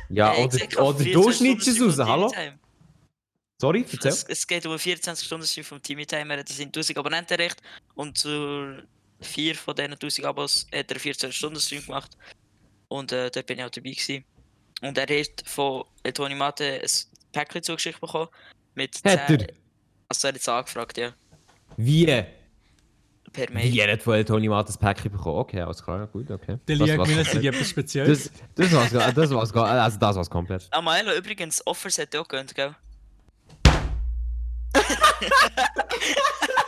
Ja, 0.10 0.34
Äh, 0.34 0.45
ich 0.56 0.78
oder, 0.78 0.88
oder 0.88 1.00
24 1.00 1.13
du 1.13 1.32
schneidest 1.32 1.67
es 1.67 1.82
raus, 1.82 2.08
hallo? 2.08 2.32
Sorry, 3.62 3.86
erzähl. 3.91 4.12
Es, 4.12 4.24
es 4.24 4.48
geht 4.48 4.65
um 4.65 4.71
einen 4.71 4.80
24 4.80 5.26
Stunden 5.26 5.45
Stream 5.45 5.65
vom 5.65 5.82
Teamy 5.82 6.06
Timer, 6.06 6.38
das 6.41 6.56
sind 6.56 6.67
1000 6.76 6.98
Abonnenten 6.98 7.36
recht 7.36 7.62
und 7.95 8.17
zu 8.17 8.82
vier 9.21 9.56
von 9.56 9.75
diesen 9.75 9.93
1000 9.93 10.25
Abos 10.28 10.67
hat 10.73 10.91
er 10.91 10.95
einen 10.95 10.99
14 10.99 11.32
Stunden 11.32 11.60
Stream 11.60 11.86
gemacht 11.86 12.17
und 12.88 13.12
äh, 13.12 13.30
dort 13.32 13.45
bin 13.45 13.60
ich 13.60 13.63
auch 13.65 13.69
dabei 13.69 13.91
gewesen. 13.91 14.23
Und 14.82 14.97
er 14.97 15.19
hat 15.19 15.43
von 15.45 15.84
Toni 16.13 16.36
Mate 16.36 16.82
ein 16.82 16.89
Päckchen 17.32 17.63
zugeschickt 17.63 18.01
bekommen 18.01 18.30
mit 18.75 18.95
Hat 19.06 19.28
10 19.28 19.39
er? 19.39 19.47
Also 20.10 20.28
er 20.28 20.34
hat 20.34 20.39
es 20.39 20.49
angefragt, 20.49 20.97
ja, 20.97 21.13
Wie? 21.78 22.25
per 23.36 23.51
Mail. 23.51 23.71
Wie 23.71 23.80
er 23.80 23.91
hat 23.91 24.01
von 24.01 24.15
El-Toni 24.15 24.47
Mate 24.47 24.67
das 24.67 24.78
Päckchen 24.78 25.12
bekommen? 25.12 25.38
Okay, 25.39 25.60
alles 25.62 25.84
klar, 25.84 26.08
gut, 26.08 26.32
okay. 26.32 26.58
Der 26.67 26.75
Lia 26.78 26.88
sei 26.88 26.95
komplett. 26.95 27.36
etwas 27.36 27.69
Spezielles. 27.69 28.32
Das, 28.56 28.71
das 28.71 28.93
war's, 28.93 29.13
das 29.13 29.32
war's, 29.32 29.54
also 29.54 29.99
das 29.99 30.15
war's 30.15 30.30
komplett. 30.30 30.67
Ah, 30.71 30.82
Maelo, 30.82 31.13
übrigens, 31.13 31.65
Offers 31.67 31.97
er 31.97 32.08
auch 32.19 32.28
gönnt, 32.28 32.56
gell? 32.56 32.73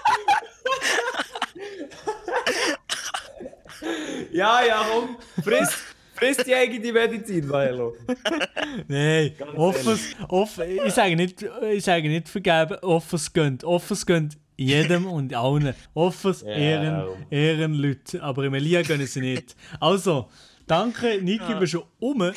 Ja, 4.37 4.61
ja, 4.63 4.85
komm, 4.91 5.17
friss, 5.43 5.69
friss 6.13 6.37
die 6.45 6.53
eigene 6.53 6.91
Medizin, 6.93 7.47
Milo. 7.47 7.95
Nein, 8.87 9.33
Offers, 9.55 9.99
off, 10.27 10.59
ich, 10.59 10.93
sage 10.93 11.15
nicht, 11.15 11.43
ich 11.71 11.83
sage 11.83 12.07
nicht 12.07 12.29
vergeben, 12.29 12.77
Offers 12.83 13.33
gönnt. 13.33 13.63
Offers 13.63 14.05
gönnt 14.05 14.37
jedem 14.55 15.07
und 15.17 15.33
allen. 15.33 15.73
Offers 15.95 16.41
Ja. 16.43 16.49
ehren, 16.49 17.03
ehren 17.31 17.73
Leute, 17.73 18.21
aber 18.21 18.43
im 18.43 18.53
Elia 18.53 18.83
gönnen 18.83 19.07
sie 19.07 19.21
nicht. 19.21 19.55
Also, 19.79 20.29
danke, 20.67 21.19
Niki, 21.19 21.43
Ja. 21.43 21.53
du 21.53 21.59
bist 21.61 21.71
schon 21.71 21.83
um. 21.99 22.21
Äh, 22.21 22.33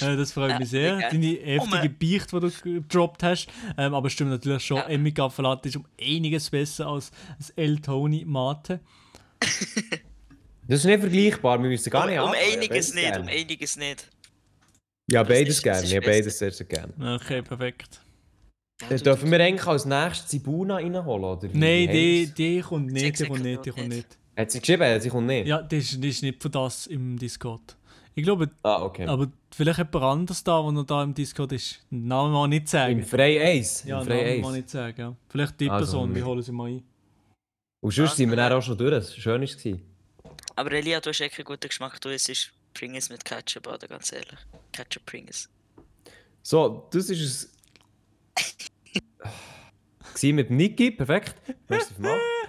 Das 0.00 0.32
freut 0.32 0.50
Ja, 0.50 0.58
mich 0.58 0.68
sehr. 0.70 0.96
mega. 0.96 1.10
Deine 1.10 1.26
heftige 1.26 1.60
Um. 1.60 1.96
Beicht, 2.00 2.32
die 2.32 2.40
du 2.40 2.50
gedroppt 2.80 3.22
hast. 3.22 3.46
Ähm, 3.78 3.94
aber 3.94 4.08
es 4.08 4.14
stimmt 4.14 4.30
natürlich 4.30 4.64
schon, 4.64 4.78
Ja. 4.78 4.88
Emmy 4.88 5.12
Gaffelat 5.12 5.64
ist 5.64 5.76
um 5.76 5.84
einiges 6.00 6.50
besser 6.50 6.88
als 6.88 7.12
das 7.38 7.50
El 7.50 7.78
Toni 7.78 8.24
Mate. 8.26 8.80
Das 10.70 10.78
ist 10.80 10.84
nicht 10.86 11.00
vergleichbar, 11.00 11.60
wir 11.60 11.68
müssen 11.68 11.90
gar 11.90 12.04
Um, 12.04 12.10
nicht 12.10 12.20
um 12.20 12.28
anfangen. 12.28 12.52
einiges 12.54 12.94
nicht, 12.94 13.18
um 13.18 13.26
einiges 13.26 13.76
nicht. 13.76 14.08
Ja, 15.10 15.22
beides 15.24 15.60
gerne, 15.60 15.84
ja, 15.86 16.00
beides 16.00 16.38
sehr, 16.38 16.52
sehr 16.52 16.66
gerne. 16.66 16.92
Okay, 17.16 17.42
perfekt. 17.42 18.00
Dann 18.88 18.98
dürfen 18.98 19.30
wir 19.32 19.40
eigentlich 19.40 19.66
als 19.66 19.84
nächstes 19.84 20.28
Zibuna 20.28 20.76
reinholen, 20.76 21.24
oder? 21.24 21.42
wie? 21.52 21.58
Nein, 21.58 21.88
die, 21.92 22.26
die 22.34 22.60
kommt 22.60 22.92
nicht, 22.92 23.18
die 23.18 23.26
kommt 23.26 23.42
nicht, 23.42 23.66
die 23.66 23.70
kommt 23.70 23.88
nicht. 23.88 24.06
Hat 24.36 24.50
sie 24.52 24.60
geschrieben, 24.60 25.00
sie 25.00 25.08
kommt 25.10 25.26
nicht? 25.26 25.48
Ja, 25.48 25.60
das 25.60 25.78
ist, 25.80 25.98
das 25.98 26.06
ist 26.10 26.22
nicht 26.22 26.40
für 26.40 26.48
das 26.48 26.86
im 26.86 27.18
Discord. 27.18 27.76
Ich 28.14 28.22
glaube, 28.24 28.48
Ah, 28.62 28.82
okay. 28.82 29.06
aber 29.06 29.28
vielleicht 29.52 29.78
jemand 29.78 29.96
anderes 29.96 30.44
da, 30.44 30.62
der 30.62 30.72
noch 30.72 30.84
da 30.86 31.02
im 31.02 31.12
Discord 31.14 31.52
ist. 31.52 31.84
Den 31.90 32.06
Namen 32.06 32.32
mal 32.32 32.46
nicht 32.48 32.62
Im 32.62 32.66
sagen. 32.68 33.02
Frei 33.02 33.40
1. 33.44 33.84
Ja, 33.84 34.00
Im 34.00 34.06
Namen 34.08 34.18
Frei 34.20 34.38
mal 34.40 34.48
1. 34.48 34.56
nicht 34.56 34.70
sagen. 34.70 35.00
Ja. 35.00 35.16
Vielleicht 35.28 35.60
die 35.60 35.68
Also, 35.68 35.84
Person, 35.98 36.14
wir 36.14 36.24
holen 36.24 36.42
sie 36.42 36.52
mal 36.52 36.68
ein. 36.70 36.82
Und 37.82 37.92
sonst 37.92 38.12
Ah, 38.12 38.14
sind 38.14 38.30
wir 38.30 38.36
dann 38.36 38.52
auch 38.52 38.62
schon 38.62 38.78
durch. 38.78 38.92
Es 38.94 39.26
war 39.26 39.46
schön. 39.46 39.80
Aber 40.60 40.72
Elia, 40.72 41.00
du 41.00 41.08
hast 41.08 41.20
echt 41.22 41.38
einen 41.38 41.46
guten 41.46 41.68
Geschmack. 41.68 41.98
Du 42.02 42.10
isst 42.10 42.52
Pringles 42.74 43.08
mit 43.08 43.24
Ketchup, 43.24 43.66
oder 43.66 43.88
ganz 43.88 44.12
ehrlich. 44.12 44.38
Ketchup 44.72 45.06
Pringles. 45.06 45.48
So, 46.42 46.86
das 46.92 47.08
ist 47.08 47.20
es. 47.22 47.52
Gewesen 50.12 50.34
mit 50.36 50.50
Niki, 50.50 50.90
perfekt. 50.90 51.34
Merci 51.66 51.94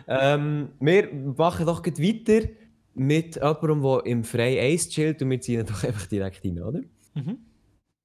ähm, 0.08 0.74
wir 0.82 1.14
machen 1.14 1.66
doch 1.66 1.82
gleich 1.82 2.00
weiter 2.00 2.50
mit 2.96 3.36
jemandem, 3.38 3.82
der 3.82 4.06
im 4.08 4.24
Frei 4.26 4.60
1 4.60 4.90
chillt 4.90 5.22
und 5.22 5.30
wir 5.30 5.40
ziehen 5.40 5.62
ihn 5.62 5.66
doch 5.66 5.82
einfach 5.82 6.06
direkt 6.08 6.44
rein, 6.44 6.62
oder? 6.62 6.82
Mhm. 7.14 7.38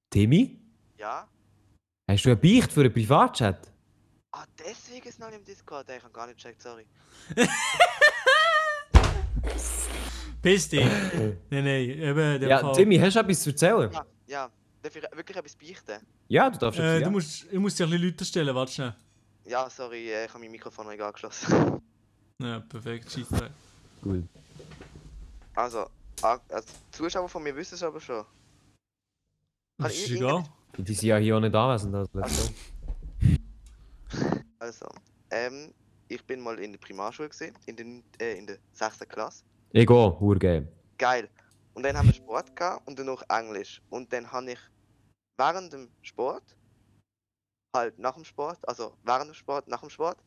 Timmy, 0.09 0.57
Ja? 0.97 1.27
hast 2.09 2.23
du 2.23 2.29
eine 2.29 2.37
Beicht 2.37 2.71
für 2.71 2.79
einen 2.79 2.93
Privatchat? 2.93 3.73
Ah, 4.31 4.45
deswegen 4.57 5.05
ist 5.05 5.19
noch 5.19 5.31
im 5.33 5.43
Discord. 5.43 5.89
Ich 5.89 6.01
hab 6.01 6.13
gar 6.13 6.27
nicht 6.27 6.37
gecheckt, 6.37 6.61
sorry. 6.61 6.85
Piss 10.41 10.69
dich. 10.69 10.85
nein, 11.49 11.63
nein, 11.63 11.89
eben, 11.89 12.39
der 12.39 12.47
Ja, 12.49 12.59
Fall. 12.59 12.75
Timmy, 12.75 12.97
hast 12.97 13.15
du 13.15 13.19
etwas 13.19 13.41
zu 13.41 13.49
erzählen? 13.49 13.91
Ja, 13.91 14.05
ja. 14.27 14.51
Darf 14.81 14.95
ich 14.95 15.01
wirklich 15.01 15.37
etwas 15.37 15.55
beichten? 15.55 16.05
Ja, 16.27 16.49
du 16.49 16.57
darfst 16.59 16.79
Äh, 16.79 16.83
etwas 16.83 16.99
du 16.99 17.03
ja. 17.05 17.09
musst, 17.09 17.45
ich 17.51 17.59
muss 17.59 17.75
dir 17.75 17.83
ein 17.85 17.89
bisschen 17.89 18.05
Leute 18.05 18.25
stellen, 18.25 18.55
warte 18.55 18.71
schnell. 18.71 18.95
Ja, 19.45 19.69
sorry, 19.69 20.09
äh, 20.11 20.25
ich 20.25 20.29
habe 20.29 20.39
mein 20.39 20.51
Mikrofon 20.51 20.85
noch 20.85 20.91
nicht 20.91 21.01
angeschlossen. 21.01 21.81
Ja, 22.39 22.59
perfekt, 22.59 23.11
scheiß 23.11 23.29
drauf. 23.29 23.49
Cool. 24.05 24.23
Also, 25.55 25.87
ah, 26.21 26.37
also, 26.49 26.67
die 26.93 26.97
Zuschauer 26.97 27.27
von 27.27 27.41
mir 27.41 27.55
wissen 27.55 27.73
es 27.73 27.81
aber 27.81 27.99
schon. 27.99 28.17
Kann 28.23 29.87
Das 29.89 29.95
ist 29.95 30.11
egal. 30.11 30.43
Die 30.77 30.93
sind 30.93 31.07
ja 31.07 31.17
hier 31.17 31.35
auch 31.35 31.39
nicht 31.39 31.55
anwesend. 31.55 31.95
Also. 31.95 32.49
Also, 34.59 34.85
ähm, 35.31 35.73
ich 36.07 36.23
bin 36.25 36.41
mal 36.41 36.59
in 36.59 36.71
der 36.71 36.79
Primarschule 36.79 37.29
gesehen, 37.29 37.55
in 37.65 37.75
der, 37.75 37.85
äh, 38.27 38.37
in 38.37 38.47
der 38.47 38.57
6. 38.73 38.99
Klasse. 39.07 39.43
Ich 39.71 39.85
gehe, 39.85 40.13
Urgeil. 40.19 40.67
Geil. 40.97 41.29
Und 41.73 41.83
dann 41.83 41.97
haben 41.97 42.07
wir 42.07 42.13
Sport 42.13 42.55
gehabt 42.55 42.87
und 42.87 42.97
dann 42.97 43.05
noch 43.07 43.23
Englisch. 43.29 43.81
Und 43.89 44.11
dann 44.11 44.31
habe 44.31 44.51
ich 44.53 44.59
während 45.37 45.73
dem 45.73 45.89
Sport, 46.01 46.55
halt 47.75 47.99
nach 47.99 48.15
dem 48.15 48.23
Sport, 48.25 48.57
also 48.67 48.95
während 49.03 49.27
dem 49.29 49.33
Sport, 49.35 49.67
nach 49.67 49.81
dem 49.81 49.89
Sport, 49.89 50.17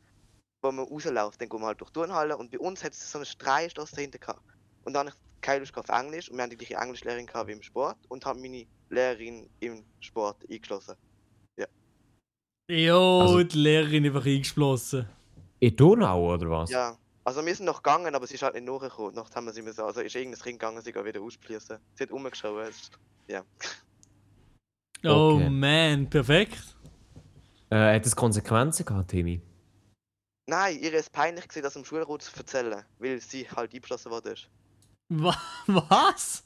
wo 0.62 0.70
man 0.70 0.86
rausläuft, 0.86 1.40
dann 1.40 1.48
gehen 1.48 1.60
wir 1.60 1.66
halt 1.66 1.80
durch 1.80 1.90
die 1.90 1.94
Turnhalle 1.94 2.36
und 2.36 2.50
bei 2.50 2.58
uns 2.58 2.84
hat 2.84 2.92
es 2.92 3.10
so 3.10 3.18
eine 3.18 3.24
Streichstrasse 3.26 3.96
dahinter 3.96 4.18
gehabt. 4.18 4.42
Und 4.84 4.92
dann 4.92 5.08
habe 5.08 5.16
ich 5.16 5.40
keine 5.40 5.60
Lust 5.60 5.76
auf 5.76 5.88
Englisch 5.88 6.30
und 6.30 6.36
wir 6.36 6.42
haben 6.42 6.50
die 6.50 6.56
gleiche 6.56 6.74
Englischlehrerin 6.74 7.26
gehabt 7.26 7.48
wie 7.48 7.52
im 7.52 7.62
Sport 7.62 7.98
und 8.08 8.24
haben 8.26 8.40
meine 8.42 8.66
Lehrerin 8.90 9.48
im 9.60 9.84
Sport 10.00 10.44
eingeschlossen. 10.50 10.94
Jo, 12.70 13.20
Also- 13.22 13.42
die 13.42 13.58
Lehrerin 13.58 14.06
einfach 14.06 14.24
eingeschlossen. 14.24 15.08
In 15.60 15.76
Donau, 15.76 16.34
oder 16.34 16.50
was? 16.50 16.70
Ja. 16.70 16.96
Also 17.22 17.44
wir 17.44 17.54
sind 17.54 17.66
noch 17.66 17.82
gegangen, 17.82 18.14
aber 18.14 18.26
sie 18.26 18.34
ist 18.34 18.42
halt 18.42 18.54
nicht 18.54 18.66
nachgekommen. 18.66 19.14
Nachts 19.14 19.36
haben 19.36 19.44
wir 19.44 19.52
sie 19.52 19.62
müssen, 19.62 19.82
also 19.82 20.00
ist 20.00 20.16
irgendein 20.16 20.40
Kind 20.40 20.58
gegangen, 20.58 20.80
sie 20.82 20.92
geht 20.92 21.04
wieder 21.04 21.20
auspließen. 21.20 21.78
Sie 21.94 22.02
hat 22.02 22.10
umgeschaut, 22.10 22.68
ist, 22.68 22.90
ja. 23.28 23.44
Oh 25.04 25.34
Okay. 25.36 25.50
man, 25.50 26.08
perfekt. 26.10 26.76
Äh, 27.70 27.94
hat 27.94 28.04
das 28.06 28.16
Konsequenzen 28.16 28.84
gehabt, 28.86 29.10
Timmy? 29.10 29.40
Nein, 30.46 30.78
ihr 30.80 30.92
ist 30.94 31.12
peinlich 31.12 31.46
gewesen, 31.46 31.62
das 31.62 31.76
im 31.76 31.84
Schulrat 31.84 32.22
zu 32.22 32.36
erzählen, 32.36 32.84
weil 32.98 33.20
sie 33.20 33.48
halt 33.50 33.72
eingeschlossen 33.72 34.10
worden 34.10 34.32
ist. 34.32 34.48
Wa 35.10 35.36
was? 35.66 36.42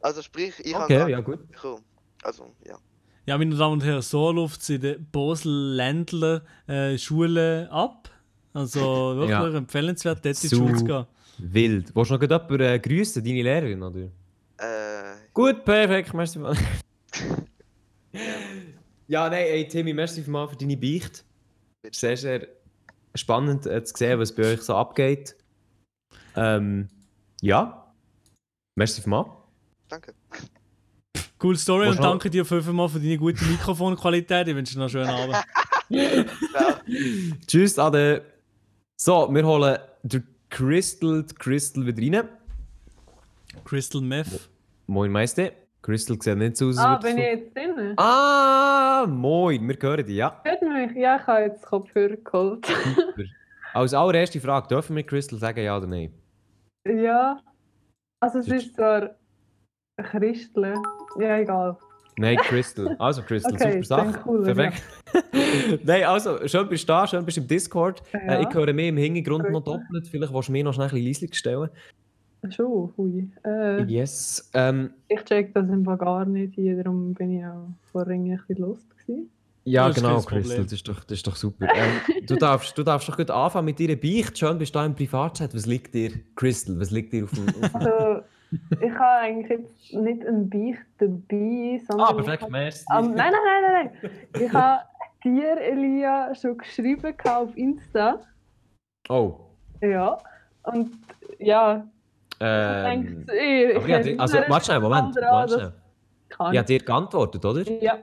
Also 0.00 0.22
sprich, 0.22 0.54
ich 0.60 0.74
Okay, 0.74 1.00
habe 1.00 1.10
ja 1.10 1.20
gut. 1.20 1.46
bekommen. 1.48 1.84
Also, 2.22 2.54
ja. 2.64 2.78
Ja, 3.26 3.38
meine 3.38 3.54
Damen 3.56 3.74
und 3.74 3.84
Herren, 3.84 4.02
so 4.02 4.30
läuft 4.32 4.60
es 4.60 4.68
in 4.68 4.80
den 4.82 5.06
Basel-Ländler 5.10 6.42
äh, 6.66 6.98
Schulen 6.98 7.68
ab. 7.68 8.10
Also 8.52 8.80
wirklich 9.16 9.30
Ja. 9.30 9.56
empfehlenswert, 9.56 10.24
dort 10.24 10.44
in 10.44 10.50
die 10.50 10.54
Schule 10.56 10.74
zu 10.74 10.84
gehen. 10.84 11.06
Wild. 11.38 11.96
Willst 11.96 12.10
du 12.10 12.14
noch 12.14 12.22
jemanden 12.22 12.60
äh, 12.60 12.78
grüßen, 12.78 13.24
deine 13.24 13.42
Lehrerin, 13.42 13.82
oder? 13.82 14.00
Äh, 14.58 15.16
Gut, 15.32 15.64
perfekt, 15.64 16.12
merci 16.12 16.38
mal. 16.38 16.54
ja, 19.08 19.28
nein, 19.28 19.46
ey, 19.46 19.66
Timmy, 19.68 19.94
merci 19.94 20.22
mal 20.30 20.46
für 20.46 20.56
deine 20.56 20.76
Beicht. 20.76 21.24
Sehr, 21.90 22.16
sehr 22.16 22.46
spannend 23.14 23.66
äh, 23.66 23.82
zu 23.84 23.94
sehen, 23.96 24.18
was 24.20 24.34
bei 24.34 24.52
euch 24.52 24.60
so 24.62 24.74
abgeht. 24.74 25.34
Ähm, 26.36 26.88
ja. 27.40 27.92
Merci 28.76 29.08
mal. 29.08 29.24
danke. 29.88 30.14
Cool 31.44 31.56
Story 31.58 31.88
und 31.88 32.02
danke 32.02 32.30
dir 32.30 32.42
fünfmal 32.46 32.88
für 32.88 32.98
deine 32.98 33.18
gute 33.18 33.44
Mikrofonqualität. 33.44 34.48
Ich 34.48 34.54
wünsche 34.56 34.72
dir 34.74 34.80
noch 34.80 34.94
einen 34.94 35.04
schönen 35.04 35.10
Abend. 35.10 35.36
Ciao. 36.50 36.74
Tschüss, 37.46 37.78
Ade. 37.78 38.22
So, 38.98 39.28
wir 39.30 39.44
holen 39.46 39.78
den 40.04 40.26
Crystal, 40.48 41.22
die 41.22 41.34
Crystal 41.34 41.84
wieder 41.84 42.18
rein. 42.20 42.28
Crystal 43.64 44.00
Meth. 44.00 44.48
Moin, 44.86 45.12
Meister. 45.12 45.50
Crystal 45.82 46.16
sieht 46.18 46.38
nicht 46.38 46.56
so 46.56 46.70
aus. 46.70 46.78
Ah, 46.78 46.96
bin 46.96 47.18
ich 47.18 47.24
jetzt 47.24 47.54
drin? 47.54 47.92
Ah, 47.98 49.04
moin, 49.06 49.68
wir 49.68 49.76
hören 49.82 50.06
dich, 50.06 50.16
ja. 50.16 50.40
Hört 50.44 50.62
mich? 50.62 50.96
Ja, 50.96 51.16
ich 51.16 51.26
habe 51.26 51.40
jetzt 51.42 51.62
Kopfhörer 51.66 52.16
geholt. 52.16 52.64
Super. 52.64 53.22
Als 53.74 53.92
allererste 53.92 54.40
Frage, 54.40 54.68
dürfen 54.68 54.96
wir 54.96 55.02
Crystal 55.02 55.38
sagen, 55.38 55.62
ja 55.62 55.76
oder 55.76 55.86
nein? 55.88 56.10
ja. 56.86 57.38
Also 58.20 58.38
es 58.38 58.48
ist- 58.48 58.74
zwar 58.76 59.10
Christel. 60.02 60.74
Ja, 61.18 61.38
egal. 61.38 61.76
Nein, 62.16 62.36
Crystal. 62.38 62.94
Also, 62.98 63.22
Crystal, 63.22 63.54
Okay, 63.54 63.82
super 63.82 64.12
Sache. 64.12 64.20
cool, 64.26 64.46
ja. 64.46 64.54
Perfekt. 64.54 64.82
Nein, 65.84 66.04
also, 66.04 66.46
schön 66.46 66.68
bist 66.68 66.84
du 66.84 66.92
da, 66.92 67.06
schön 67.08 67.24
bist 67.24 67.36
du 67.36 67.40
im 67.40 67.48
Discord. 67.48 68.02
Äh, 68.12 68.42
ich 68.42 68.48
Ja. 68.48 68.54
höre 68.54 68.72
mich 68.72 68.88
im 68.88 68.96
Hintergrund 68.96 69.50
noch 69.50 69.64
doppelt. 69.64 70.06
Vielleicht 70.08 70.32
willst 70.32 70.48
du 70.48 70.52
mir 70.52 70.62
noch 70.64 70.74
schnell 70.74 70.86
ein 70.88 70.92
bisschen 71.04 71.26
leise 71.28 71.34
stellen. 71.34 71.70
Schon, 72.50 72.92
hui. 72.96 73.28
Äh, 73.44 73.82
Yes. 73.84 74.48
Ähm, 74.54 74.90
ich 75.08 75.24
check 75.24 75.52
das 75.54 75.68
einfach 75.68 75.98
gar 75.98 76.24
nicht 76.26 76.54
hier, 76.54 76.82
darum 76.82 77.14
bin 77.14 77.38
ich 77.38 77.44
auch 77.44 77.68
vorhin 77.90 78.30
ein 78.30 78.36
bisschen 78.46 78.62
lost 78.64 78.88
gewesen. 78.90 79.30
ja, 79.64 79.88
genau, 79.88 80.20
Crystal, 80.20 80.62
das 80.62 80.72
ist 80.72 80.86
doch, 80.86 81.02
das 81.04 81.18
ist 81.18 81.26
doch 81.26 81.36
super. 81.36 81.66
ähm, 81.74 82.26
du, 82.26 82.36
darfst, 82.36 82.76
du 82.76 82.82
darfst 82.84 83.08
doch 83.08 83.16
gut 83.16 83.30
anfangen 83.30 83.64
mit 83.64 83.80
deiner 83.80 83.96
Beicht. 83.96 84.38
Schön 84.38 84.58
bist 84.58 84.74
du 84.74 84.78
da 84.78 84.84
im 84.86 84.94
Privatchat. 84.94 85.54
Was 85.54 85.64
liegt 85.66 85.94
dir, 85.94 86.12
Crystal, 86.36 86.78
was 86.78 86.90
liegt 86.90 87.12
dir 87.14 87.24
auf 87.24 87.30
dem... 87.32 87.48
Auf 87.48 87.54
dem... 87.72 87.74
Also, 87.74 88.22
ich 88.80 88.92
habe 88.92 89.20
eigentlich 89.20 89.48
jetzt 89.50 89.92
nicht 89.94 90.26
ein 90.26 90.48
Beicht 90.50 90.84
dabei, 90.98 91.80
sondern... 91.86 92.06
ah, 92.06 92.10
ich 92.10 92.16
perfekt, 92.16 92.42
habe- 92.42 92.52
merci. 92.52 92.84
Ähm, 92.92 93.14
nein, 93.14 93.32
nein, 93.32 93.32
nein, 93.44 93.72
nein, 93.72 93.90
nein. 94.02 94.42
Ich 94.42 94.52
habe 94.52 94.82
dir, 95.24 95.56
Elia, 95.60 96.34
schon 96.34 96.58
geschrieben 96.58 97.14
auf 97.24 97.56
Insta. 97.56 98.20
Oh. 99.08 99.40
Ja. 99.80 100.18
Und 100.64 100.92
ja, 101.38 101.86
Ähm, 102.40 102.84
denkt 102.84 103.30
ihr, 103.32 103.76
aber 103.76 103.86
ja, 103.88 103.98
die- 104.00 104.18
also, 104.18 104.38
warte 104.48 104.64
schnell, 104.66 104.80
Moment. 104.80 105.14
Warte 105.16 105.54
schnell. 105.54 105.72
Kann. 106.30 106.52
Ich 106.52 106.58
habe 106.58 106.66
dir 106.66 106.78
geantwortet, 106.80 107.44
oder? 107.44 107.62
Ja. 107.82 107.98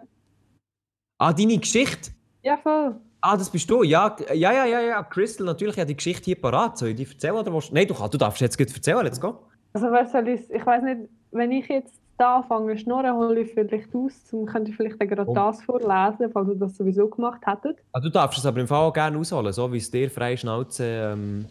Ah, 1.19 1.33
deine 1.33 1.57
Geschichte? 1.57 2.11
ja, 2.43 2.57
voll. 2.57 2.95
Ah, 3.23 3.37
das 3.37 3.51
bist 3.51 3.69
du? 3.69 3.83
Ja, 3.83 4.15
ja, 4.33 4.51
ja, 4.51 4.65
ja, 4.65 4.79
ja. 4.79 5.03
Crystal, 5.03 5.45
natürlich, 5.45 5.75
ich 5.75 5.79
habe 5.79 5.87
die 5.87 5.95
Geschichte 5.95 6.23
hier 6.25 6.41
parat. 6.41 6.79
Soll 6.79 6.89
ich 6.89 6.95
die 6.95 7.03
erzählen 7.05 7.35
oder 7.35 7.51
du? 7.51 7.59
Nein, 7.71 7.85
du, 7.87 7.93
du 7.93 8.17
darfst 8.17 8.41
jetzt 8.41 8.57
gut 8.57 8.73
erzählen, 8.73 9.03
let's 9.03 9.21
go. 9.21 9.45
Also, 9.73 9.91
was 9.91 10.11
soll 10.11 10.27
ich, 10.27 10.49
ich 10.49 10.65
weiß 10.65 10.83
nicht, 10.83 11.01
wenn 11.31 11.51
ich 11.51 11.67
jetzt 11.67 11.99
da 12.17 12.37
anfange 12.37 12.73
zu 12.75 12.81
schnurren, 12.83 13.13
hole 13.15 13.39
ich 13.41 13.51
vielleicht 13.53 13.95
aus, 13.95 14.13
dann 14.31 14.45
könnt 14.45 14.67
ihr 14.67 14.75
vielleicht 14.75 14.99
gerade 14.99 15.23
Oh. 15.27 15.33
das 15.33 15.61
vorlesen, 15.63 16.29
falls 16.31 16.49
ihr 16.49 16.55
das 16.55 16.75
sowieso 16.77 17.07
gemacht 17.09 17.41
hättet. 17.47 17.79
Ah, 17.93 17.99
du 17.99 18.09
darfst 18.09 18.37
es 18.39 18.45
aber 18.45 18.59
im 18.59 18.67
Fall 18.67 18.79
auch 18.87 18.93
gerne 18.93 19.17
ausholen, 19.17 19.51
so 19.53 19.71
wie 19.73 19.77
es 19.77 19.89
dir 19.89 20.09
frei 20.09 20.35
Schnauze. 20.37 20.85
Ähm, 21.13 21.45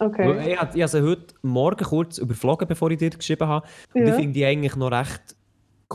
Okay. 0.00 0.52
Ich 0.52 0.60
habe 0.60 0.76
ich 0.76 0.86
sie 0.88 1.02
heute 1.02 1.34
Morgen 1.42 1.84
kurz 1.84 2.18
überflogen, 2.18 2.66
bevor 2.66 2.90
ich 2.90 2.98
dir 2.98 3.10
geschrieben 3.10 3.46
habe. 3.46 3.64
Und 3.94 4.02
ich 4.02 4.08
Ja. 4.08 4.14
finde 4.14 4.32
die 4.32 4.44
eigentlich 4.44 4.74
noch 4.74 4.90
recht 4.90 5.36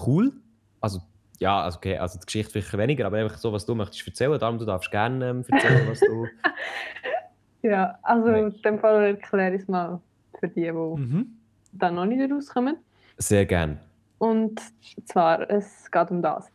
cool. 0.08 0.32
Also, 0.80 1.00
ja, 1.40 1.62
also, 1.64 1.80
okay, 1.80 1.98
also 1.98 2.18
die 2.18 2.26
Geschichte 2.26 2.50
vielleicht 2.52 2.78
weniger, 2.78 3.06
aber 3.08 3.18
einfach 3.18 3.38
so, 3.38 3.52
was 3.52 3.66
du 3.66 3.76
möchtest 3.76 4.08
erzählen. 4.08 4.40
Darum, 4.40 4.58
du 4.58 4.64
darfst 4.64 4.90
gerne 4.90 5.30
ähm, 5.32 5.44
erzählen, 5.50 5.86
was 5.90 6.00
du. 6.00 6.26
Ja, 7.62 7.98
also 8.04 8.28
Nein. 8.30 8.52
in 8.56 8.62
dem 8.62 8.80
Fall 8.80 9.04
erkläre 9.04 9.56
ich 9.56 9.62
es 9.62 9.68
mal 9.68 10.02
für 10.40 10.48
die, 10.50 10.62
die 10.64 10.72
Mhm. 10.72 11.28
Dann 11.74 11.96
noch 11.96 12.06
nicht 12.06 12.32
rauskommen. 12.32 12.78
Sehr 13.18 13.46
gerne. 13.46 13.78
Und 14.18 14.62
zwar, 15.06 15.50
es 15.50 15.90
geht 15.92 16.12
um 16.12 16.22
das. 16.22 16.50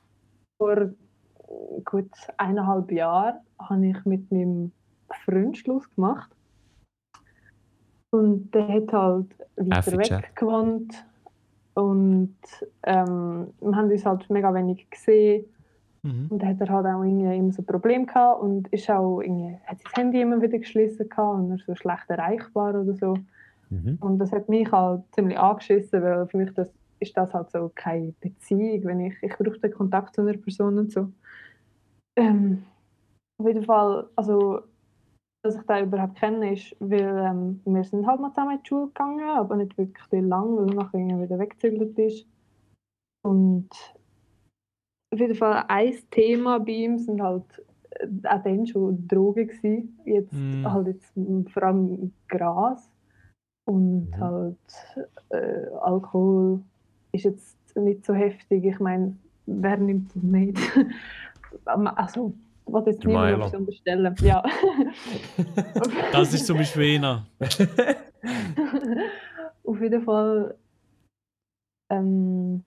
Vor 0.58 0.90
gut 1.84 2.10
eineinhalb 2.36 2.90
Jahren 2.90 3.36
habe 3.58 3.86
ich 3.86 4.04
mit 4.04 4.30
meinem 4.30 4.72
Freund 5.24 5.56
Schluss 5.56 5.92
gemacht. 5.94 6.30
Und 8.10 8.50
der 8.54 8.68
hat 8.68 8.92
halt 8.92 9.26
weiter 9.56 9.98
weg 9.98 10.32
gewohnt. 10.34 11.04
Und 11.74 12.36
ähm, 12.84 13.52
wir 13.60 13.76
haben 13.76 13.90
uns 13.90 14.04
halt 14.04 14.28
mega 14.30 14.52
wenig 14.52 14.88
gesehen. 14.90 15.44
Mhm. 16.02 16.26
Und 16.30 16.42
dann 16.42 16.48
hat 16.48 16.60
er 16.60 16.68
halt 16.70 16.86
auch 16.86 17.02
irgendwie 17.02 17.36
immer 17.36 17.52
so 17.52 17.62
ein 17.62 17.66
Problem 17.66 18.06
gehabt 18.06 18.42
und 18.42 18.68
ist 18.68 18.90
auch 18.90 19.20
irgendwie, 19.20 19.58
hat 19.66 19.78
sein 19.80 19.92
Handy 19.94 20.20
immer 20.20 20.40
wieder 20.40 20.58
geschlossen 20.58 21.08
gehabt 21.08 21.38
und 21.38 21.50
er 21.50 21.58
so 21.58 21.74
schlecht 21.74 22.08
erreichbar 22.08 22.80
oder 22.80 22.94
so. 22.94 23.14
Mhm. 23.70 23.98
Und 24.00 24.18
das 24.18 24.32
hat 24.32 24.48
mich 24.48 24.70
halt 24.70 25.02
ziemlich 25.12 25.38
angeschissen, 25.38 26.02
weil 26.02 26.26
für 26.26 26.36
mich 26.36 26.52
das, 26.54 26.72
ist 27.00 27.16
das 27.16 27.32
halt 27.32 27.50
so 27.50 27.70
keine 27.74 28.12
Beziehung, 28.20 28.84
wenn 28.84 29.00
ich, 29.00 29.14
ich 29.22 29.36
brauche 29.36 29.58
den 29.58 29.72
Kontakt 29.72 30.14
zu 30.14 30.22
einer 30.22 30.36
Person 30.36 30.78
und 30.78 30.92
so. 30.92 31.12
Ähm, 32.16 32.64
auf 33.38 33.46
jeden 33.46 33.64
Fall, 33.64 34.08
also, 34.16 34.62
dass 35.42 35.56
ich 35.56 35.62
da 35.62 35.80
überhaupt 35.80 36.16
kenne, 36.16 36.52
ist, 36.52 36.74
weil 36.80 37.24
ähm, 37.24 37.60
wir 37.64 37.84
sind 37.84 38.06
halt 38.06 38.20
mal 38.20 38.30
zusammen 38.30 38.56
in 38.56 38.62
die 38.62 38.68
Schule 38.68 38.86
gegangen, 38.88 39.28
aber 39.28 39.56
nicht 39.56 39.78
wirklich 39.78 39.96
lang, 40.10 40.56
weil 40.56 40.68
er 40.68 40.74
nachher 40.74 41.22
wieder 41.22 41.38
weggezügelt 41.38 41.98
ist. 41.98 42.26
Und 43.22 43.68
auf 45.12 45.20
jeden 45.20 45.34
Fall 45.34 45.64
ein 45.68 45.94
Thema 46.10 46.58
bei 46.58 46.72
ihm 46.72 46.98
sind 46.98 47.22
halt 47.22 47.64
äh, 47.90 48.06
auch 48.28 48.42
dann 48.42 48.66
schon 48.66 49.06
Drogen 49.08 49.46
gewesen. 49.46 49.98
Jetzt 50.04 50.32
Mm. 50.32 50.64
halt 50.64 50.86
jetzt 50.88 51.12
vor 51.52 51.62
allem 51.62 52.12
Gras 52.28 52.90
und 53.68 54.10
Mhm. 54.10 54.20
halt 54.20 54.56
äh, 55.28 55.66
Alkohol 55.82 56.60
ist 57.12 57.24
jetzt 57.24 57.76
nicht 57.76 58.04
so 58.06 58.14
heftig. 58.14 58.64
Ich 58.64 58.80
meine, 58.80 59.14
wer 59.44 59.76
nimmt 59.76 60.08
das 60.14 60.22
nicht? 60.22 60.56
also, 61.66 62.32
will 62.66 62.82
jetzt 62.86 63.04
niemand 63.04 63.54
unterstellen. 63.54 64.14
Ja. 64.22 64.42
Das 66.12 66.32
ist 66.32 66.46
zum 66.46 66.56
Beispiel 66.56 66.96
einer. 66.96 67.26
Auf 69.64 69.80
jeden 69.82 70.02
Fall, 70.02 70.54
ähm, 71.92 72.64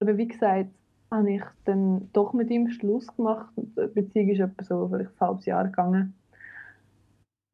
aber 0.00 0.16
wie 0.18 0.26
gesagt, 0.26 0.70
habe 1.12 1.30
ich 1.30 1.42
dann 1.64 2.10
doch 2.12 2.32
mit 2.32 2.50
ihm 2.50 2.68
Schluss 2.70 3.06
gemacht. 3.16 3.52
Die 3.56 3.86
Beziehung 3.94 4.28
ist 4.30 4.40
etwa 4.40 4.64
so 4.64 4.88
vielleicht 4.88 5.10
ein 5.10 5.20
halbes 5.20 5.46
Jahr 5.46 5.64
gegangen. 5.64 6.14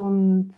Und 0.00 0.54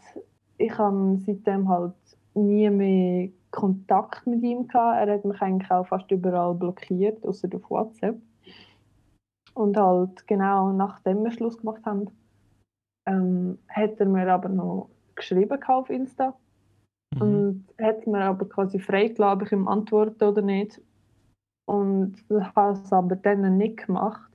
ich 0.59 0.77
habe 0.79 1.19
seitdem 1.25 1.69
halt 1.69 1.95
nie 2.35 2.69
mehr 2.71 3.31
Kontakt 3.51 4.27
mit 4.27 4.43
ihm 4.43 4.67
gehabt. 4.67 5.07
Er 5.07 5.15
hat 5.15 5.25
mich 5.25 5.41
eigentlich 5.41 5.71
auch 5.71 5.87
fast 5.87 6.11
überall 6.11 6.55
blockiert, 6.55 7.25
außer 7.25 7.49
auf 7.55 7.71
WhatsApp. 7.71 8.21
Und 9.55 9.77
halt 9.77 10.27
genau 10.27 10.73
nachdem 10.73 11.23
wir 11.23 11.31
Schluss 11.31 11.59
gemacht 11.59 11.85
haben, 11.85 12.11
ähm, 13.07 13.59
hat 13.69 14.01
er 14.01 14.07
mir 14.07 14.33
aber 14.33 14.49
noch 14.49 14.89
geschrieben 15.15 15.63
auf 15.69 15.91
Insta. 15.91 16.35
Mhm. 17.15 17.23
Und 17.23 17.65
hat 17.81 18.07
mir 18.07 18.25
aber 18.25 18.49
quasi 18.49 18.81
freigelassen, 18.81 19.41
ob 19.41 19.47
ich 19.47 19.53
ihm 19.53 19.69
antworte 19.69 20.29
oder 20.29 20.43
nicht. 20.43 20.81
Und 21.67 22.17
ich 22.29 22.57
habe 22.57 22.73
es 22.73 22.93
aber 22.93 23.17
dann 23.17 23.57
nicht 23.57 23.87
gemacht. 23.87 24.31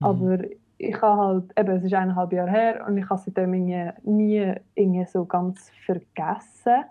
Mhm. 0.00 0.06
Aber 0.06 0.38
ich 0.78 1.00
habe 1.02 1.20
halt, 1.20 1.58
eben, 1.58 1.76
es 1.76 1.84
ist 1.84 1.92
eineinhalb 1.94 2.32
Jahre 2.32 2.50
her 2.50 2.84
und 2.86 2.96
ich 2.96 3.08
habe 3.10 3.20
seitdem 3.20 3.52
irgendwie 3.52 3.90
nie 4.04 4.54
irgendwie 4.74 5.04
so 5.06 5.24
ganz 5.24 5.70
vergessen. 5.84 6.84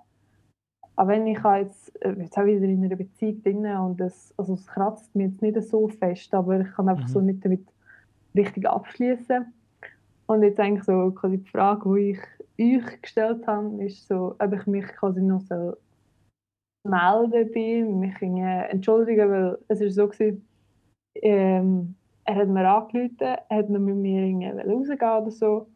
Aber 0.95 1.09
wenn 1.09 1.27
ich 1.27 1.39
jetzt, 1.43 1.95
äh, 2.03 2.13
jetzt 2.19 2.37
auch 2.37 2.45
wieder 2.45 2.65
in 2.65 2.83
einer 2.83 2.95
Beziehung 2.95 3.41
drin 3.43 3.65
und 3.65 3.99
das, 3.99 4.33
also 4.37 4.55
es 4.55 4.67
kratzt 4.67 5.15
mir 5.15 5.27
jetzt 5.27 5.41
nicht 5.41 5.61
so 5.61 5.87
fest, 5.87 6.33
aber 6.33 6.59
ich 6.59 6.71
kann 6.73 6.89
einfach 6.89 7.07
Mhm. 7.07 7.11
so 7.11 7.21
nicht 7.21 7.45
damit 7.45 7.65
richtig 8.35 8.67
abschließen. 8.67 9.53
Und 10.25 10.43
jetzt 10.43 10.59
eigentlich 10.59 10.83
so 10.83 11.11
quasi 11.11 11.37
die 11.37 11.49
Frage, 11.49 11.93
die 11.95 12.19
ich 12.57 12.83
euch 12.85 13.01
gestellt 13.01 13.47
habe, 13.47 13.85
ist 13.85 14.07
so, 14.07 14.35
ob 14.39 14.53
ich 14.53 14.65
mich 14.65 14.87
quasi 14.87 15.21
noch 15.21 15.41
so 15.41 15.77
melden 16.83 17.51
bin, 17.51 17.99
mich 17.99 18.21
entschuldigen, 18.21 19.29
weil 19.29 19.57
es 19.67 19.81
ist 19.81 19.95
so 19.95 20.07
gewesen, 20.07 20.47
ähm, 21.21 21.95
er 22.27 22.35
hat 22.35 22.49
mir 22.49 22.69
angerufen, 22.69 23.15
er 23.19 23.57
hat 23.57 23.69
noch 23.69 23.79
mit 23.79 23.95
mir 23.95 24.25
irgendwie 24.25 24.47
rausgehen 24.47 25.21
oder 25.21 25.31
so. 25.31 25.67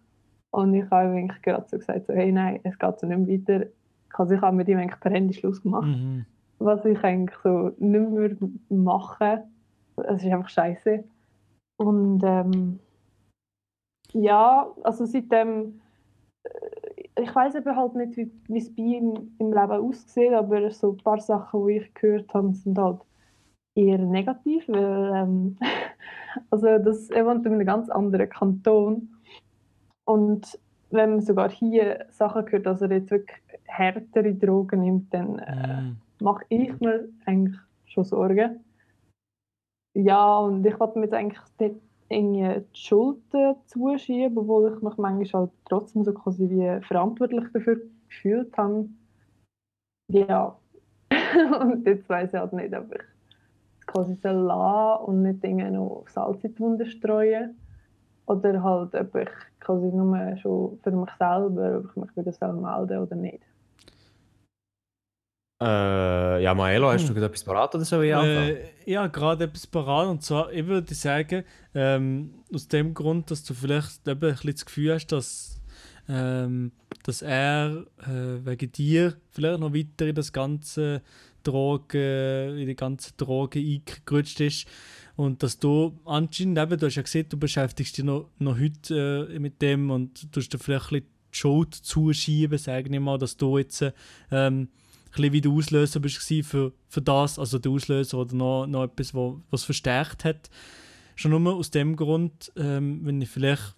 Und 0.51 0.73
ich 0.73 0.89
habe 0.91 1.09
ihm 1.09 1.17
eigentlich 1.17 1.41
gerade 1.41 1.65
so 1.67 1.77
gesagt, 1.77 2.07
so, 2.07 2.13
hey, 2.13 2.31
nein, 2.31 2.59
es 2.63 2.77
geht 2.77 2.99
so 2.99 3.07
nicht 3.07 3.47
mehr 3.47 3.57
weiter. 3.57 3.69
Also 4.13 4.33
ich 4.33 4.41
habe 4.41 4.57
mit 4.57 4.67
ihm 4.67 4.77
eigentlich 4.77 4.99
per 4.99 5.11
Handy 5.11 5.33
Schluss 5.33 5.61
gemacht. 5.61 5.87
Mhm. 5.87 6.25
Was 6.59 6.83
ich 6.83 7.01
eigentlich 7.03 7.37
so 7.41 7.71
nicht 7.79 8.11
mehr 8.11 8.49
mache. 8.69 9.43
Es 9.95 10.23
ist 10.23 10.31
einfach 10.31 10.49
scheiße. 10.49 11.03
Und 11.77 12.21
ähm, 12.23 12.79
ja, 14.11 14.69
also 14.83 15.05
seitdem, 15.05 15.79
äh, 16.43 17.21
ich 17.21 17.33
weiß 17.33 17.55
eben 17.55 17.75
halt 17.75 17.95
nicht, 17.95 18.17
wie 18.17 18.29
wie 18.47 18.57
es 18.57 18.75
bei 18.75 18.83
ihm 18.83 19.31
im 19.39 19.53
Leben 19.53 19.71
aussieht, 19.71 20.33
aber 20.33 20.69
so 20.71 20.91
ein 20.91 20.97
paar 20.97 21.19
Sachen, 21.19 21.65
die 21.65 21.77
ich 21.77 21.93
gehört 21.93 22.33
habe, 22.33 22.53
sind 22.53 22.77
halt 22.77 22.99
eher 23.75 23.97
negativ, 23.99 24.67
weil 24.67 25.13
ähm, 25.15 25.57
also 26.51 26.77
das, 26.79 27.09
er 27.09 27.25
wohnt 27.25 27.45
in 27.45 27.53
einem 27.53 27.65
ganz 27.65 27.89
anderen 27.89 28.29
Kanton 28.29 29.09
und 30.05 30.59
wenn 30.89 31.11
man 31.11 31.21
sogar 31.21 31.49
hier 31.49 32.05
Sachen 32.09 32.49
hört, 32.51 32.65
dass 32.65 32.81
er 32.81 32.91
jetzt 32.91 33.11
wirklich 33.11 33.37
härtere 33.65 34.33
Drogen 34.35 34.81
nimmt, 34.81 35.13
dann 35.13 35.39
äh, 35.39 35.81
Mhm. 35.81 35.97
mache 36.19 36.45
ich 36.49 36.79
mir 36.79 37.07
eigentlich 37.25 37.57
schon 37.85 38.03
Sorgen. 38.03 38.63
Ja, 39.93 40.39
und 40.39 40.65
ich 40.65 40.79
wollte 40.79 40.99
mir 40.99 41.05
jetzt 41.05 41.13
eigentlich 41.13 41.41
nicht 41.59 41.75
irgendwie 42.09 42.61
die 42.73 42.77
Schuld 42.77 43.21
äh, 43.33 43.55
zuschieben, 43.65 44.37
obwohl 44.37 44.73
ich 44.75 44.81
mich 44.81 44.97
manchmal 44.97 45.43
halt 45.43 45.51
trotzdem 45.69 46.03
so 46.03 46.13
quasi 46.13 46.49
wie 46.49 46.81
verantwortlich 46.85 47.45
dafür 47.53 47.81
gefühlt 48.09 48.57
habe. 48.57 48.89
Ja, 50.09 50.57
und 51.61 51.85
jetzt 51.85 52.09
weiß 52.09 52.33
ich 52.33 52.39
halt 52.39 52.53
nicht, 52.53 52.73
ob 52.75 52.93
ich 52.93 53.01
quasi 53.91 54.15
soll 54.15 54.33
lassen 54.47 55.05
und 55.05 55.21
nicht 55.23 55.43
irgendwie 55.43 55.71
noch 55.71 56.05
Salz 56.07 56.43
in 56.43 56.53
die 56.53 56.59
Wunde 56.59 56.85
streuen. 56.85 57.55
Oder 58.25 58.63
halt, 58.63 58.95
ob 58.95 59.15
ich 59.15 59.29
quasi 59.59 59.87
nur 59.87 60.37
schon 60.37 60.79
für 60.83 60.91
mich 60.91 61.09
selber, 61.19 61.79
ob 61.79 61.89
ich 61.89 61.95
mich 61.95 62.17
wieder 62.17 62.31
soll 62.31 62.53
melden 62.53 62.99
oder 62.99 63.15
nicht. 63.15 63.43
Äh, 65.61 66.41
ja, 66.41 66.55
Maelo, 66.55 66.89
hast 66.91 67.03
du 67.03 67.09
Hm. 67.09 67.15
gerade 67.15 67.27
etwas 67.27 67.43
parat 67.43 67.75
oder 67.75 67.85
soll 67.85 68.05
ich 68.05 68.15
anfangen? 68.15 68.57
Äh, 68.57 68.91
ja, 68.91 69.05
gerade 69.07 69.43
etwas 69.43 69.67
parat. 69.67 70.07
Und 70.07 70.23
zwar, 70.23 70.51
ich 70.51 70.65
würde 70.65 70.93
sagen, 70.95 71.43
ähm, 71.75 72.33
aus 72.53 72.67
dem 72.67 72.93
Grund, 72.95 73.29
dass 73.29 73.43
du 73.43 73.53
vielleicht 73.53 74.07
eben 74.07 74.21
ein 74.23 74.31
bisschen 74.31 74.51
das 74.53 74.65
Gefühl 74.65 74.93
hast, 74.95 75.07
dass, 75.11 75.61
ähm, 76.09 76.71
dass 77.03 77.21
er 77.21 77.85
äh, 77.99 78.43
wegen 78.43 78.71
dir 78.71 79.13
vielleicht 79.29 79.59
noch 79.59 79.71
weiter 79.73 80.07
in 80.07 80.15
das 80.15 80.33
ganze 80.33 81.03
Drogen, 81.43 82.57
in 82.57 82.67
die 82.67 82.75
ganze 82.75 83.13
Drogen 83.17 83.59
eingerutscht 83.59 84.39
ist. 84.39 84.67
Und 85.15 85.43
dass 85.43 85.59
du 85.59 85.99
anscheinend 86.05 86.57
eben, 86.57 86.79
du 86.79 86.85
hast 86.85 86.95
ja 86.95 87.01
gesehen, 87.01 87.27
du 87.29 87.37
beschäftigst 87.37 87.97
dich 87.97 88.05
noch, 88.05 88.29
noch 88.39 88.57
heute 88.59 89.29
äh, 89.31 89.39
mit 89.39 89.61
dem 89.61 89.91
und 89.91 90.35
du 90.35 90.39
dir 90.39 90.59
vielleicht 90.59 90.91
ein 90.91 91.01
bisschen 91.01 91.05
die 91.33 91.37
Schuld 91.37 91.75
zuschieben, 91.75 92.57
sage 92.57 92.89
ich 92.93 92.99
mal, 92.99 93.17
dass 93.17 93.37
du 93.37 93.57
jetzt 93.57 93.81
äh, 93.81 93.91
ähm, 94.31 94.69
ein 95.17 95.33
wie 95.33 95.41
der 95.41 95.51
Auslöser 95.51 95.99
bist 95.99 96.17
für, 96.17 96.71
für 96.87 97.01
das, 97.01 97.37
also 97.37 97.59
der 97.59 97.71
Auslöser 97.71 98.17
oder 98.17 98.35
noch, 98.35 98.67
noch 98.67 98.83
etwas, 98.83 99.13
wo, 99.13 99.41
was 99.49 99.63
verstärkt 99.63 100.25
hat. 100.25 100.49
Schon 101.15 101.31
nur 101.31 101.55
aus 101.55 101.71
dem 101.71 101.95
Grund, 101.95 102.51
ähm, 102.55 103.01
wenn 103.03 103.21
ich 103.21 103.29
vielleicht 103.29 103.75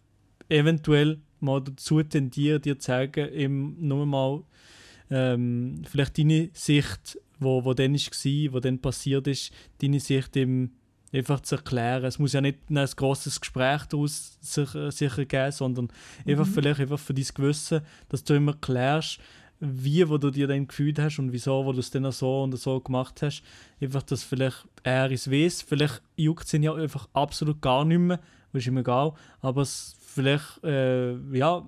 eventuell 0.50 1.20
mal 1.40 1.62
dazu 1.62 2.02
tendiere, 2.04 2.60
dir 2.60 2.80
zu 2.80 2.88
sagen, 2.88 3.34
eben 3.34 3.76
nur 3.86 4.06
mal 4.06 4.44
ähm, 5.10 5.82
vielleicht 5.90 6.18
deine 6.18 6.50
Sicht, 6.54 7.20
wo, 7.44 7.64
wo 7.66 7.74
dann 7.74 7.94
war, 7.94 8.54
wo 8.54 8.60
dann 8.60 8.80
passiert 8.80 9.28
ist, 9.28 9.52
deine 9.82 10.00
Sicht 10.00 10.36
im 10.36 10.72
einfach 11.14 11.42
zu 11.42 11.56
erklären. 11.56 12.06
Es 12.06 12.20
muss 12.20 12.34
ja 12.34 12.42
nicht 12.42 12.58
ein 12.70 12.90
grosses 12.96 13.40
Gespräch 13.40 13.84
daraus 13.86 14.38
sich, 14.42 14.74
äh, 14.76 14.92
sich 14.92 15.16
ergeben, 15.18 15.52
sondern 15.52 15.90
einfach 16.26 16.48
vielleicht 16.48 16.80
einfach 16.80 17.00
für 17.00 17.14
dein 17.14 17.28
Gewissen, 17.34 17.82
dass 18.10 18.24
du 18.24 18.34
immer 18.34 18.54
klärst, 18.54 19.20
wie 19.60 20.10
wo 20.10 20.18
du 20.18 20.30
dir 20.30 20.48
dann 20.48 20.68
gefühlt 20.68 21.00
hast 21.00 21.20
und 21.20 21.32
wieso, 21.32 21.66
wo 21.66 21.72
du 21.72 21.80
es 21.80 21.92
dann 21.92 22.12
so 22.12 22.44
und 22.44 22.58
so 22.58 22.80
gemacht 22.80 23.22
hast. 23.22 23.44
Einfach, 23.80 24.04
dass 24.04 24.24
vielleicht 24.24 24.68
er 24.84 25.12
es 25.12 25.30
weiß, 25.30 25.62
vielleicht 25.62 26.02
juckt 26.18 26.46
es 26.46 26.54
ihn 26.54 26.64
ja 26.64 26.74
einfach 26.74 27.08
absolut 27.14 27.62
gar 27.62 27.86
nicht 27.86 28.00
mehr, 28.00 28.20
ist 28.52 28.68
ihm 28.68 28.78
egal, 28.78 29.14
aber 29.40 29.62
es 29.62 29.96
vielleicht, 30.00 30.64
äh, 30.64 31.14
ja, 31.32 31.66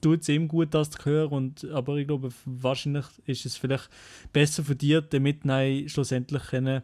tut 0.00 0.22
es 0.22 0.28
ihm 0.28 0.48
gut, 0.48 0.74
das 0.74 0.90
zu 0.90 1.04
hören, 1.04 1.32
und, 1.32 1.64
aber 1.70 1.96
ich 1.96 2.06
glaube, 2.06 2.28
wahrscheinlich 2.44 3.06
ist 3.26 3.46
es 3.46 3.56
vielleicht 3.56 3.88
besser 4.32 4.62
für 4.64 4.76
dich, 4.76 5.00
damit 5.10 5.44
nein, 5.44 5.88
schlussendlich 5.88 6.42
können, 6.44 6.82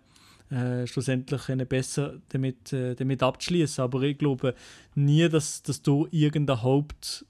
äh, 0.50 0.86
schlussendlich 0.86 1.42
können 1.42 1.66
besser 1.66 2.14
damit, 2.30 2.72
äh, 2.72 2.94
damit 2.94 3.22
abzuschließen. 3.22 3.82
Aber 3.82 4.02
ich 4.02 4.18
glaube 4.18 4.54
nie, 4.94 5.28
dass, 5.28 5.62
dass 5.62 5.82
du 5.82 6.08
irgendein 6.10 6.62
Haupt, 6.62 7.24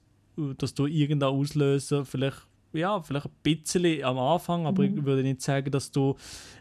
dass 0.57 0.73
du 0.73 0.87
irgendein 0.87 1.29
Auslöser 1.29 2.05
vielleicht 2.05 2.47
ja, 2.75 2.99
vielleicht 3.03 3.27
ein 3.27 3.31
bisschen 3.43 4.03
am 4.03 4.17
Anfang, 4.17 4.65
aber 4.65 4.81
Mhm. 4.81 4.97
ich 4.97 5.05
würde 5.05 5.21
nicht 5.21 5.43
sagen, 5.43 5.69
dass 5.69 5.91
du 5.91 6.15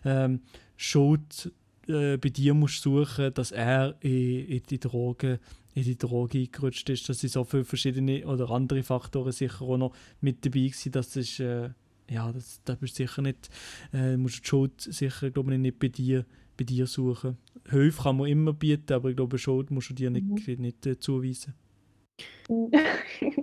ähm, 0.05 0.41
Schuld 0.77 1.51
äh, 1.89 2.19
bei 2.19 2.29
dir 2.29 2.53
musst 2.53 2.83
suchen, 2.83 3.33
dass 3.33 3.51
er 3.51 3.95
in, 4.01 4.47
in 4.47 4.63
die 4.69 4.79
Drogen 4.79 5.39
in 5.75 5.85
die 5.85 5.97
Droge 5.97 6.39
eingerutscht 6.39 6.89
ist. 6.91 7.09
Das 7.09 7.21
sind 7.21 7.31
so 7.31 7.45
viele 7.45 7.65
verschiedene 7.65 8.27
oder 8.27 8.51
andere 8.51 8.83
Faktoren 8.83 9.33
sicher 9.33 9.63
auch 9.63 9.77
noch 9.77 9.95
mit 10.21 10.45
dabei 10.45 10.61
gewesen. 10.61 10.93
Das 10.93 11.17
ist, 11.17 11.41
äh, 11.41 11.71
ja, 12.11 12.31
das, 12.33 12.61
das 12.65 12.77
bist 12.79 12.97
sicher 12.97 13.23
nicht, 13.23 13.49
äh, 13.93 14.17
musst 14.17 14.43
die 14.45 14.49
Schuld 14.49 14.81
sicher, 14.81 15.31
glaube 15.31 15.53
ich, 15.55 15.59
nicht 15.59 15.79
bei 15.79 15.89
dir, 15.89 16.27
bei 16.57 16.65
dir 16.65 16.87
suchen. 16.87 17.39
Hilfe 17.71 18.03
kann 18.03 18.17
man 18.17 18.29
immer 18.29 18.53
bieten, 18.53 18.93
aber 18.93 19.11
ich 19.11 19.17
glaube, 19.17 19.39
Schuld 19.39 19.71
musst 19.71 19.91
du 19.91 19.95
dir 19.95 20.11
nicht, 20.11 20.27
Mhm. 20.27 20.61
nicht 20.63 20.87
äh, 20.87 20.99
zuweisen. 20.99 21.55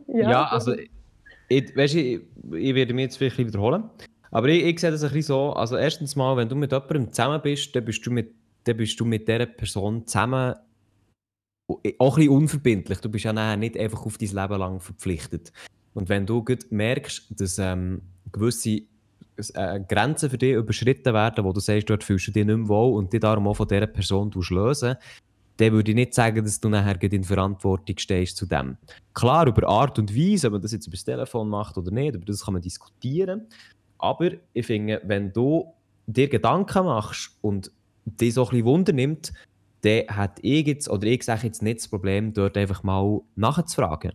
Ja, 0.07 0.45
also, 0.45 0.75
ich, 1.47 1.75
weißt, 1.75 1.95
ich, 1.95 2.21
ich 2.51 2.75
werde 2.75 2.93
mich 2.93 3.03
jetzt 3.03 3.17
vielleicht 3.17 3.37
wiederholen. 3.37 3.83
Aber 4.31 4.47
ich, 4.49 4.63
ich 4.63 4.79
sehe 4.79 4.91
das 4.91 5.01
ein 5.03 5.09
bisschen 5.09 5.23
so, 5.23 5.53
also 5.53 5.75
erstens 5.77 6.15
mal, 6.15 6.37
wenn 6.37 6.49
du 6.49 6.55
mit 6.55 6.71
jemandem 6.71 7.11
zusammen 7.11 7.41
bist, 7.41 7.75
dann 7.75 7.85
bist 7.85 8.05
du 8.05 8.11
mit, 8.11 8.33
dann 8.65 8.77
bist 8.77 8.99
du 8.99 9.05
mit 9.05 9.27
dieser 9.27 9.45
Person 9.47 10.05
zusammen 10.05 10.55
auch 11.69 12.17
ein 12.17 12.23
bisschen 12.23 12.29
unverbindlich. 12.29 12.99
Du 12.99 13.09
bist 13.09 13.25
ja 13.25 13.33
nachher 13.33 13.57
nicht 13.57 13.77
einfach 13.77 14.05
auf 14.05 14.17
dein 14.17 14.29
Leben 14.29 14.59
lang 14.59 14.79
verpflichtet. 14.79 15.51
Und 15.93 16.09
wenn 16.09 16.25
du 16.25 16.43
merkst, 16.69 17.39
dass 17.39 17.57
ähm, 17.59 18.01
gewisse 18.31 18.81
äh, 19.53 19.79
Grenzen 19.87 20.29
für 20.29 20.37
dich 20.37 20.53
überschritten 20.53 21.13
werden, 21.13 21.43
wo 21.43 21.53
du 21.53 21.59
sagst, 21.59 21.89
dort 21.89 22.03
fühlst 22.03 22.27
du 22.27 22.31
dich 22.31 22.45
nicht 22.45 22.57
mehr 22.57 22.67
wohl 22.67 22.97
und 22.97 23.13
dich 23.13 23.19
darum 23.19 23.47
auch 23.47 23.55
von 23.55 23.67
dieser 23.67 23.87
Person 23.87 24.31
lösen, 24.49 24.95
dann 25.57 25.73
würde 25.73 25.91
ich 25.91 25.95
nicht 25.95 26.13
sagen, 26.13 26.43
dass 26.43 26.59
du 26.59 26.69
nachher 26.69 27.01
in 27.01 27.23
Verantwortung 27.23 27.97
stehst 27.97 28.37
zu 28.37 28.45
dem. 28.45 28.77
Klar, 29.13 29.47
über 29.47 29.67
Art 29.67 29.99
und 29.99 30.15
Weise, 30.15 30.47
ob 30.47 30.53
man 30.53 30.61
das 30.61 30.71
jetzt 30.71 30.87
über 30.87 30.95
das 30.95 31.03
Telefon 31.03 31.49
macht 31.49 31.77
oder 31.77 31.91
nicht, 31.91 32.15
über 32.15 32.25
das 32.25 32.45
kann 32.45 32.53
man 32.53 32.61
diskutieren. 32.61 33.47
Aber 33.97 34.31
ich 34.53 34.65
finde, 34.65 35.01
wenn 35.03 35.33
du 35.33 35.73
dir 36.07 36.29
Gedanken 36.29 36.85
machst 36.85 37.37
und 37.41 37.71
dich 38.05 38.33
so 38.33 38.43
ein 38.43 38.49
bisschen 38.51 38.65
Wunder 38.65 38.93
nimmt, 38.93 39.33
dann 39.81 40.07
hat 40.09 40.39
ich 40.41 40.67
jetzt, 40.67 40.89
oder 40.89 41.07
ich 41.07 41.23
sage 41.23 41.47
jetzt 41.47 41.61
nicht 41.61 41.79
das 41.79 41.87
Problem, 41.87 42.33
dort 42.33 42.57
einfach 42.57 42.83
mal 42.83 43.21
nachzufragen. 43.35 44.13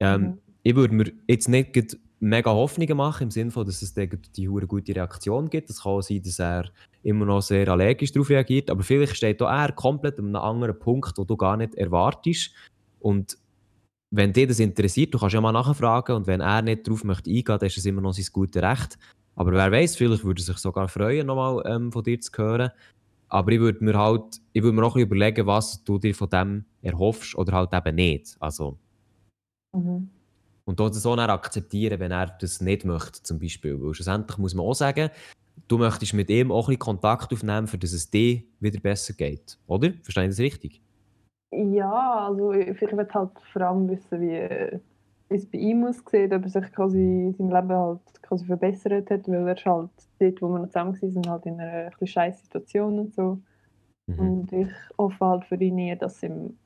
Ähm, 0.00 0.22
Mhm. 0.22 0.38
Ich 0.64 0.76
würde 0.76 0.94
mir 0.94 1.12
jetzt 1.26 1.48
nicht 1.48 1.96
mega 2.20 2.52
Hoffnungen 2.52 2.96
machen, 2.96 3.24
im 3.24 3.30
Sinne 3.32 3.50
von, 3.50 3.66
dass 3.66 3.82
es 3.82 3.94
die 3.94 4.48
hure 4.48 4.66
gute 4.66 4.94
Reaktion 4.94 5.50
gibt. 5.50 5.68
Es 5.70 5.82
kann 5.82 6.02
sein, 6.02 6.22
dass 6.22 6.38
er 6.38 6.70
immer 7.02 7.24
noch 7.24 7.42
sehr 7.42 7.68
allergisch 7.68 8.12
darauf 8.12 8.30
reagiert, 8.30 8.70
aber 8.70 8.84
vielleicht 8.84 9.16
steht 9.16 9.42
auch 9.42 9.50
er 9.50 9.72
komplett 9.72 10.20
an 10.20 10.26
einem 10.26 10.36
anderen 10.36 10.78
Punkt, 10.78 11.18
wo 11.18 11.24
du 11.24 11.36
gar 11.36 11.56
nicht 11.56 11.74
erwartest. 11.74 12.52
Und 13.00 13.36
wenn 14.12 14.32
dich 14.32 14.46
das 14.46 14.60
interessiert, 14.60 15.12
du 15.12 15.18
kannst 15.18 15.34
ja 15.34 15.40
mal 15.40 15.50
nachfragen 15.50 16.14
und 16.14 16.26
wenn 16.28 16.40
er 16.40 16.62
nicht 16.62 16.86
darauf 16.86 17.02
möchte 17.02 17.28
eingehen, 17.28 17.58
dann 17.58 17.66
ist 17.66 17.78
es 17.78 17.86
immer 17.86 18.00
noch 18.00 18.12
sein 18.12 18.26
gutes 18.32 18.62
Recht. 18.62 18.98
Aber 19.34 19.50
wer 19.52 19.72
weiß, 19.72 19.96
vielleicht 19.96 20.24
würde 20.24 20.42
er 20.42 20.44
sich 20.44 20.58
sogar 20.58 20.88
freuen, 20.88 21.26
nochmal 21.26 21.62
ähm, 21.66 21.90
von 21.90 22.04
dir 22.04 22.20
zu 22.20 22.30
hören. 22.36 22.70
Aber 23.32 23.50
ich 23.50 23.60
würde 23.60 23.82
mir 23.82 23.98
halt, 23.98 24.42
ich 24.52 24.62
würde 24.62 24.76
mir 24.76 24.84
auch 24.84 24.94
ein 24.94 25.08
bisschen 25.08 25.16
überlegen, 25.16 25.46
was 25.46 25.82
du 25.84 25.98
dir 25.98 26.14
von 26.14 26.28
dem 26.28 26.66
erhoffst 26.82 27.34
oder 27.34 27.52
halt 27.52 27.72
eben 27.72 27.96
nicht. 27.96 28.36
Also, 28.40 28.78
Mhm. 29.74 30.10
und 30.66 30.78
das 30.78 31.02
so 31.02 31.16
dann 31.16 31.30
akzeptieren, 31.30 31.98
wenn 31.98 32.12
er 32.12 32.26
das 32.26 32.60
nicht 32.60 32.84
möchte, 32.84 33.22
zum 33.22 33.38
Beispiel. 33.38 33.80
Weil 33.80 33.94
schlussendlich 33.94 34.36
muss 34.36 34.54
man 34.54 34.66
auch 34.66 34.74
sagen, 34.74 35.08
du 35.66 35.78
möchtest 35.78 36.12
mit 36.12 36.28
ihm 36.28 36.52
auch 36.52 36.68
ein 36.68 36.72
bisschen 36.72 36.80
Kontakt 36.80 37.32
aufnehmen, 37.32 37.66
für 37.66 37.78
dass 37.78 37.94
es 37.94 38.10
dir 38.10 38.42
wieder 38.60 38.80
besser 38.80 39.14
geht. 39.14 39.58
Oder? 39.66 39.94
Verstehe 40.02 40.24
ich 40.24 40.30
das 40.30 40.38
richtig? 40.38 40.82
Ja, 41.52 42.26
also 42.26 42.52
ich, 42.52 42.68
ich 42.68 42.82
will 42.82 43.08
halt 43.14 43.30
vor 43.50 43.62
allem 43.62 43.88
wissen, 43.88 44.20
wie, 44.20 44.78
wie 45.32 45.36
es 45.36 45.46
bei 45.46 45.58
ihm 45.58 45.84
aussieht, 45.84 46.32
ob 46.32 46.42
er 46.44 46.48
sich 46.48 46.72
quasi 46.72 46.98
in 46.98 47.34
seinem 47.34 47.50
Leben 47.50 47.72
halt 47.72 48.00
quasi 48.22 48.44
verbessert 48.44 49.10
hat, 49.10 49.28
weil 49.28 49.48
er 49.48 49.56
ist 49.56 49.66
halt 49.66 49.90
dort, 50.18 50.42
wo 50.42 50.48
wir 50.48 50.58
noch 50.60 50.66
zusammen 50.66 51.00
waren, 51.00 51.10
sind 51.10 51.28
halt 51.28 51.46
in 51.46 51.60
einer 51.60 51.90
ein 51.98 52.06
scheiß 52.06 52.42
Situation 52.42 52.98
und 52.98 53.14
so. 53.14 53.38
Mhm. 54.06 54.18
Und 54.18 54.52
ich 54.52 54.72
hoffe 54.98 55.24
halt 55.24 55.44
für 55.44 55.56
ihn 55.56 55.78
eher, 55.78 55.96
dass 55.96 56.16
es 56.16 56.22
ihm 56.24 56.56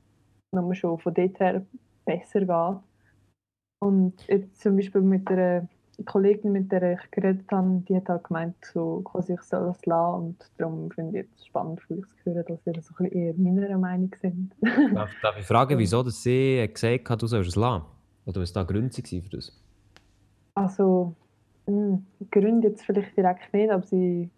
nur 0.55 0.75
schon 0.75 0.99
von 0.99 1.15
dort 1.15 1.39
her 1.41 1.65
besser 2.05 2.41
geht. 2.41 2.83
Und 3.81 4.27
jetzt 4.29 4.61
zum 4.61 4.77
Beispiel 4.77 5.03
mit 5.03 5.29
der 5.29 5.69
Kollegin, 6.05 6.53
mit 6.53 6.71
der 6.73 6.95
ich 6.95 7.11
geredet 7.11 7.51
habe, 7.51 7.83
die 7.89 7.97
hat 7.97 8.09
halt 8.09 8.25
gemeint, 8.25 8.57
so, 8.73 9.01
quasi 9.03 9.35
ich 9.35 9.43
soll 9.43 9.71
es 9.71 9.85
lassen 9.87 10.15
und 10.15 10.51
darum 10.59 10.91
finde 10.91 11.21
ich 11.21 11.27
es 11.37 11.47
spannend 11.47 11.81
für 11.81 11.95
euch 11.95 12.05
zu 12.23 12.35
hören, 12.35 12.45
dass 12.49 12.67
ihr 12.67 12.83
so 12.83 12.95
ein 12.99 13.11
bisschen 13.11 13.13
eher 13.13 13.35
meiner 13.39 13.79
Meinung 13.79 14.15
sind. 14.21 14.53
Darf, 14.95 15.11
darf 15.23 15.39
ich 15.39 15.47
fragen, 15.47 15.79
wieso 15.79 16.03
dass 16.03 16.23
sie 16.23 16.69
gesagt 16.73 17.09
hat, 17.09 17.23
du 17.23 17.27
sollst 17.27 17.49
es 17.49 17.57
lassen? 17.57 17.96
Oder 18.27 18.41
was 18.43 18.53
da 18.53 18.65
Gründe 18.65 18.93
waren 18.97 19.23
für 19.23 19.37
das? 19.37 19.53
Also, 20.55 21.15
mh, 21.67 22.01
Gründe 22.31 22.69
jetzt 22.69 22.85
vielleicht 22.85 23.17
direkt 23.17 23.53
nicht, 23.53 23.71
aber 23.71 23.83
sie, 23.83 24.31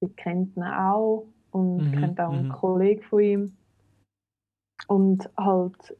sie 0.00 0.08
kennt 0.10 0.56
ihn 0.56 0.62
auch 0.62 1.26
und 1.50 1.78
Mhm, 1.78 1.92
kennt 1.92 2.20
auch 2.20 2.32
einen 2.32 2.48
mhm. 2.48 2.52
Kollegen 2.52 3.02
von 3.02 3.20
ihm. 3.20 3.56
Und 4.88 5.30
halt, 5.36 5.96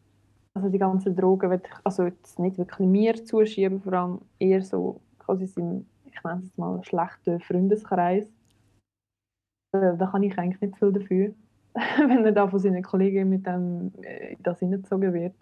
also 0.54 0.68
die 0.68 0.78
ganzen 0.78 1.16
Drogen 1.16 1.52
ich 1.52 1.70
also 1.84 2.04
jetzt 2.04 2.38
nicht 2.38 2.58
wirklich 2.58 2.88
mir 2.88 3.24
zuschieben, 3.24 3.80
vor 3.80 3.92
allem 3.94 4.20
eher 4.38 4.62
so 4.62 5.00
quasi 5.18 5.46
seinem, 5.46 5.86
ich 6.04 6.22
nenne 6.22 6.40
es 6.40 6.46
jetzt 6.46 6.58
mal, 6.58 6.82
schlechten 6.84 7.40
Freundeskreis. 7.40 8.26
Äh, 9.72 9.96
Da 9.96 10.06
kann 10.10 10.22
ich 10.22 10.36
eigentlich 10.38 10.60
nicht 10.60 10.76
viel 10.78 10.92
dafür, 10.92 11.34
wenn 12.08 12.24
er 12.24 12.32
da 12.32 12.48
von 12.48 12.58
seinen 12.58 12.82
Kollegen 12.82 13.30
mit 13.30 13.46
dem 13.46 13.92
äh, 14.02 14.34
in 14.34 14.42
das 14.42 14.58
hineingezogen 14.58 15.12
wird. 15.14 15.34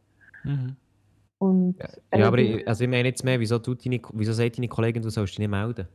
Mhm. 0.45 0.77
Und 1.43 1.75
Ja, 2.15 2.29
aber 2.29 2.39
äh, 2.39 2.43
ich, 2.43 2.69
also 2.69 2.85
ich 2.85 2.91
meine 2.91 3.09
jetzt 3.09 3.25
mehr, 3.25 3.41
wieso, 3.41 3.59
tut 3.59 3.85
deine, 3.85 4.01
wieso 4.13 4.33
sagt 4.33 4.59
deine 4.59 4.69
Kollegin, 4.69 5.03
du 5.03 5.11
sollst 5.11 5.33
dich 5.33 5.41
nicht 5.41 5.51
melden? 5.51 5.89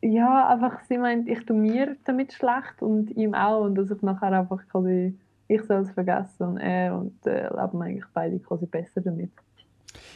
Ja, 0.00 0.48
einfach, 0.48 0.80
sie 0.88 0.96
meint, 0.96 1.28
ich 1.28 1.44
tue 1.44 1.54
mir 1.54 1.96
damit 2.04 2.32
schlecht 2.32 2.80
und 2.80 3.10
ihm 3.10 3.34
auch 3.34 3.64
und 3.64 3.74
dass 3.74 3.90
ich 3.90 4.00
nachher 4.00 4.32
einfach 4.32 4.66
quasi, 4.70 5.14
ich 5.48 5.62
soll 5.64 5.82
es 5.82 5.90
vergessen 5.90 6.48
und 6.48 6.56
er 6.56 6.96
und 6.96 7.26
äh, 7.26 7.42
leben 7.48 7.82
eigentlich 7.82 8.04
beide 8.14 8.38
quasi 8.38 8.64
besser 8.64 9.02
damit. 9.02 9.32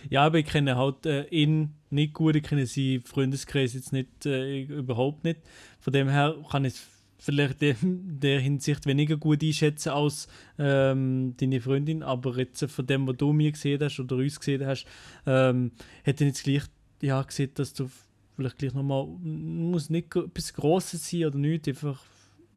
Ja, 0.09 0.25
aber 0.25 0.39
ich 0.39 0.47
kenne 0.47 0.77
halt 0.79 1.05
äh, 1.05 1.25
ihn 1.25 1.75
nicht 1.91 2.15
gut, 2.15 2.35
ich 2.35 2.43
kenne 2.43 2.65
seinen 2.65 3.03
Freundeskreis 3.03 3.75
jetzt 3.75 3.93
nicht, 3.93 4.25
äh, 4.25 4.63
überhaupt 4.63 5.25
nicht. 5.25 5.41
Von 5.79 5.93
dem 5.93 6.09
her 6.09 6.37
kann 6.51 6.65
ich 6.65 6.73
es 6.73 6.98
vielleicht 7.19 7.63
in 7.63 8.21
der 8.21 8.41
Hinsicht 8.41 8.87
weniger 8.87 9.17
gut 9.17 9.43
einschätzen 9.43 9.91
als 9.91 10.29
ähm, 10.59 11.35
deine 11.37 11.61
Freundin, 11.61 12.03
aber 12.03 12.39
jetzt 12.39 12.65
von 12.71 12.87
dem, 12.87 13.07
was 13.07 13.17
du 13.17 13.33
mir 13.33 13.53
gesehen 13.53 13.83
hast 13.83 13.99
oder 13.99 14.17
uns 14.17 14.39
gesehen 14.39 14.65
hast, 14.65 14.87
ähm, 15.27 15.73
hätte 16.05 16.25
ich 16.25 16.29
jetzt 16.29 16.45
gleich 16.45 16.63
ja, 17.03 17.23
gesehen, 17.23 17.51
dass 17.55 17.75
du 17.75 17.91
vielleicht 18.37 18.59
gleich 18.59 18.75
nochmal, 18.75 19.07
muss 19.07 19.91
nicht 19.91 20.15
etwas 20.15 20.55
Grosses 20.55 21.11
sein 21.11 21.27
oder 21.27 21.39
nicht, 21.39 21.69
einfach 21.69 22.05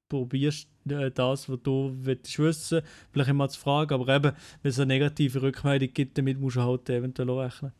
probierst 0.09 0.67
äh, 0.89 1.09
das, 1.09 1.49
was 1.49 1.59
du 1.63 1.91
willst 1.93 2.37
wissen, 2.37 2.81
vielleicht 3.11 3.29
immer 3.29 3.49
zu 3.49 3.59
fragen, 3.59 3.93
aber 3.93 4.15
eben, 4.15 4.35
wenn 4.61 4.69
es 4.69 4.79
eine 4.79 4.93
negative 4.93 5.41
Rückmeldung 5.41 5.93
gibt, 5.93 6.17
damit 6.17 6.39
musst 6.39 6.57
du 6.57 6.61
halt 6.61 6.89
eventuell 6.89 7.29
auch 7.29 7.39
rechnen. 7.39 7.71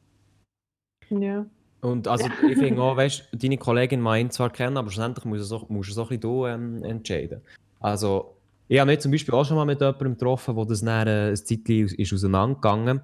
Ja. 1.10 1.46
Und 1.82 2.08
also 2.08 2.30
ich 2.48 2.58
finde 2.58 2.82
auch, 2.82 2.96
weißt 2.96 3.30
du, 3.32 3.38
deine 3.38 3.58
Kollegin 3.58 4.02
meint 4.02 4.34
zwar 4.34 4.52
kennen, 4.52 4.78
aber 4.78 4.92
schlussendlich 4.92 5.26
musst 5.26 5.40
du 5.40 5.44
es 5.44 5.52
auch, 5.52 5.70
musst 5.70 5.96
du 5.96 6.02
auch 6.02 6.12
ein 6.12 6.20
bisschen 6.20 6.22
du, 6.22 6.46
ähm, 6.46 6.84
entscheiden. 6.84 7.42
Also, 7.80 8.38
ich 8.68 8.80
habe 8.80 8.92
mich 8.92 9.00
zum 9.00 9.12
Beispiel 9.12 9.34
auch 9.34 9.44
schon 9.44 9.58
mal 9.58 9.66
mit 9.66 9.82
jemandem 9.82 10.14
getroffen, 10.14 10.56
wo 10.56 10.64
das 10.64 10.82
dann 10.82 11.08
äh, 11.08 11.30
ein 11.30 11.36
Zeitchen 11.36 11.86
aus- 11.86 11.94
ist 11.94 12.14
auseinandergegangen 12.14 13.02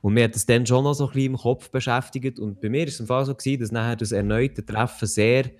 und 0.00 0.14
mir 0.14 0.24
hat 0.24 0.34
das 0.36 0.46
dann 0.46 0.64
schon 0.64 0.84
noch 0.84 0.94
so 0.94 1.08
ein 1.08 1.12
bisschen 1.12 1.32
im 1.32 1.38
Kopf 1.38 1.70
beschäftigt 1.70 2.38
und 2.38 2.60
bei 2.60 2.68
mir 2.68 2.82
war 2.82 2.88
es 2.88 3.00
im 3.00 3.06
Fall 3.06 3.26
so, 3.26 3.34
gewesen, 3.34 3.60
dass 3.60 3.72
nachher 3.72 3.96
das 3.96 4.12
erneute 4.12 4.64
Treffen 4.64 5.08
sehr 5.08 5.50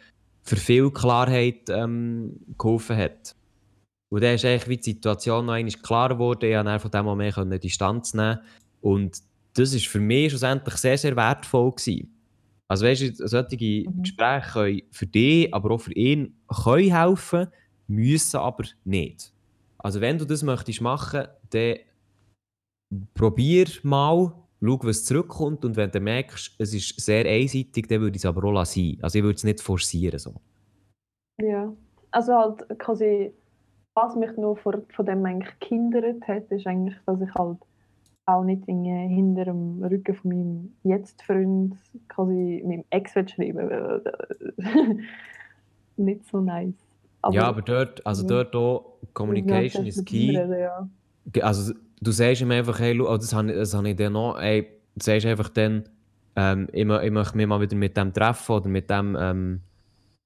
für 0.42 0.56
viel 0.56 0.90
Klarheit 0.90 1.68
ähm, 1.68 2.36
geholfen 2.56 2.96
hat. 2.96 3.34
Und 4.10 4.22
dann 4.22 4.36
ist 4.36 4.44
eigentlich 4.44 4.68
wie 4.68 4.76
die 4.76 4.92
Situation 4.92 5.46
noch 5.46 5.54
einmal 5.54 5.72
klar 5.72 6.08
geworden, 6.08 6.48
ich 6.48 6.56
konnte 6.56 6.80
von 6.80 6.90
dem 6.90 7.04
Moment 7.04 7.48
mehr 7.48 7.58
Distanz 7.58 8.14
nehmen 8.14 8.38
und 8.80 9.18
das 9.54 9.74
ist 9.74 9.88
für 9.88 10.00
mich 10.00 10.30
schlussendlich 10.30 10.76
sehr, 10.76 10.96
sehr 10.96 11.16
wertvoll 11.16 11.72
gewesen. 11.72 12.19
Also 12.70 12.86
weißt 12.86 13.18
du, 13.18 13.26
solche 13.26 13.56
Mhm. 13.90 14.02
Gespräche 14.02 14.52
können 14.52 14.82
für 14.92 15.06
dich, 15.06 15.52
aber 15.52 15.72
auch 15.72 15.80
für 15.80 15.92
ihn 15.92 16.36
können 16.64 16.94
helfen, 16.94 17.48
müssen 17.88 18.36
aber 18.36 18.64
nicht. 18.84 19.32
Also 19.78 20.00
wenn 20.00 20.18
du 20.18 20.24
das 20.24 20.44
möchtest 20.44 20.80
machen, 20.80 21.26
dann 21.50 21.78
probier 23.14 23.66
mal, 23.82 24.32
schau, 24.62 24.78
was 24.84 25.04
zurückkommt 25.04 25.64
und 25.64 25.74
wenn 25.74 25.90
du 25.90 25.98
merkst, 25.98 26.54
es 26.58 26.72
ist 26.72 27.00
sehr 27.00 27.24
einseitig, 27.26 27.88
dann 27.88 28.02
würde 28.02 28.16
ich 28.16 28.22
es 28.22 28.26
aber 28.26 28.44
auch 28.44 28.52
lassen. 28.52 28.98
Also 29.02 29.18
ich 29.18 29.24
würde 29.24 29.36
es 29.36 29.44
nicht 29.44 29.60
forcieren. 29.60 30.20
So. 30.20 30.34
Ja. 31.42 31.72
Also 32.12 32.34
halt 32.34 32.78
quasi, 32.78 33.32
was 33.96 34.14
mich 34.14 34.36
nur 34.36 34.56
vor, 34.56 34.80
von 34.94 35.06
dem 35.06 35.24
eigentlich 35.24 35.58
gehindert 35.58 36.22
hat, 36.28 36.48
ist 36.52 36.68
eigentlich, 36.68 36.96
dass 37.04 37.20
ich 37.20 37.34
halt 37.34 37.58
auch 38.34 38.44
nicht 38.44 38.62
irgendwie 38.66 39.14
hinter 39.14 39.44
dem 39.46 39.82
Rücken 39.82 40.14
von 40.14 40.30
meinem 40.30 40.72
Jetzt-Freund 40.84 41.74
quasi 42.08 42.62
meinem 42.66 42.84
Ex 42.90 43.12
schreiben 43.12 44.02
Nicht 45.96 46.26
so 46.26 46.40
nice. 46.40 46.74
ja, 47.30 47.46
aber 47.48 47.62
dort, 47.62 48.06
also 48.06 48.26
dort 48.26 48.54
auch, 48.56 48.98
Communication 49.12 49.84
Ja, 49.84 49.88
is 49.88 49.96
das 49.96 50.04
key. 50.04 50.36
reden, 50.36 50.58
Ja. 50.58 50.88
Also 51.42 51.74
du 52.00 52.10
sagst 52.10 52.40
ihm 52.42 52.50
einfach, 52.50 52.78
hey, 52.80 52.98
oh, 53.00 53.16
das 53.16 53.32
habe 53.34 53.50
ich, 53.50 53.56
das 53.56 53.74
habe 53.74 53.90
ich 53.90 53.96
dann 53.96 54.14
noch, 54.14 54.38
ey, 54.38 54.62
du 54.96 55.04
sagst 55.04 55.26
einfach 55.26 55.48
dann, 55.50 55.84
ähm, 56.36 56.68
ich, 56.72 56.80
ich 56.88 57.10
möchte 57.10 57.36
mich 57.36 57.46
mal 57.46 57.60
wieder 57.60 57.76
mit 57.76 57.96
dem 57.96 58.12
treffen 58.12 58.52
oder 58.52 58.68
mit 58.68 58.88
dem 58.88 59.16
ähm, 59.20 59.60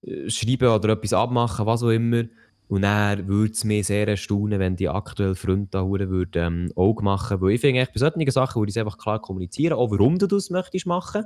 äh, 0.02 0.28
schreiben 0.30 0.68
oder 0.68 0.90
etwas 0.90 1.12
abmachen, 1.12 1.66
was 1.66 1.82
auch 1.82 1.90
immer. 1.90 2.24
Und 2.68 2.82
dann 2.82 3.28
würde 3.28 3.52
es 3.52 3.64
mich 3.64 3.86
sehr 3.86 4.08
erstaunen, 4.08 4.58
wenn 4.58 4.76
die 4.76 4.88
aktuelle 4.88 5.34
Freund 5.34 5.74
da 5.74 5.82
hure 5.82 6.08
würde, 6.08 6.40
ähm, 6.40 6.72
auch 6.76 7.00
machen. 7.02 7.40
Weil 7.40 7.52
ich 7.52 7.60
finde, 7.60 7.80
eigentlich 7.80 7.94
bei 7.94 7.98
solchen 8.00 8.30
Sachen 8.30 8.60
würde 8.60 8.70
ich 8.70 8.76
es 8.76 8.80
einfach 8.80 8.98
klar 8.98 9.20
kommunizieren, 9.20 9.74
auch 9.74 9.90
warum 9.90 10.18
du 10.18 10.26
das 10.26 10.50
möchtest 10.50 10.86
machen. 10.86 11.24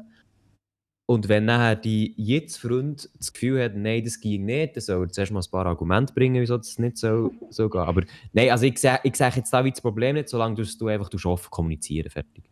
Und 1.11 1.29
wenn 1.31 1.47
nachher 1.47 1.77
die 1.77 2.13
jetzt 2.19 2.59
Freund 2.59 3.09
das 3.17 3.33
Gefühl 3.33 3.65
hat, 3.65 3.75
nein, 3.75 4.05
das 4.05 4.21
ging 4.21 4.45
nicht, 4.45 4.77
dann 4.77 4.83
soll 4.83 5.07
er 5.07 5.09
zuerst 5.09 5.33
mal 5.33 5.41
ein 5.41 5.51
paar 5.51 5.65
Argumente 5.65 6.13
bringen, 6.13 6.43
wieso 6.43 6.59
das 6.59 6.79
nicht 6.79 6.99
so, 6.99 7.33
so 7.49 7.71
geht. 7.71 7.81
Aber 7.81 8.03
nein, 8.35 8.51
also 8.51 8.67
ich 8.67 8.79
sehe 8.79 9.01
ich 9.05 9.17
sehe 9.17 9.31
jetzt 9.35 9.51
da 9.51 9.65
wie 9.65 9.71
das 9.71 9.81
Problem 9.81 10.17
nicht, 10.17 10.29
solange 10.29 10.57
du, 10.57 10.65
du 10.65 10.87
einfach 10.89 11.09
du 11.09 11.17
offen 11.31 11.51
kommunizieren, 11.51 12.11
fertig. 12.11 12.45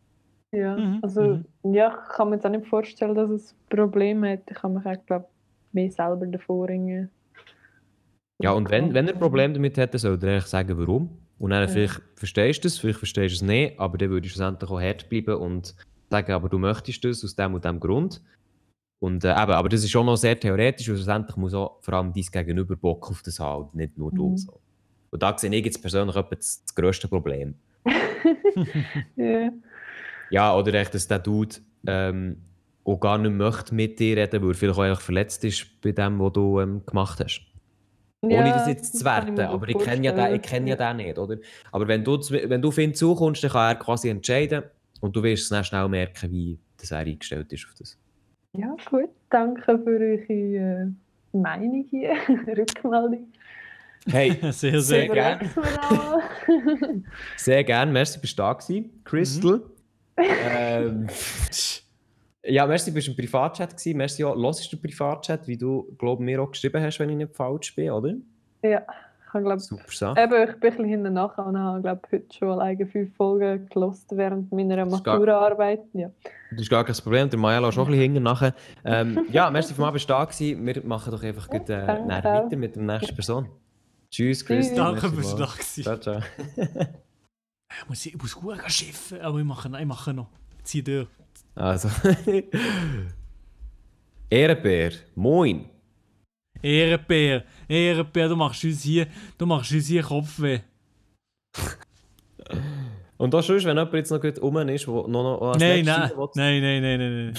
Ja, 0.52 0.76
Mhm, 0.76 0.98
also 1.02 1.40
ja, 1.64 1.98
ich 2.02 2.14
kann 2.14 2.30
mir 2.30 2.36
jetzt 2.36 2.46
auch 2.46 2.50
nicht 2.50 2.66
vorstellen, 2.66 3.14
dass 3.14 3.28
es 3.28 3.54
Probleme 3.68 4.32
hat. 4.32 4.50
Ich 4.50 4.56
kann 4.56 4.72
mich 4.72 4.86
auch, 4.86 5.06
glaube 5.06 5.26
mehr 5.72 5.90
selber 5.90 6.26
davor 6.26 6.68
ringen. 6.68 7.10
Ja, 8.42 8.52
und 8.52 8.70
wenn, 8.70 8.92
wenn 8.94 9.08
er 9.08 9.14
ein 9.14 9.20
Problem 9.20 9.54
damit 9.54 9.78
dann 9.78 9.88
soll 9.94 10.18
er 10.22 10.28
eigentlich 10.32 10.44
sagen, 10.46 10.78
warum. 10.78 11.18
Und 11.38 11.50
dann 11.50 11.62
Ja. 11.62 11.68
vielleicht 11.68 12.00
verstehst 12.14 12.64
du 12.64 12.68
es, 12.68 12.78
vielleicht 12.78 12.98
verstehst 12.98 13.32
du 13.34 13.36
es 13.36 13.42
nicht, 13.42 13.78
aber 13.78 13.98
dann 13.98 14.10
würde 14.10 14.26
ich 14.26 14.32
schlussendlich 14.32 14.70
auch 14.70 14.80
hart 14.80 15.08
bleiben 15.08 15.36
und 15.36 15.74
sagen, 16.10 16.32
aber 16.32 16.48
du 16.48 16.58
möchtest 16.58 17.04
das 17.04 17.24
aus 17.24 17.34
dem 17.34 17.54
und 17.54 17.64
dem 17.64 17.80
Grund. 17.80 18.22
Und 18.98 19.24
äh, 19.24 19.30
eben, 19.32 19.52
aber 19.52 19.68
das 19.68 19.84
ist 19.84 19.90
schon 19.90 20.06
noch 20.06 20.16
sehr 20.16 20.38
theoretisch, 20.38 20.88
weil 20.88 20.96
schlussendlich 20.96 21.36
muss 21.36 21.54
auch 21.54 21.78
vor 21.82 21.94
allem 21.94 22.12
dein 22.12 22.24
Gegenüber 22.32 22.76
Bock 22.76 23.10
auf 23.10 23.22
das 23.22 23.38
haben 23.38 23.64
und 23.64 23.74
nicht 23.74 23.98
nur 23.98 24.10
du. 24.12 24.30
Mhm. 24.30 24.36
So. 24.38 24.60
Und 25.10 25.22
da 25.22 25.36
sehe 25.36 25.50
ich 25.54 25.64
jetzt 25.64 25.80
persönlich 25.80 26.14
das, 26.14 26.62
das 26.64 26.74
grösste 26.74 27.08
Problem. 27.08 27.54
Ja. 29.16 29.50
Ja, 30.30 30.56
oder 30.56 30.74
echt, 30.74 30.92
dass 30.94 31.06
der 31.06 31.20
Dude 31.20 31.56
ähm, 31.86 32.38
auch 32.84 32.98
gar 32.98 33.16
nicht 33.18 33.32
möchte 33.32 33.74
mit 33.74 34.00
dir 34.00 34.16
reden, 34.16 34.42
weil 34.42 34.50
er 34.50 34.54
vielleicht 34.54 34.78
auch 34.78 34.82
einfach 34.82 35.00
verletzt 35.00 35.44
ist 35.44 35.80
bei 35.82 35.92
dem, 35.92 36.18
was 36.18 36.32
du 36.32 36.58
ähm, 36.60 36.82
gemacht 36.84 37.20
hast. 37.22 37.42
Ohne 38.22 38.34
Ja, 38.34 38.52
das 38.52 38.66
jetzt 38.66 38.98
zu 38.98 39.04
werten, 39.04 39.38
aber 39.40 39.68
ich 39.68 39.78
kenne 39.78 40.04
ja, 40.04 40.12
den, 40.12 40.36
ich 40.36 40.42
kenn 40.42 40.66
ja 40.66 40.74
den 40.74 40.96
nicht, 40.96 41.18
oder? 41.18 41.36
Aber 41.70 41.86
wenn 41.86 42.02
du, 42.02 42.18
wenn 42.18 42.62
du 42.62 42.68
auf 42.68 42.78
ihn 42.78 42.94
zukommst, 42.94 43.44
dann 43.44 43.50
kann 43.50 43.70
er 43.70 43.74
quasi 43.76 44.08
entscheiden 44.08 44.64
und 45.00 45.14
du 45.14 45.22
wirst 45.22 45.44
es 45.44 45.48
dann 45.50 45.64
schnell 45.64 45.88
merken, 45.88 46.30
wie 46.30 46.58
das 46.78 46.90
er 46.90 46.98
eingestellt 46.98 47.52
ist 47.52 47.66
auf 47.66 47.74
das. 47.78 47.98
Ja, 48.52 48.74
gut. 48.90 49.10
Danke 49.30 49.78
für 49.78 49.90
eure 49.90 50.32
äh, 50.32 50.86
Meinung 51.32 51.86
hier, 51.90 52.14
Rückmeldung. 52.46 53.28
Hey, 54.08 54.30
Sehr, 54.52 54.52
sehr. 54.52 54.80
Sehr 54.80 55.08
gern. 55.08 55.40
Überleg's 55.40 55.56
mir 55.56 56.92
an. 56.92 57.04
sehr 57.36 57.64
gerne, 57.64 57.92
merci, 57.92 58.18
bist 58.20 58.38
du 58.38 58.42
da 58.42 58.52
gewesen. 58.52 59.02
Crystal. 59.04 59.62
ähm, 60.16 61.06
ja, 62.48 62.66
merci, 62.66 62.90
bist 62.90 63.06
du 63.06 63.12
im 63.12 63.16
Privatchat 63.16 63.70
gewesen. 63.70 63.96
Merci 63.96 64.24
auch, 64.24 64.36
hörst 64.36 64.72
du 64.72 64.76
den 64.76 64.82
Privatchat, 64.82 65.46
wie 65.46 65.56
du, 65.56 65.94
glaube 65.98 66.22
mir 66.22 66.40
auch 66.42 66.50
geschrieben 66.50 66.82
hast, 66.82 66.98
wenn 66.98 67.10
ich 67.10 67.16
nicht 67.16 67.34
falsch 67.34 67.74
bin, 67.74 67.90
oder? 67.90 68.14
ja, 68.62 68.82
ich 69.26 69.30
glaube 69.30 69.58
Super 69.58 69.90
Sache. 69.90 70.20
Eben, 70.20 70.34
ich 70.34 70.46
bin 70.46 70.54
ein 70.54 70.60
bisschen 70.60 70.84
hinten 70.84 71.12
nachher 71.12 71.46
und 71.46 71.58
habe, 71.58 71.82
glaube 71.82 72.02
heute 72.10 72.34
schon 72.34 72.50
alleine 72.50 72.86
fünf 72.86 73.14
Folgen 73.16 73.68
gelost 73.68 74.16
während 74.16 74.50
meiner 74.52 74.84
Maturaarbeit. 74.86 75.82
Ja. 75.92 76.10
Das 76.50 76.62
ist 76.62 76.70
gar 76.70 76.84
kein 76.84 76.96
Problem, 76.96 77.28
der 77.28 77.38
Maja 77.38 77.58
lässt 77.58 77.78
auch 77.78 77.86
ein 77.86 77.92
bisschen 77.92 78.02
hinten 78.02 78.22
nachher. 78.22 78.54
Ähm, 78.84 79.26
ja, 79.30 79.50
merci 79.50 79.74
bist 79.74 80.08
du 80.08 80.12
da 80.12 80.24
gewesen. 80.24 80.66
Wir 80.66 80.82
machen 80.84 81.10
doch 81.10 81.22
einfach 81.22 81.48
gut, 81.48 81.68
äh, 81.68 81.86
weiter 81.86 82.56
mit 82.56 82.76
der 82.76 82.82
nächsten 82.82 83.14
Person. 83.14 83.48
Tschüss, 84.10 84.44
Crystal. 84.44 84.94
Danke, 84.94 85.10
bist 85.10 85.32
du 85.32 85.36
da 85.36 85.46
gewesen. 85.46 85.82
Ciao, 85.82 85.96
ciao. 85.98 86.20
Ich 87.82 87.88
muss, 87.88 88.06
ich 88.06 88.16
muss 88.16 88.34
gut 88.34 88.58
gehen 88.58 88.70
schiffen, 88.70 89.20
aber 89.20 89.38
ich 89.38 89.44
mache, 89.44 89.68
ich 89.68 89.86
mache 89.86 90.14
noch. 90.14 90.28
Zieh 90.62 90.82
durch. 90.82 91.08
Also. 91.56 91.88
Ehrenbär, 94.30 94.92
moin. 95.14 95.64
Ehrenbär, 96.62 97.44
Ehrenbär, 97.68 98.28
du 98.28 98.36
machst 98.36 98.64
uns 98.64 98.82
hier, 98.82 99.06
du 99.38 99.46
machst 99.46 99.72
uns 99.72 99.86
hier 99.86 100.02
Kopfweh. 100.02 100.60
Und 103.16 103.34
auch 103.34 103.42
sonst, 103.42 103.64
wenn 103.64 103.76
jemand 103.76 103.94
jetzt 103.94 104.10
noch 104.10 104.20
gut 104.20 104.40
rum 104.40 104.56
ist, 104.68 104.86
der 104.86 104.94
noch, 104.94 105.08
noch 105.08 105.52
an 105.52 105.58
Nein, 105.58 105.84
nein, 105.84 106.10
nein, 106.34 106.60
nein, 106.60 106.82
nein, 106.82 106.82
nein, 106.82 106.98
nein. 106.98 107.34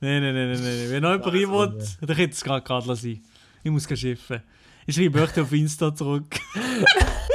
Nein, 0.00 0.22
nein, 0.22 0.34
nein, 0.34 0.52
nein, 0.52 0.62
nein. 0.62 0.90
Wenn 0.90 1.02
noch 1.02 1.10
jemand 1.10 1.26
rein 1.26 1.78
will, 1.78 1.84
dann 2.00 2.16
könnte 2.16 2.32
es 2.32 2.42
gerade 2.42 2.62
gerade 2.64 2.96
sein. 2.96 3.22
Ich 3.62 3.70
muss 3.70 3.86
schiffen. 3.86 4.42
Ich 4.86 4.94
schreibe 4.94 5.20
euch 5.20 5.38
auf 5.38 5.52
Insta 5.52 5.94
zurück. 5.94 6.40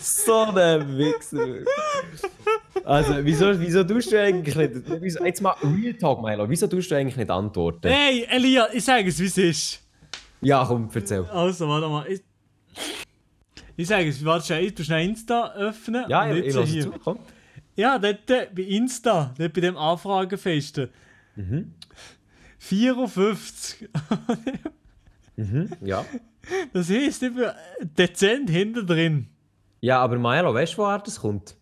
so 0.00 0.44
ein 0.44 0.98
Wichser. 0.98 1.64
Also, 2.84 3.14
wieso, 3.22 3.58
wieso 3.60 3.84
tust 3.84 4.12
du 4.12 4.20
eigentlich 4.20 4.54
nicht... 4.54 4.72
Wieso, 5.00 5.24
jetzt 5.24 5.40
mal 5.42 5.54
Real 5.62 5.94
Talk, 5.94 6.22
Milo. 6.22 6.48
Wieso 6.48 6.66
tust 6.66 6.90
du 6.90 6.96
eigentlich 6.96 7.16
nicht 7.16 7.30
antworten? 7.30 7.88
Hey, 7.88 8.26
Elia, 8.30 8.68
ich 8.72 8.84
sage 8.84 9.08
es, 9.08 9.18
wie 9.18 9.26
es 9.26 9.38
ist. 9.38 9.82
Ja, 10.40 10.64
komm, 10.64 10.88
erzähl. 10.92 11.24
Also, 11.24 11.68
warte 11.68 11.88
mal. 11.88 12.06
Ich, 12.08 12.22
ich 13.76 13.86
sage 13.86 14.08
es, 14.08 14.24
warte 14.24 14.46
schnell, 14.46 14.64
ich 14.64 14.74
tu 14.74 14.82
schnell 14.84 15.08
Insta 15.08 15.52
öffnen. 15.54 16.04
Ja, 16.08 16.24
und 16.24 16.36
ich, 16.36 16.46
ich 16.46 16.54
lasse 16.54 16.72
hier. 16.72 16.82
zu, 16.84 16.90
komm. 16.92 17.18
Ja, 17.76 17.98
dort 17.98 18.30
äh, 18.30 18.48
bei 18.54 18.62
Insta, 18.62 19.34
dort 19.38 19.52
bei 19.52 19.60
dem 19.60 19.76
Anfragefesten. 19.76 20.88
Mhm. 21.36 21.74
54. 22.58 23.88
Mhm, 25.36 25.70
ja. 25.82 26.04
Das 26.72 26.90
heisst, 26.90 27.22
ich 27.22 27.34
bin 27.34 27.50
dezent 27.96 28.50
hinten 28.50 28.86
drin. 28.86 29.28
Ja, 29.80 30.00
aber 30.00 30.18
Milo, 30.18 30.54
weißt 30.54 30.74
du, 30.74 30.78
woher 30.78 30.98
das 30.98 31.20
kommt? 31.20 31.56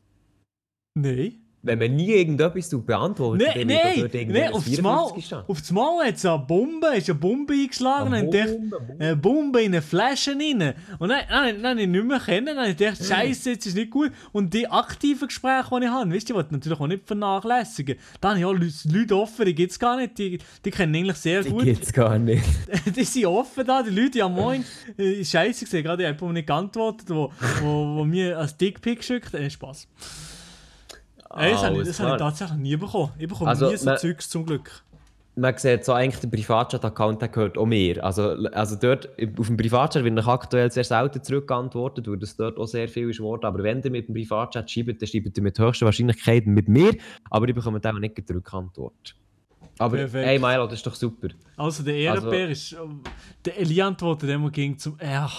Nein. 0.94 1.45
Wenn 1.66 1.78
man 1.78 1.96
nie 1.96 2.10
irgendetwas 2.12 2.70
beantwortet, 2.84 3.48
Nein, 3.54 3.68
dann 3.68 3.96
wird 4.02 4.14
irgendwie 4.14 4.38
nein, 4.38 4.48
ein 4.48 4.54
auf 4.54 4.64
das 4.64 4.74
54 4.74 4.82
Mal, 4.82 5.22
stehen. 5.22 5.38
auf 5.48 5.60
das 5.60 5.70
Mal 5.72 6.06
hat 6.06 6.14
es 6.16 6.24
eine 6.26 6.38
Bombe, 6.38 6.86
ist 6.96 7.10
eine 7.10 7.18
Bombe 7.18 7.52
eingeschlagen, 7.54 8.14
Eine 8.14 8.26
und 8.28 8.34
ich 8.34 8.40
dachte, 8.40 8.54
Bombe, 8.58 8.80
Bombe. 8.80 9.04
eine 9.04 9.16
Bombe 9.16 9.60
in 9.62 9.72
eine 9.72 9.82
Flasche 9.82 10.30
rein. 10.32 10.74
Und 10.98 11.08
dann, 11.08 11.20
dann, 11.28 11.62
dann 11.62 11.70
habe 11.72 11.82
ich 11.82 11.88
nicht 11.88 12.04
mehr 12.04 12.20
kennen, 12.20 12.46
dann 12.46 12.58
habe 12.58 12.70
ich 12.70 12.76
gedacht, 12.76 13.04
Scheiße, 13.04 13.50
jetzt 13.50 13.66
ist 13.66 13.74
nicht 13.74 13.90
gut. 13.90 14.12
Und 14.32 14.54
die 14.54 14.68
aktiven 14.68 15.28
Gespräche, 15.28 15.68
die 15.78 15.84
ich 15.84 15.90
habe, 15.90 16.10
weißt 16.10 16.22
du, 16.28 16.32
die 16.32 16.34
wollte 16.34 16.48
ich 16.48 16.52
natürlich 16.52 16.80
auch 16.80 16.86
nicht 16.86 17.06
vernachlässigen. 17.06 17.96
Da 18.20 18.30
habe 18.30 18.38
ich 18.38 18.44
auch 18.44 18.52
Leute, 18.54 19.16
offen, 19.16 19.44
die 19.46 19.54
gibt 19.54 19.72
es 19.72 19.78
gar 19.78 19.96
nicht, 19.96 20.16
die, 20.18 20.38
die 20.64 20.70
kennen 20.70 20.94
eigentlich 20.94 21.16
sehr 21.16 21.42
Die 21.42 21.50
gut. 21.50 21.64
gibt's 21.64 21.92
gar 21.92 22.18
nicht. 22.18 22.44
die 22.96 23.04
sind 23.04 23.26
offen 23.26 23.66
da, 23.66 23.82
die 23.82 23.90
Leute, 23.90 24.18
ja 24.18 24.28
moin, 24.28 24.64
äh, 24.96 25.24
Scheiße 25.24 25.66
gerade 25.82 26.02
ich 26.02 26.08
habe 26.08 26.18
jemand 26.18 26.34
nicht 26.34 26.46
geantwortet, 26.46 27.08
wo, 27.10 27.32
wo, 27.62 27.96
wo 27.96 28.04
mir 28.04 28.38
als 28.38 28.56
Dickpick 28.56 28.98
geschickt 28.98 29.32
hat. 29.32 29.40
Äh, 29.40 29.50
Spaß. 29.50 29.88
Äh, 31.34 31.50
das 31.50 31.62
habe 31.64 31.76
ich, 31.80 31.88
das 31.88 32.00
habe 32.00 32.12
ich 32.12 32.18
tatsächlich 32.18 32.58
nie 32.58 32.76
bekommen. 32.76 33.12
Ich 33.18 33.28
bekomme 33.28 33.50
Also, 33.50 33.70
nie 33.70 33.76
so 33.76 33.84
man- 33.86 33.98
Zeugs 33.98 34.28
zum 34.28 34.46
Glück. 34.46 34.82
Man 35.38 35.54
sieht 35.58 35.84
so 35.84 35.92
eigentlich, 35.92 36.18
der 36.20 36.28
Privatchat-Account 36.28 37.20
der 37.20 37.28
gehört 37.28 37.58
auch 37.58 37.66
mir. 37.66 38.02
Also, 38.02 38.30
also 38.52 38.74
dort, 38.80 39.10
auf 39.38 39.46
dem 39.48 39.58
Privatchat 39.58 40.02
wird 40.02 40.14
nach 40.14 40.26
aktuell 40.28 40.70
sehr 40.72 40.82
selten 40.84 41.22
zurückgeantwortet, 41.22 42.08
weil 42.08 42.16
das 42.16 42.36
dort 42.36 42.56
auch 42.56 42.64
sehr 42.66 42.88
viel 42.88 43.10
ist 43.10 43.18
geworden. 43.18 43.44
Aber 43.44 43.62
wenn 43.62 43.82
ihr 43.82 43.90
mit 43.90 44.08
dem 44.08 44.14
Privatchat 44.14 44.70
schreibt, 44.70 45.02
dann 45.02 45.06
schreibt 45.06 45.36
ihr 45.36 45.42
mit 45.42 45.58
höchster 45.58 45.84
Wahrscheinlichkeit 45.84 46.46
mit 46.46 46.68
mir, 46.68 46.94
aber 47.28 47.46
ich 47.48 47.54
bekomme 47.54 47.80
dann 47.80 47.96
auch 47.96 48.00
nicht 48.00 48.16
die 48.16 48.32
Rückantwort. 48.32 49.14
Aber 49.78 49.98
Perfekt. 49.98 50.26
hey 50.26 50.38
Milo, 50.38 50.64
das 50.64 50.74
ist 50.78 50.86
doch 50.86 50.94
super. 50.94 51.28
Also 51.58 51.82
der 51.82 51.96
Ehrenbär 51.96 52.48
ist. 52.48 52.74
Der 53.44 53.58
Eli 53.58 53.82
antwortet 53.82 54.30
immer 54.30 54.50
ging 54.50 54.78
zum. 54.78 54.96
Ja. 55.02 55.30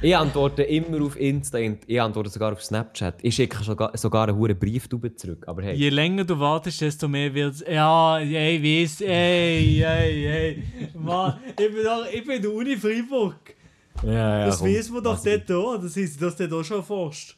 Ich 0.00 0.16
antworte 0.16 0.62
immer 0.62 1.04
auf 1.04 1.18
Insta, 1.18 1.58
ich 1.58 2.00
antworte 2.00 2.30
sogar 2.30 2.52
auf 2.52 2.62
Snapchat. 2.62 3.16
Ich 3.22 3.34
schicke 3.34 3.64
sogar, 3.64 3.96
sogar 3.98 4.28
einen 4.28 4.36
hohen 4.36 4.56
Brief 4.56 4.88
zurück. 4.88 5.42
Aber 5.48 5.62
hey, 5.62 5.74
Je 5.74 5.88
länger 5.88 6.24
du 6.24 6.38
wartest, 6.38 6.80
desto 6.80 7.08
mehr 7.08 7.34
wird 7.34 7.54
es. 7.54 7.64
Ja, 7.68 8.20
ey, 8.20 8.62
weiss, 8.62 9.00
ey, 9.00 9.82
ey, 9.82 10.26
ey. 10.26 10.62
Mann, 10.94 11.38
ich 11.50 11.56
bin, 11.56 11.82
doch, 11.82 12.06
ich 12.12 12.24
bin 12.24 12.46
Uni 12.46 12.76
Freiburg. 12.76 13.56
ja, 14.04 14.38
ja, 14.38 14.46
das 14.46 14.60
komm, 14.60 14.68
weiß 14.68 14.90
man 14.90 15.02
doch 15.02 15.20
dort 15.20 15.50
auch. 15.50 15.78
Das 15.82 15.96
ist 15.96 16.22
das 16.22 16.36
dort 16.36 16.52
auch 16.52 16.62
schon 16.62 16.76
erforscht. 16.76 17.36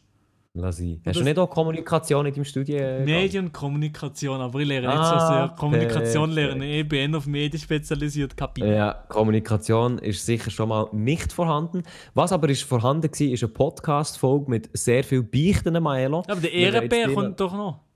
Lass 0.52 0.80
ich. 0.80 0.98
Hast 1.06 1.20
du 1.20 1.22
nicht 1.22 1.38
auch 1.38 1.48
Kommunikation 1.48 2.26
in 2.26 2.34
deinem 2.34 2.44
Studiengang? 2.44 3.04
Medien 3.04 3.46
und 3.46 3.52
Kommunikation, 3.52 4.40
aber 4.40 4.58
ich 4.58 4.66
lerne 4.66 4.88
nicht 4.88 4.96
so 4.96 5.14
Ah, 5.14 5.46
sehr 5.46 5.56
Kommunikation 5.56 6.30
lernen. 6.32 6.62
Ich 6.62 6.88
bin 6.88 7.08
eher 7.12 7.16
auf 7.16 7.26
Medien 7.26 7.60
spezialisiert, 7.60 8.36
Kapitel. 8.36 8.72
Ja, 8.74 8.94
Kommunikation 9.08 9.98
ist 9.98 10.26
sicher 10.26 10.50
schon 10.50 10.70
mal 10.70 10.88
nicht 10.90 11.32
vorhanden. 11.32 11.84
Was 12.14 12.32
aber 12.32 12.48
ist 12.48 12.64
vorhanden 12.64 13.04
war, 13.04 13.20
ist 13.28 13.44
eine 13.44 13.52
Podcast-Folge 13.52 14.50
mit 14.50 14.70
sehr 14.72 15.04
viel 15.04 15.22
Beichten, 15.22 15.80
Maelo. 15.80 16.24
Aber 16.26 16.40
der 16.40 16.52
Ehrenbär 16.52 17.12
kommt 17.12 17.38
doch 17.38 17.52
noch. 17.52 17.89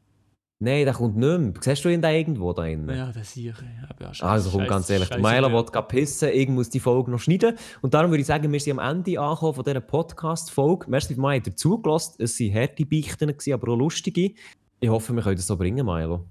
Nein, 0.61 0.85
der 0.85 0.95
kommt 0.95 1.17
nicht 1.17 1.39
mehr. 1.39 1.53
Siehst 1.61 1.85
du 1.85 1.89
ihn 1.89 2.01
da 2.01 2.11
irgendwo 2.11 2.53
da 2.53 2.63
drin? 2.63 2.89
Ja, 2.89 3.13
das 3.13 3.33
sehe 3.33 3.51
ich. 3.51 4.01
Ja, 4.01 4.15
scheiße, 4.15 4.25
Also 4.25 4.51
komm, 4.51 4.61
scheiße, 4.61 4.71
ganz 4.71 4.91
ehrlich, 4.91 5.09
scheiße, 5.09 5.21
Maelo 5.21 5.49
Bär. 5.49 5.59
will 5.59 5.67
gehen 5.71 5.89
pissen, 5.89 6.31
ich 6.33 6.49
muss 6.49 6.71
die 6.71 6.81
Folge 6.81 7.11
noch 7.11 7.19
schneiden. 7.19 7.57
Und 7.83 7.93
darum 7.93 8.11
würde 8.11 8.21
ich 8.21 8.27
sagen, 8.27 8.51
wir 8.51 8.61
sind 8.61 8.79
am 8.79 8.97
Ende 8.97 9.21
angekommen 9.21 9.55
von 9.55 9.65
dieser 9.65 9.81
Podcast-Folge. 9.81 10.87
Merci, 10.89 11.17
Mai, 11.17 11.43
ihr 11.45 11.57
zugelassen. 11.57 12.15
Es 12.23 12.39
waren 12.41 12.55
harte 12.55 12.87
Beichten, 12.87 13.53
aber 13.53 13.73
auch 13.73 13.77
lustige. 13.77 14.33
Ich 14.81 14.89
hoffe, 14.89 15.13
wir 15.13 15.23
können 15.23 15.37
das 15.37 15.47
so 15.47 15.57
bringen, 15.57 15.85
Maelo. 15.85 16.25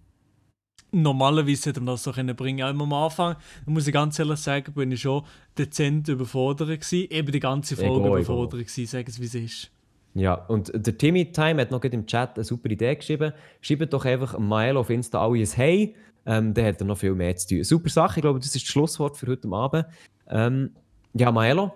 Normalerweise 0.92 1.70
hätte 1.72 1.82
man 1.82 1.96
das 1.96 2.04
so 2.04 2.12
können 2.12 2.36
bringen 2.36 2.66
können. 2.66 2.80
Am 2.82 2.94
Anfang, 2.94 3.36
da 3.66 3.72
muss 3.72 3.88
ich 3.88 3.94
ganz 3.94 4.18
ehrlich 4.20 4.40
sagen, 4.40 4.74
bin 4.74 4.92
ich 4.92 5.02
schon 5.02 5.24
dezent 5.58 6.08
überfordert 6.08 6.70
gewesen. 6.70 7.08
Eben 7.10 7.32
die 7.32 7.40
ganze 7.40 7.76
Folge 7.76 7.92
Ego, 7.96 8.06
ego. 8.06 8.18
überfordert 8.18 8.60
gewesen, 8.68 8.86
sagen 8.86 9.08
es 9.10 9.20
wie 9.20 9.26
es 9.26 9.36
ist. 9.36 9.72
Ja, 10.16 10.36
und 10.36 10.72
der 10.74 10.98
Timmy 10.98 11.32
Time 11.32 11.62
hat 11.62 11.72
noch 11.72 11.82
gerade 11.82 11.96
im 11.96 12.06
Chat 12.06 12.36
eine 12.36 12.44
super 12.44 12.70
Idee 12.70 12.96
geschrieben. 12.96 13.34
Schreibt 13.62 13.94
doch 13.94 14.06
einfach 14.06 14.38
Maelo 14.38 14.82
auf 14.82 14.90
Insta 14.90 15.20
alle 15.24 15.40
ein 15.40 15.48
Hey. 15.48 15.96
Ähm, 16.26 16.54
dann 16.54 16.66
hat 16.66 16.80
er 16.80 16.86
noch 16.86 16.98
viel 16.98 17.16
mehr 17.16 17.36
zu 17.36 17.48
tun. 17.56 17.64
Super 17.64 17.90
Sache, 17.90 18.20
ich 18.20 18.22
glaube, 18.22 18.40
das 18.40 18.48
ist 18.48 18.56
das 18.56 18.64
Schlusswort 18.64 19.18
für 19.18 19.28
heute 19.28 19.52
Abend. 19.52 19.86
Ähm, 20.30 20.72
ja, 21.14 21.32
Maelo, 21.32 21.74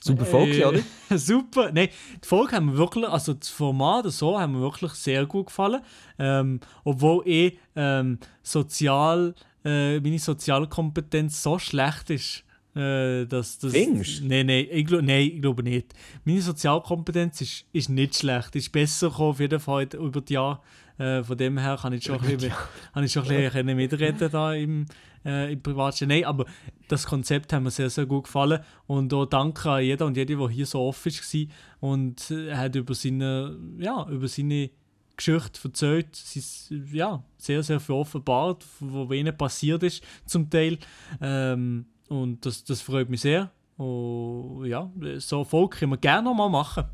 super 0.00 0.24
Folge, 0.24 0.60
Äh, 0.60 0.64
oder? 0.64 0.80
Super. 1.18 1.72
Nein, 1.72 1.88
die 2.22 2.28
Folge 2.28 2.54
haben 2.56 2.66
mir 2.66 2.76
wirklich, 2.76 3.08
also 3.08 3.34
das 3.34 3.48
Format 3.48 4.06
so 4.12 4.38
haben 4.38 4.52
mir 4.52 4.60
wirklich 4.60 4.92
sehr 4.92 5.26
gut 5.26 5.46
gefallen. 5.46 5.80
Ähm, 6.18 6.60
obwohl 6.84 7.26
eh 7.26 7.58
ähm, 7.74 8.18
sozial, 8.42 9.34
äh, 9.64 9.98
meine 9.98 10.18
Sozialkompetenz 10.18 11.42
so 11.42 11.58
schlecht 11.58 12.10
ist. 12.10 12.44
Äh, 12.74 13.26
dass, 13.26 13.58
dass, 13.58 13.72
Findest? 13.72 14.22
Nein, 14.22 14.46
nein, 14.46 14.66
ich, 14.70 14.86
glaub, 14.86 15.02
nein, 15.02 15.22
ich 15.22 15.42
glaube 15.42 15.62
nicht. 15.62 15.92
Meine 16.24 16.40
Sozialkompetenz 16.40 17.40
ist, 17.40 17.64
ist 17.72 17.88
nicht 17.88 18.16
schlecht. 18.16 18.54
Ist 18.54 18.70
besser 18.70 19.08
gekommen, 19.08 19.30
auf 19.30 19.40
jeden 19.40 19.60
Fall 19.60 19.88
über 19.94 20.20
die 20.20 20.34
Jahre. 20.34 20.60
Äh, 20.98 21.24
von 21.24 21.36
dem 21.36 21.58
her 21.58 21.78
kann 21.80 21.92
ich 21.94 22.04
schon 22.04 22.20
ein 22.20 22.36
bisschen, 22.36 22.52
kann 22.92 23.04
ich 23.04 23.12
schon 23.12 23.26
ein 23.26 23.50
bisschen 23.50 23.76
mitreden 23.76 24.30
da 24.30 24.54
im, 24.54 24.86
äh, 25.24 25.52
im 25.52 25.62
Privatchat. 25.62 26.08
Nein, 26.08 26.24
aber 26.24 26.44
das 26.86 27.06
Konzept 27.06 27.52
hat 27.52 27.62
mir 27.62 27.70
sehr, 27.70 27.90
sehr 27.90 28.06
gut 28.06 28.24
gefallen. 28.24 28.60
Und 28.86 29.12
auch 29.14 29.26
danke 29.26 29.70
an 29.70 29.82
jeder 29.82 30.06
und 30.06 30.16
jede, 30.16 30.36
der 30.36 30.48
hier 30.48 30.66
so 30.66 30.80
offen 30.80 31.10
war 31.12 31.90
und 31.90 32.30
äh, 32.30 32.54
hat 32.54 32.76
über 32.76 32.94
seine, 32.94 33.58
ja, 33.78 34.06
über 34.08 34.28
seine 34.28 34.70
Geschichte 35.16 35.60
erzählt. 35.64 36.14
Sie 36.14 36.38
ist 36.38 36.72
ja, 36.92 37.22
sehr, 37.36 37.62
sehr 37.62 37.80
viel 37.80 37.94
offenbart, 37.94 38.64
was 38.78 39.10
ihnen 39.16 39.36
passiert 39.36 39.82
ist, 39.82 40.04
zum 40.24 40.48
Teil. 40.48 40.78
Ähm, 41.20 41.86
und 42.10 42.44
das, 42.44 42.64
das 42.64 42.82
freut 42.82 43.08
mich 43.08 43.20
sehr. 43.20 43.50
Und 43.76 44.66
ja, 44.66 44.90
so 45.18 45.38
Erfolg 45.38 45.78
können 45.78 45.92
wir 45.92 45.96
gerne 45.96 46.24
noch 46.24 46.34
mal 46.34 46.48
machen. 46.48 46.84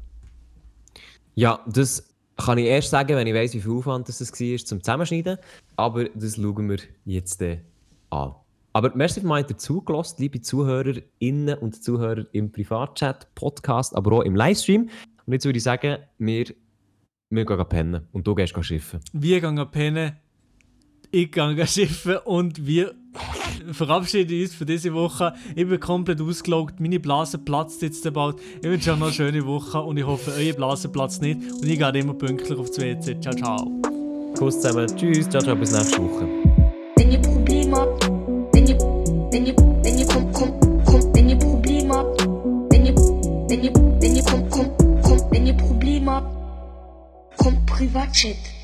Ja, 1.34 1.64
das 1.66 2.14
kann 2.36 2.58
ich 2.58 2.66
erst 2.66 2.90
sagen, 2.90 3.16
wenn 3.16 3.26
ich 3.26 3.34
weiß, 3.34 3.54
wie 3.54 3.60
viel 3.60 3.72
Aufwand 3.72 4.08
das 4.08 4.20
war 4.20 4.58
zum 4.58 4.82
Zusammenschneiden. 4.82 5.38
Aber 5.76 6.04
das 6.10 6.36
schauen 6.36 6.68
wir 6.68 6.78
jetzt 7.06 7.40
äh, 7.42 7.60
an. 8.10 8.34
Aber 8.74 8.94
merci 8.94 9.20
für 9.20 9.26
mal 9.26 9.42
dazugelassen, 9.42 10.16
liebe 10.18 10.42
Zuhörerinnen 10.42 11.58
und 11.58 11.82
Zuhörer 11.82 12.26
im 12.32 12.52
Privatchat, 12.52 13.34
Podcast, 13.34 13.96
aber 13.96 14.18
auch 14.18 14.22
im 14.22 14.36
Livestream. 14.36 14.90
Und 15.24 15.32
jetzt 15.32 15.46
würde 15.46 15.56
ich 15.56 15.62
sagen, 15.62 15.96
wir, 16.18 16.44
wir 17.30 17.46
gehen 17.46 17.68
pennen 17.70 18.06
und 18.12 18.26
du 18.26 18.34
gehst 18.34 18.54
schiffen. 18.64 19.00
Wir 19.14 19.40
gehen 19.40 19.70
pennen, 19.70 20.16
ich 21.10 21.32
gehe 21.32 21.66
schiffen 21.66 22.18
und 22.18 22.66
wir 22.66 22.94
verabschieden 23.72 24.42
uns 24.42 24.54
für 24.54 24.66
diese 24.66 24.92
Woche. 24.94 25.32
Ich 25.54 25.68
bin 25.68 25.80
komplett 25.80 26.20
ausgelaugt, 26.20 26.80
meine 26.80 27.00
Blase 27.00 27.38
platzt 27.38 27.82
jetzt 27.82 28.10
bald. 28.12 28.36
Ich 28.62 28.68
wünsche 28.68 28.92
euch 28.92 28.98
noch 28.98 29.06
eine 29.06 29.14
schöne 29.14 29.46
Woche 29.46 29.80
und 29.80 29.96
ich 29.96 30.06
hoffe, 30.06 30.32
eure 30.32 30.54
Blase 30.54 30.88
platzt 30.88 31.22
nicht. 31.22 31.40
Und 31.52 31.66
ich 31.66 31.78
gehe 31.78 31.98
immer 31.98 32.14
pünktlich 32.14 32.58
aufs 32.58 32.78
WC. 32.78 33.20
Ciao, 33.20 33.34
ciao. 33.34 33.70
Kuss 34.38 34.60
zusammen, 34.60 34.86
tschüss, 34.96 35.28
ciao, 35.28 35.42
ciao, 35.42 35.56
bis 35.56 35.72
nächste 35.72 35.98
Woche. 35.98 36.28
Wenn 36.96 37.10
ihr 37.10 37.20
Probleme 37.20 37.76
habt, 37.76 38.06
wenn 38.52 38.66
ihr, 38.66 38.78
wenn 39.32 39.46
ihr, 39.46 39.56
wenn 39.56 39.98
ihr 39.98 40.06
kommt, 40.06 40.32
kommt, 40.34 40.84
kommt, 40.84 41.16
wenn 41.16 41.28
ihr 41.30 41.38
Probleme 41.38 41.94
habt, 41.94 42.26
wenn 42.70 42.86
ihr, 42.86 42.94
wenn 42.94 43.64
ihr, 43.64 43.72
wenn 43.74 44.16
ihr 44.16 44.24
kommt, 44.24 44.50
kommt, 44.50 45.02
kommt, 45.02 45.24
wenn 45.30 45.46
ihr 45.46 45.54
Probleme 45.54 46.10
habt, 46.10 47.36
kommt 47.38 47.66
Privatchat. 47.66 48.55